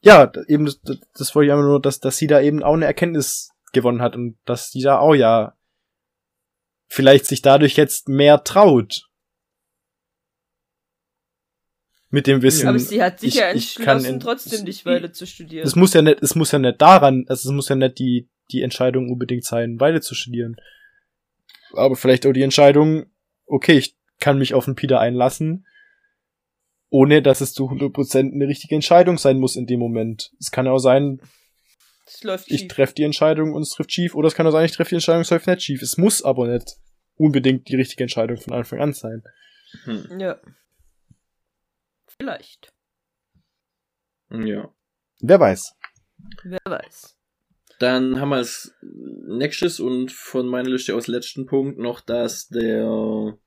ja, 0.00 0.30
eben, 0.48 0.64
das, 0.66 0.80
das- 0.82 0.98
das 1.14 1.34
wollte 1.34 1.46
ich 1.46 1.52
einfach 1.52 1.64
nur, 1.66 1.80
dass, 1.80 2.00
dass 2.00 2.16
sie 2.16 2.26
da 2.26 2.40
eben 2.40 2.62
auch 2.62 2.74
eine 2.74 2.86
Erkenntnis 2.86 3.50
gewonnen 3.72 4.02
hat 4.02 4.16
und 4.16 4.36
dass 4.44 4.70
sie 4.70 4.82
da 4.82 4.98
auch 4.98 5.14
ja 5.14 5.54
vielleicht 6.88 7.26
sich 7.26 7.42
dadurch 7.42 7.76
jetzt 7.76 8.08
mehr 8.08 8.42
traut. 8.42 9.08
Mit 12.12 12.26
dem 12.26 12.42
Wissen. 12.42 12.66
Aber 12.68 12.78
sie 12.78 13.02
hat 13.02 13.20
sich 13.20 13.30
ich- 13.30 13.40
ja 13.40 13.52
kann 13.52 13.98
entschlossen, 13.98 14.06
in- 14.14 14.20
trotzdem 14.20 14.64
nicht 14.64 14.84
weiter 14.84 15.12
zu 15.12 15.26
studieren. 15.26 15.64
es 15.66 15.76
muss 15.76 15.94
ja 15.94 16.02
nicht, 16.02 16.22
es 16.22 16.34
muss 16.34 16.50
ja 16.50 16.58
nicht 16.58 16.80
daran, 16.80 17.24
also 17.28 17.48
es 17.48 17.54
muss 17.54 17.68
ja 17.68 17.76
nicht 17.76 17.98
die, 17.98 18.28
die 18.50 18.62
Entscheidung 18.62 19.10
unbedingt 19.10 19.44
sein, 19.44 19.76
beide 19.76 20.00
zu 20.00 20.14
studieren. 20.14 20.56
Aber 21.72 21.94
vielleicht 21.94 22.26
auch 22.26 22.32
die 22.32 22.42
Entscheidung, 22.42 23.06
okay, 23.46 23.78
ich 23.78 23.96
kann 24.18 24.38
mich 24.38 24.54
auf 24.54 24.64
den 24.64 24.74
Peter 24.74 24.98
einlassen, 24.98 25.66
ohne 26.88 27.22
dass 27.22 27.40
es 27.40 27.52
zu 27.52 27.70
100% 27.70 28.34
eine 28.34 28.48
richtige 28.48 28.74
Entscheidung 28.74 29.16
sein 29.16 29.38
muss 29.38 29.54
in 29.54 29.66
dem 29.66 29.78
Moment. 29.78 30.32
Es 30.40 30.50
kann 30.50 30.66
auch 30.66 30.78
sein, 30.78 31.20
ich 32.48 32.66
treffe 32.66 32.94
die 32.94 33.04
Entscheidung 33.04 33.52
und 33.54 33.62
es 33.62 33.70
trifft 33.70 33.92
schief, 33.92 34.16
oder 34.16 34.26
es 34.26 34.34
kann 34.34 34.46
auch 34.48 34.50
sein, 34.50 34.64
ich 34.64 34.72
treffe 34.72 34.88
die 34.90 34.96
Entscheidung, 34.96 35.22
es 35.22 35.30
läuft 35.30 35.46
nicht 35.46 35.62
schief. 35.62 35.80
Es 35.80 35.96
muss 35.96 36.22
aber 36.24 36.48
nicht 36.48 36.76
unbedingt 37.14 37.68
die 37.68 37.76
richtige 37.76 38.02
Entscheidung 38.02 38.36
von 38.36 38.52
Anfang 38.52 38.80
an 38.80 38.92
sein. 38.92 39.22
Hm. 39.84 40.18
Ja. 40.18 40.40
Vielleicht. 42.20 42.70
Ja. 44.30 44.68
Wer 45.20 45.40
weiß. 45.40 45.74
Wer 46.44 46.58
weiß. 46.66 47.16
Dann 47.78 48.20
haben 48.20 48.28
wir 48.28 48.36
als 48.36 48.74
nächstes 48.82 49.80
und 49.80 50.12
von 50.12 50.46
meiner 50.46 50.68
Liste 50.68 50.94
aus 50.94 51.06
letzten 51.06 51.46
Punkt 51.46 51.78
noch, 51.78 52.02
dass 52.02 52.48
der 52.48 53.38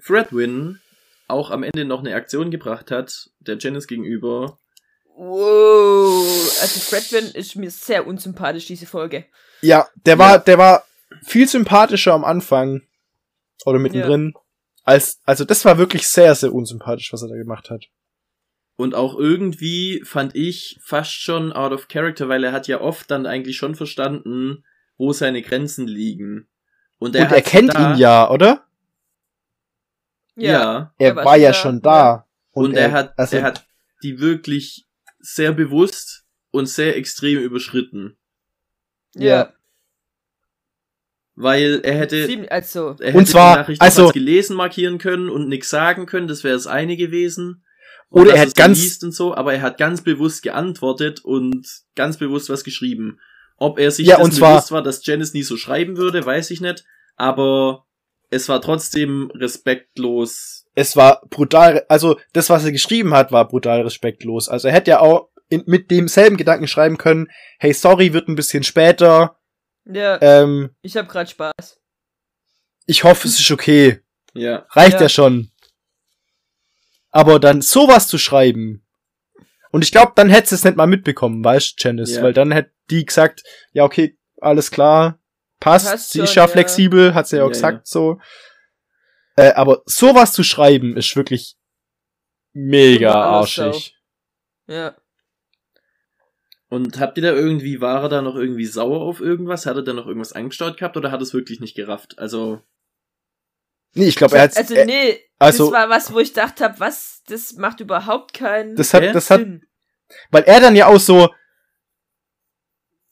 Fredwin 0.00 0.80
auch 1.28 1.52
am 1.52 1.62
Ende 1.62 1.84
noch 1.84 2.00
eine 2.00 2.16
Aktion 2.16 2.50
gebracht 2.50 2.90
hat, 2.90 3.30
der 3.38 3.58
Janice 3.58 3.86
gegenüber. 3.86 4.58
Wow. 5.14 6.58
Also 6.60 6.80
Fredwin 6.80 7.30
ist 7.32 7.54
mir 7.54 7.70
sehr 7.70 8.08
unsympathisch, 8.08 8.66
diese 8.66 8.86
Folge. 8.86 9.26
Ja, 9.60 9.88
der 10.04 10.14
Ja. 10.14 10.18
war, 10.18 10.38
der 10.40 10.58
war 10.58 10.84
viel 11.24 11.46
sympathischer 11.46 12.12
am 12.12 12.24
Anfang 12.24 12.82
oder 13.64 13.78
mittendrin. 13.78 14.34
Als, 14.84 15.20
also 15.24 15.44
das 15.44 15.64
war 15.64 15.78
wirklich 15.78 16.08
sehr, 16.08 16.34
sehr 16.34 16.52
unsympathisch, 16.52 17.12
was 17.12 17.22
er 17.22 17.28
da 17.28 17.36
gemacht 17.36 17.70
hat. 17.70 17.86
Und 18.76 18.94
auch 18.94 19.16
irgendwie 19.16 20.02
fand 20.04 20.34
ich 20.34 20.78
fast 20.82 21.12
schon 21.12 21.52
out 21.52 21.72
of 21.72 21.88
character, 21.88 22.28
weil 22.28 22.42
er 22.42 22.52
hat 22.52 22.66
ja 22.68 22.80
oft 22.80 23.10
dann 23.10 23.26
eigentlich 23.26 23.56
schon 23.56 23.74
verstanden, 23.74 24.64
wo 24.96 25.12
seine 25.12 25.42
Grenzen 25.42 25.86
liegen. 25.86 26.48
Und 26.98 27.14
er, 27.14 27.26
Und 27.26 27.32
er 27.32 27.42
kennt 27.42 27.74
da, 27.74 27.92
ihn 27.92 27.98
ja, 27.98 28.30
oder? 28.30 28.66
Ja. 30.36 30.94
Er 30.98 31.08
Er 31.08 31.16
war 31.16 31.24
war, 31.24 31.34
schon 31.34 31.42
ja 31.42 31.48
da, 31.50 31.54
schon 31.54 31.80
da. 31.80 32.26
Und, 32.52 32.74
er, 32.74 32.92
hat, 32.92 33.18
also, 33.18 33.36
er 33.36 33.42
hat 33.44 33.66
die 34.02 34.18
wirklich 34.18 34.86
sehr 35.20 35.52
bewusst 35.52 36.24
und 36.50 36.66
sehr 36.66 36.96
extrem 36.96 37.38
überschritten. 37.40 38.16
Ja. 39.14 39.52
Weil 41.34 41.80
er 41.82 41.94
hätte, 41.94 42.26
Ziemlich, 42.26 42.52
also. 42.52 42.94
er 43.00 43.06
hätte 43.08 43.18
Und 43.18 43.26
zwar, 43.28 43.54
die 43.54 43.60
Nachricht 43.60 43.80
also- 43.80 44.04
als 44.04 44.12
gelesen 44.12 44.54
markieren 44.56 44.98
können 44.98 45.28
und 45.30 45.48
nichts 45.48 45.70
sagen 45.70 46.06
können, 46.06 46.28
das 46.28 46.44
wäre 46.44 46.54
das 46.54 46.66
eine 46.66 46.96
gewesen. 46.96 47.64
Oder 48.10 48.26
dass 48.32 48.34
er 48.34 48.40
hat 48.42 48.54
ganz- 48.54 49.02
und 49.02 49.12
so, 49.14 49.34
aber 49.34 49.54
er 49.54 49.62
hat 49.62 49.78
ganz 49.78 50.02
bewusst 50.02 50.42
geantwortet 50.42 51.24
und 51.24 51.66
ganz 51.94 52.18
bewusst 52.18 52.50
was 52.50 52.62
geschrieben. 52.64 53.18
Ob 53.56 53.78
er 53.78 53.90
sich 53.90 54.06
Ja, 54.08 54.18
und 54.20 54.34
zwar- 54.34 54.56
bewusst 54.56 54.72
war, 54.72 54.82
dass 54.82 55.04
Janice 55.06 55.32
nie 55.32 55.42
so 55.42 55.56
schreiben 55.56 55.96
würde, 55.96 56.24
weiß 56.26 56.50
ich 56.50 56.60
nicht. 56.60 56.84
Aber 57.16 57.86
es 58.28 58.48
war 58.50 58.60
trotzdem 58.60 59.30
respektlos. 59.34 60.66
es 60.74 60.96
war 60.96 61.20
brutal, 61.28 61.84
also 61.88 62.18
das, 62.32 62.48
was 62.48 62.64
er 62.64 62.72
geschrieben 62.72 63.12
hat, 63.14 63.30
war 63.30 63.46
brutal 63.46 63.82
respektlos. 63.82 64.48
Also 64.48 64.68
er 64.68 64.74
hätte 64.74 64.92
ja 64.92 65.00
auch 65.00 65.28
in, 65.50 65.62
mit 65.66 65.90
demselben 65.90 66.38
Gedanken 66.38 66.66
schreiben 66.66 66.96
können, 66.96 67.28
hey, 67.58 67.74
sorry, 67.74 68.14
wird 68.14 68.26
ein 68.28 68.36
bisschen 68.36 68.62
später, 68.62 69.36
Ja, 69.84 70.18
ähm, 70.22 70.70
ich 70.82 70.96
hab 70.96 71.08
grad 71.08 71.28
Spaß. 71.30 71.80
ich 72.86 73.04
hoffe, 73.04 73.26
es 73.28 73.38
ist 73.40 73.50
okay. 73.50 74.00
Ja. 74.34 74.66
Reicht 74.70 74.94
ja, 74.94 75.02
Ja. 75.02 75.08
schon. 75.08 75.50
Aber 77.10 77.38
dann 77.40 77.60
sowas 77.62 78.06
zu 78.08 78.16
schreiben. 78.18 78.86
Und 79.70 79.82
ich 79.84 79.90
glaube, 79.92 80.12
dann 80.16 80.30
hätte 80.30 80.48
sie 80.50 80.54
es 80.54 80.64
nicht 80.64 80.76
mal 80.76 80.86
mitbekommen, 80.86 81.44
weißt 81.44 81.72
du, 81.82 81.88
Janice? 81.88 82.16
Ja. 82.16 82.22
Weil 82.22 82.32
dann 82.32 82.52
hätte 82.52 82.72
die 82.90 83.04
gesagt, 83.04 83.42
ja, 83.72 83.84
okay, 83.84 84.18
alles 84.40 84.70
klar, 84.70 85.18
passt, 85.60 85.86
Passt 85.90 86.10
sie 86.10 86.18
schon, 86.18 86.24
ist 86.24 86.34
ja 86.34 86.42
ja. 86.44 86.48
flexibel, 86.48 87.14
hat 87.14 87.26
sie 87.28 87.36
ja 87.36 87.42
auch 87.42 87.48
Ja, 87.48 87.52
gesagt, 87.52 87.78
ja. 87.78 87.82
so. 87.84 88.20
Äh, 89.36 89.52
aber 89.52 89.82
sowas 89.86 90.32
zu 90.32 90.42
schreiben 90.42 90.96
ist 90.96 91.14
wirklich 91.16 91.56
mega 92.52 93.12
arschig. 93.14 93.96
Ja. 94.66 94.94
Und 96.72 96.98
habt 96.98 97.18
ihr 97.18 97.22
da 97.22 97.32
irgendwie, 97.34 97.82
war 97.82 98.02
er 98.04 98.08
da 98.08 98.22
noch 98.22 98.34
irgendwie 98.34 98.64
sauer 98.64 99.02
auf 99.02 99.20
irgendwas? 99.20 99.66
Hat 99.66 99.76
er 99.76 99.82
da 99.82 99.92
noch 99.92 100.06
irgendwas 100.06 100.32
angestaut 100.32 100.78
gehabt 100.78 100.96
oder 100.96 101.12
hat 101.12 101.20
es 101.20 101.34
wirklich 101.34 101.60
nicht 101.60 101.76
gerafft? 101.76 102.18
Also, 102.18 102.62
Nee, 103.92 104.06
ich 104.06 104.16
glaube, 104.16 104.36
er 104.36 104.44
hat 104.44 104.56
Also, 104.56 104.74
äh, 104.74 104.86
nee, 104.86 105.20
also- 105.38 105.64
das 105.66 105.74
war 105.74 105.90
was, 105.90 106.14
wo 106.14 106.18
ich 106.18 106.30
gedacht 106.30 106.62
hab, 106.62 106.80
was, 106.80 107.24
das 107.26 107.52
macht 107.56 107.80
überhaupt 107.80 108.32
keinen 108.32 108.74
das 108.74 108.94
hat, 108.94 109.02
das 109.14 109.28
hat, 109.28 109.40
Sinn. 109.40 109.66
weil 110.30 110.44
er 110.44 110.60
dann 110.62 110.74
ja 110.74 110.86
auch 110.86 110.98
so, 110.98 111.28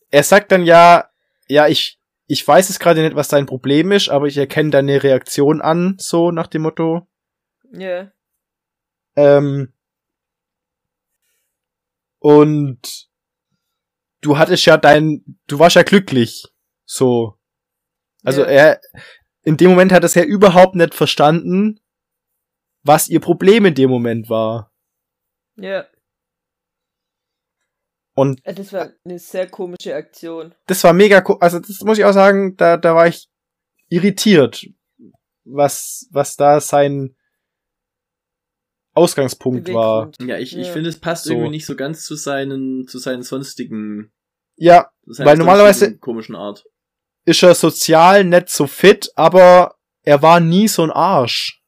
er 0.09 0.23
sagt 0.23 0.53
dann 0.53 0.65
ja, 0.65 1.11
ja, 1.47 1.69
ich, 1.69 2.01
ich 2.29 2.49
weiß 2.49 2.71
es 2.71 2.79
gerade 2.79 3.03
nicht, 3.03 3.15
was 3.15 3.29
dein 3.29 3.45
Problem 3.45 3.93
ist, 3.93 4.09
aber 4.09 4.27
ich 4.27 4.39
erkenne 4.39 4.71
deine 4.71 5.03
Reaktion 5.03 5.61
an, 5.61 5.97
so 5.99 6.31
nach 6.31 6.47
dem 6.47 6.63
Motto. 6.63 7.07
Ja. 7.73 8.11
Ähm, 9.17 9.75
und 12.21 13.10
du 14.21 14.39
hattest 14.39 14.67
ja 14.67 14.77
dein, 14.77 15.25
du 15.47 15.59
warst 15.59 15.77
ja 15.77 15.83
glücklich, 15.83 16.45
so. 16.85 17.39
Also 18.25 18.43
Ja. 18.43 18.49
er, 18.49 18.81
in 19.43 19.57
dem 19.57 19.71
Moment 19.71 19.93
hat 19.93 20.03
er 20.03 20.07
es 20.07 20.15
ja 20.15 20.23
überhaupt 20.25 20.75
nicht 20.75 20.95
verstanden, 20.95 21.81
was 22.83 23.09
ihr 23.09 23.21
Problem 23.21 23.65
in 23.67 23.75
dem 23.75 23.91
Moment 23.91 24.29
war. 24.29 24.73
Ja. 25.57 25.87
Und 28.15 28.45
Äh, 28.45 28.55
Das 28.55 28.73
war 28.73 28.91
eine 29.05 29.19
sehr 29.19 29.49
komische 29.49 29.95
Aktion. 29.95 30.55
das 30.67 30.85
war 30.85 30.93
mega, 30.93 31.19
also 31.41 31.59
das 31.61 31.81
muss 31.81 31.99
ich 31.99 32.05
auch 32.05 32.13
sagen, 32.13 32.57
da, 32.57 32.77
da 32.77 32.95
war 32.95 33.07
ich 33.07 33.29
irritiert, 33.89 34.67
was, 35.45 36.07
was 36.11 36.37
da 36.37 36.61
sein 36.61 37.17
Ausgangspunkt 39.01 39.73
war. 39.73 40.11
Ja, 40.21 40.39
ich, 40.39 40.57
ich 40.57 40.67
Ja. 40.69 40.73
finde, 40.73 40.89
es 40.91 41.01
passt 41.01 41.25
So. 41.25 41.33
irgendwie 41.33 41.51
nicht 41.51 41.67
so 41.67 41.75
ganz 41.77 42.05
zu 42.05 42.15
seinen, 42.15 42.87
zu 42.87 42.99
seinen 42.99 43.23
sonstigen, 43.23 44.13
Ja, 44.57 44.91
zu 45.05 45.13
seiner 45.15 45.31
Weil 45.31 45.37
normalerweise- 45.39 45.99
komischen 45.99 46.37
Art. 46.37 46.65
ist 47.25 47.43
er 47.43 47.55
sozial 47.55 48.25
nicht 48.25 48.49
so 48.51 48.67
fit, 48.67 49.11
aber 49.17 49.77
er 50.03 50.23
war 50.23 50.41
nie 50.41 50.69
so 50.69 50.83
ein 50.83 50.91
Arsch. 50.91 51.63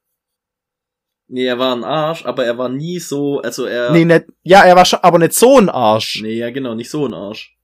Nee, 1.28 1.46
er 1.46 1.58
war 1.58 1.74
ein 1.74 1.84
Arsch, 1.84 2.26
aber 2.26 2.44
er 2.44 2.58
war 2.58 2.68
nie 2.68 2.98
so, 2.98 3.40
also 3.40 3.64
er, 3.64 3.90
Nee, 3.92 4.04
nicht, 4.04 4.26
ja, 4.42 4.64
er 4.64 4.76
war 4.76 4.84
schon, 4.84 4.98
aber 5.02 5.18
nicht 5.18 5.32
so 5.32 5.58
ein 5.58 5.70
Arsch. 5.70 6.20
nee, 6.22 6.34
ja 6.34 6.50
genau, 6.50 6.74
nicht 6.74 6.90
so 6.90 7.06
ein 7.06 7.14
Arsch. 7.14 7.56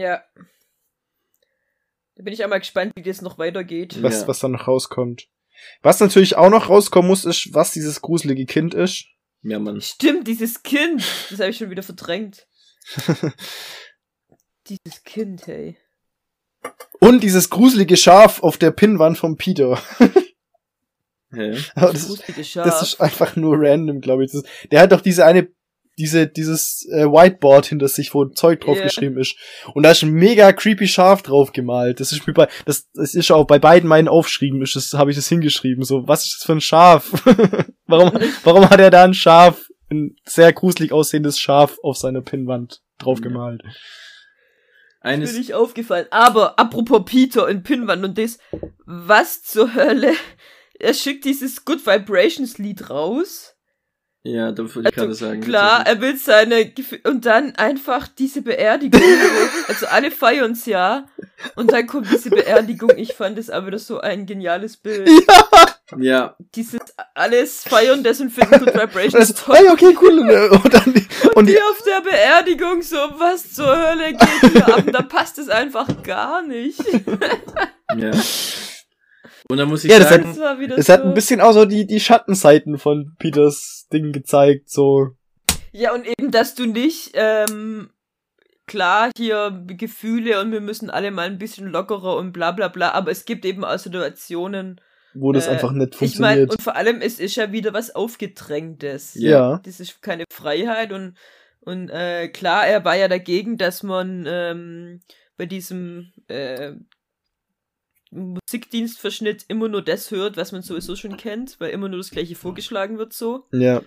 Ja. 0.00 0.22
Da 2.16 2.22
bin 2.22 2.32
ich 2.32 2.44
auch 2.44 2.48
mal 2.48 2.58
gespannt, 2.58 2.92
wie 2.96 3.02
das 3.02 3.20
noch 3.22 3.38
weitergeht. 3.38 4.02
Was, 4.02 4.22
Ja. 4.22 4.28
was 4.28 4.38
da 4.40 4.48
noch 4.48 4.66
rauskommt. 4.66 5.28
Was 5.82 6.00
natürlich 6.00 6.36
auch 6.36 6.50
noch 6.50 6.68
rauskommen 6.68 7.08
muss, 7.08 7.24
ist, 7.24 7.50
was 7.52 7.72
dieses 7.72 8.00
gruselige 8.00 8.46
Kind 8.46 8.74
ist. 8.74 9.06
Ja, 9.42 9.58
Mann. 9.58 9.80
Stimmt, 9.80 10.26
dieses 10.26 10.62
Kind. 10.62 11.04
Das 11.30 11.38
habe 11.38 11.50
ich 11.50 11.58
schon 11.58 11.70
wieder 11.70 11.82
verdrängt. 11.82 12.46
Dieses 14.68 15.04
Kind, 15.04 15.46
hey. 15.46 15.76
Und 16.98 17.22
dieses 17.22 17.50
gruselige 17.50 17.96
Schaf 17.96 18.42
auf 18.42 18.58
der 18.58 18.72
Pinnwand 18.72 19.16
vom 19.18 19.36
Peter. 19.36 19.80
Hä? 21.30 21.56
Aber 21.74 21.92
das, 21.92 22.08
ist, 22.08 22.56
das 22.56 22.82
ist 22.82 23.00
einfach 23.00 23.36
nur 23.36 23.56
random, 23.58 24.00
glaube 24.00 24.24
ich. 24.24 24.32
Das 24.32 24.42
der 24.70 24.80
hat 24.80 24.92
doch 24.92 25.00
diese 25.00 25.24
eine 25.24 25.48
diese, 25.98 26.26
dieses 26.26 26.86
äh, 26.90 27.06
Whiteboard 27.06 27.66
hinter 27.66 27.88
sich, 27.88 28.12
wo 28.14 28.26
Zeug 28.26 28.60
drauf 28.60 28.76
Ja. 28.76 28.84
geschrieben 28.84 29.18
ist. 29.18 29.36
Und 29.74 29.82
da 29.82 29.90
ist 29.90 30.02
ein 30.02 30.12
mega 30.12 30.52
creepy 30.52 30.86
Schaf 30.88 31.22
drauf 31.22 31.52
gemalt. 31.52 32.00
Das 32.00 32.12
ist 32.12 32.26
mir 32.26 32.34
bei, 32.34 32.48
das, 32.66 32.90
das 32.92 33.14
ist 33.14 33.30
auch 33.30 33.46
bei 33.46 33.58
beiden 33.58 33.88
meinen 33.88 34.08
Aufschrieben, 34.08 34.60
ist 34.62 34.76
das, 34.76 34.92
habe 34.94 35.10
ich 35.10 35.16
das 35.16 35.28
hingeschrieben. 35.28 35.84
So, 35.84 36.06
was 36.06 36.26
ist 36.26 36.38
das 36.38 36.46
für 36.46 36.52
ein 36.52 36.60
Schaf? 36.60 37.10
warum, 37.86 38.12
warum 38.44 38.68
hat 38.68 38.80
er 38.80 38.90
da 38.90 39.04
ein 39.04 39.14
Schaf, 39.14 39.68
ein 39.90 40.16
sehr 40.24 40.52
gruselig 40.52 40.92
aussehendes 40.92 41.38
Schaf 41.38 41.78
auf 41.82 41.96
seiner 41.96 42.20
Pinnwand 42.20 42.82
drauf 42.98 43.20
gemalt? 43.20 43.62
Ist 43.64 43.76
Eines, 45.00 45.32
mir 45.32 45.38
nicht 45.38 45.54
aufgefallen. 45.54 46.06
Aber 46.10 46.58
apropos 46.58 47.02
Peter 47.04 47.46
und 47.46 47.62
Pinwand 47.62 48.04
und 48.04 48.18
das, 48.18 48.38
was 48.84 49.42
zur 49.42 49.74
Hölle? 49.74 50.12
Er 50.78 50.92
schickt 50.94 51.24
dieses 51.24 51.64
Good 51.64 51.86
Vibrations 51.86 52.58
Lied 52.58 52.90
raus. 52.90 53.55
Ja, 54.26 54.50
da 54.52 54.62
wollte 54.62 54.88
ich 54.88 54.94
gerade 54.94 55.08
Also, 55.08 55.26
sagen. 55.26 55.40
Klar, 55.40 55.86
er 55.86 56.00
will 56.00 56.16
seine 56.16 56.56
Gef- 56.64 57.06
und 57.08 57.24
dann 57.26 57.54
einfach 57.56 58.08
diese 58.08 58.42
Beerdigung. 58.42 59.00
also 59.68 59.86
alle 59.86 60.10
feiern's 60.10 60.66
ja. 60.66 61.06
Und 61.54 61.72
dann 61.72 61.86
kommt 61.86 62.10
diese 62.10 62.30
Beerdigung. 62.30 62.90
Ich 62.96 63.12
fand 63.14 63.38
es 63.38 63.50
aber 63.50 63.70
das 63.70 63.86
so 63.86 64.00
ein 64.00 64.26
geniales 64.26 64.76
Bild. 64.76 65.08
Ja, 65.98 66.34
Dieses 66.56 66.80
alles 67.14 67.62
feiern 67.62 68.02
das 68.02 68.20
und 68.20 68.30
finden 68.30 68.58
Good 68.58 68.74
Vibrations 68.74 69.12
Das, 69.28 69.34
toll. 69.44 69.56
hey, 69.56 69.68
okay, 69.68 69.96
cool. 70.02 70.18
Und, 70.64 70.74
dann, 70.74 70.92
die- 70.92 71.06
und 71.36 71.46
die, 71.46 71.52
Die 71.52 71.62
auf 71.62 71.80
der 71.86 72.00
Beerdigung 72.10 72.82
so, 72.82 72.96
was 73.18 73.52
zur 73.52 73.68
Hölle 73.76 74.12
geht 74.12 74.52
hier 74.52 74.66
ab? 74.66 74.82
Da 74.92 75.02
passt 75.02 75.38
es 75.38 75.48
einfach 75.48 75.86
gar 76.02 76.42
nicht. 76.42 76.80
ja. 77.96 78.10
Und 79.48 79.58
dann 79.58 79.68
muss 79.68 79.84
ich 79.84 79.90
Ja, 79.90 80.00
sagen, 80.02 80.24
Das 80.36 80.58
wieder 80.58 80.76
es 80.78 80.86
so. 80.86 80.92
hat 80.92 81.04
ein 81.04 81.14
bisschen 81.14 81.40
auch 81.40 81.52
so 81.52 81.64
die, 81.64 81.86
die 81.86 82.00
Schattenseiten 82.00 82.78
von 82.78 83.14
Peters 83.18 83.86
Ding 83.92 84.12
gezeigt, 84.12 84.70
so. 84.70 85.10
Ja, 85.72 85.94
und 85.94 86.06
eben, 86.06 86.30
dass 86.30 86.54
du 86.54 86.66
nicht, 86.66 87.10
ähm, 87.14 87.90
klar, 88.66 89.10
hier 89.16 89.62
Gefühle 89.66 90.40
und 90.40 90.50
wir 90.50 90.60
müssen 90.60 90.90
alle 90.90 91.10
mal 91.10 91.26
ein 91.26 91.38
bisschen 91.38 91.68
lockerer 91.68 92.16
und 92.16 92.32
bla 92.32 92.50
bla 92.50 92.68
bla, 92.68 92.90
aber 92.92 93.10
es 93.12 93.24
gibt 93.24 93.44
eben 93.44 93.64
auch 93.64 93.78
Situationen, 93.78 94.80
wo 95.14 95.32
das 95.32 95.46
Äh, 95.46 95.50
einfach 95.50 95.72
nicht 95.72 95.94
ich 96.00 96.18
meine, 96.18 96.40
funktioniert. 96.46 96.50
und 96.50 96.62
vor 96.62 96.76
allem, 96.76 97.00
es 97.00 97.20
ist 97.20 97.36
ja 97.36 97.52
wieder 97.52 97.72
was 97.72 97.94
Aufgedrängtes. 97.94 99.14
ja. 99.14 99.60
Das 99.64 99.78
ist 99.80 100.02
keine 100.02 100.24
Freiheit 100.32 100.92
und, 100.92 101.14
und 101.60 101.88
äh, 101.90 102.28
klar, 102.28 102.66
er 102.66 102.84
war 102.84 102.96
ja 102.96 103.06
dagegen, 103.08 103.56
dass 103.56 103.82
man 103.82 104.24
ähm, 104.28 105.00
bei 105.36 105.46
diesem 105.46 106.12
äh, 106.28 106.72
Musikdienstverschnitt 108.10 109.44
immer 109.48 109.68
nur 109.68 109.82
das 109.82 110.10
hört, 110.10 110.36
was 110.36 110.52
man 110.52 110.62
sowieso 110.62 110.96
schon 110.96 111.16
kennt, 111.16 111.56
weil 111.60 111.70
immer 111.70 111.88
nur 111.88 111.98
das 111.98 112.10
gleiche 112.10 112.34
vorgeschlagen 112.34 112.98
wird 112.98 113.12
so. 113.12 113.46
Ja. 113.52 113.82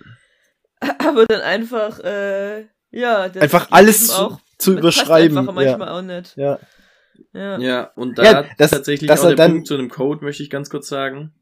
Aber 1.00 1.26
dann 1.26 1.42
einfach, 1.42 2.00
äh, 2.00 2.62
ja, 2.92 3.30
das 3.30 3.42
Einfach 3.42 3.68
alles 3.72 4.08
zu, 4.08 4.14
auch, 4.14 4.40
zu 4.58 4.74
das 4.76 4.82
passt 4.84 4.98
überschreiben. 4.98 5.38
einfach 5.38 5.54
manchmal 5.54 5.88
Ja. 5.88 5.98
auch 5.98 6.02
nicht. 6.02 6.36
ja. 6.38 6.60
Ja. 7.34 7.60
ja, 7.60 7.84
und 7.96 8.18
da 8.18 8.24
Ja, 8.24 8.46
das- 8.58 8.72
tatsächlich 8.72 9.08
dass 9.08 9.20
auch 9.20 9.26
er 9.26 9.30
der 9.30 9.36
dann- 9.38 9.52
Punkt 9.52 9.68
zu 9.68 9.74
einem 9.76 9.90
Code, 9.90 10.24
möchte 10.24 10.42
ich 10.42 10.50
ganz 10.50 10.70
kurz 10.70 10.88
sagen. 10.88 11.34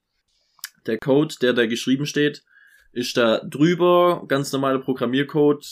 Der 0.85 0.97
Code, 0.97 1.35
der 1.41 1.53
da 1.53 1.65
geschrieben 1.65 2.05
steht, 2.05 2.43
ist 2.91 3.15
da 3.15 3.39
drüber, 3.39 4.23
ganz 4.27 4.51
normaler 4.51 4.79
Programmiercode, 4.79 5.65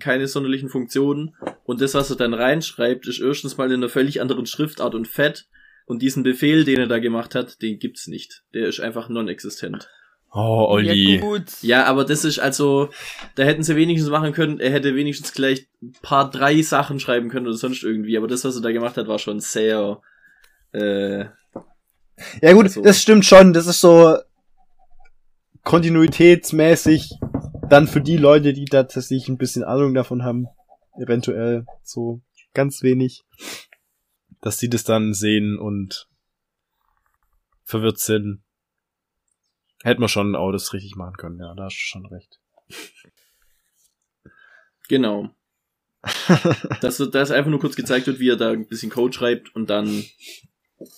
keine 0.00 0.26
sonderlichen 0.26 0.68
Funktionen. 0.68 1.36
Und 1.64 1.80
das, 1.80 1.94
was 1.94 2.10
er 2.10 2.16
dann 2.16 2.34
reinschreibt, 2.34 3.06
ist 3.06 3.20
erstens 3.20 3.56
mal 3.56 3.68
in 3.70 3.74
einer 3.80 3.88
völlig 3.88 4.20
anderen 4.20 4.46
Schriftart 4.46 4.94
und 4.94 5.06
Fett. 5.08 5.46
Und 5.92 6.00
diesen 6.00 6.22
Befehl, 6.22 6.64
den 6.64 6.80
er 6.80 6.86
da 6.86 6.98
gemacht 6.98 7.34
hat, 7.34 7.60
den 7.60 7.78
gibt's 7.78 8.06
nicht. 8.06 8.42
Der 8.54 8.66
ist 8.66 8.80
einfach 8.80 9.08
non-existent. 9.10 9.88
Oh, 10.32 10.78
Ja, 10.82 11.20
gut. 11.20 11.44
Ja, 11.60 11.84
aber 11.84 12.06
das 12.06 12.24
ist 12.24 12.38
also, 12.38 12.88
da 13.34 13.42
hätten 13.42 13.62
sie 13.62 13.76
wenigstens 13.76 14.10
machen 14.10 14.32
können, 14.32 14.58
er 14.58 14.70
hätte 14.72 14.94
wenigstens 14.94 15.34
gleich 15.34 15.66
ein 15.82 15.92
paar 16.00 16.30
drei 16.30 16.62
Sachen 16.62 16.98
schreiben 16.98 17.28
können 17.28 17.46
oder 17.46 17.56
sonst 17.58 17.82
irgendwie, 17.82 18.16
aber 18.16 18.26
das, 18.28 18.42
was 18.42 18.56
er 18.56 18.62
da 18.62 18.72
gemacht 18.72 18.96
hat, 18.96 19.08
war 19.08 19.18
schon 19.18 19.40
sehr, 19.40 20.00
äh, 20.72 21.26
Ja 22.40 22.52
gut, 22.54 22.64
Also- 22.64 22.80
das 22.82 23.02
stimmt 23.02 23.26
schon. 23.26 23.52
Das 23.52 23.66
ist 23.66 23.80
so 23.82 24.16
kontinuitätsmäßig 25.64 27.10
dann 27.68 27.86
für 27.86 28.00
die 28.00 28.16
Leute, 28.16 28.52
die 28.54 28.64
da 28.64 28.84
tatsächlich 28.84 29.28
ein 29.28 29.36
bisschen 29.38 29.64
Ahnung 29.64 29.92
davon 29.94 30.22
haben, 30.24 30.46
eventuell 30.98 31.66
so 31.82 32.20
ganz 32.54 32.82
wenig, 32.82 33.22
dass 34.42 34.58
sie 34.58 34.68
das 34.68 34.84
dann 34.84 35.14
sehen 35.14 35.58
und 35.58 36.08
verwirrt 37.64 37.98
sind. 37.98 38.42
Hätte 39.82 40.00
man 40.00 40.08
schon 40.08 40.36
auch 40.36 40.52
das 40.52 40.72
richtig 40.74 40.94
machen 40.96 41.16
können, 41.16 41.40
ja, 41.40 41.54
da 41.54 41.64
hast 41.64 41.76
du 41.76 41.80
schon 41.80 42.06
recht. 42.06 42.38
genau. 44.88 45.30
dass, 46.80 46.98
dass 46.98 47.30
einfach 47.30 47.50
nur 47.50 47.60
kurz 47.60 47.76
gezeigt 47.76 48.08
wird, 48.08 48.18
wie 48.18 48.30
er 48.30 48.36
da 48.36 48.50
ein 48.50 48.66
bisschen 48.66 48.90
Code 48.90 49.12
schreibt 49.12 49.54
und 49.54 49.70
dann 49.70 50.04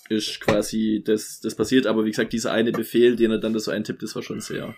ist 0.09 0.41
quasi 0.41 1.03
das, 1.05 1.41
das 1.41 1.55
passiert, 1.55 1.87
aber 1.87 2.07
wie 2.07 2.11
gesagt, 2.11 2.33
dieser 2.33 2.53
eine 2.53 2.73
Befehl, 2.73 3.17
den 3.17 3.31
er 3.31 3.39
dann 3.39 3.53
da 3.53 3.59
so 3.61 3.71
eintippt, 3.71 4.03
das 4.03 4.15
war 4.15 4.23
schon 4.23 4.41
sehr, 4.41 4.75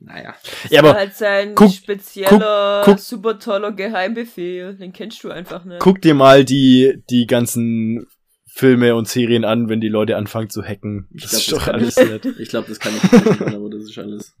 naja. 0.00 0.34
Ja, 0.70 0.82
war 0.82 0.90
aber 0.90 0.98
halt 0.98 1.14
sein 1.14 1.54
guck- 1.54 1.72
spezieller, 1.72 2.82
guck- 2.84 2.94
guck- 2.96 3.00
super 3.04 3.38
toller 3.38 3.72
Geheimbefehl. 3.72 4.74
Den 4.76 4.92
kennst 4.92 5.22
du 5.24 5.30
einfach 5.30 5.64
nicht. 5.64 5.80
guck 5.80 6.00
dir 6.02 6.14
mal 6.14 6.44
die, 6.44 7.02
die 7.10 7.26
ganzen 7.26 8.06
Filme 8.46 8.94
und 8.94 9.06
Serien 9.08 9.44
an, 9.44 9.68
wenn 9.68 9.80
die 9.80 9.88
Leute 9.88 10.16
anfangen 10.16 10.48
zu 10.50 10.62
hacken. 10.62 11.08
Ich 11.14 11.22
Das 11.22 11.30
glaub, 11.30 11.40
ist 11.40 11.50
das 11.52 11.58
doch 11.58 11.64
kann 11.66 11.74
alles 11.74 11.96
ich- 11.96 12.08
nett. 12.08 12.24
Ich 12.38 12.48
glaube, 12.48 12.68
das 12.68 12.78
kann 12.80 12.96
ich 12.96 13.02
nicht 13.12 13.24
machen, 13.26 13.54
aber 13.54 13.70
das 13.70 13.82
ist 13.84 13.98
alles. 13.98 14.34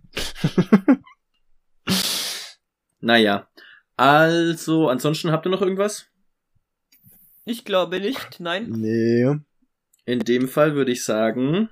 naja. 3.00 3.48
Also, 3.96 4.88
ansonsten 4.88 5.30
habt 5.30 5.46
ihr 5.46 5.50
noch 5.50 5.62
irgendwas? 5.62 6.06
Ich 7.44 7.64
glaube 7.64 8.00
nicht, 8.00 8.40
nein. 8.40 8.68
Nee. 8.70 9.36
In 10.04 10.20
dem 10.20 10.48
Fall 10.48 10.74
würde 10.74 10.92
ich 10.92 11.04
sagen, 11.04 11.68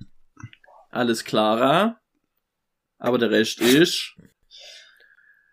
alles 0.91 1.25
klarer. 1.25 2.01
Aber 3.05 3.19
der 3.19 3.31
Rest 3.31 3.61
ist 3.61 4.15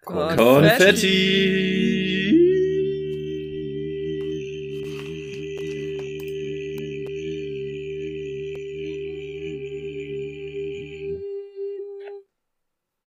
Konfetti. 0.06 2.01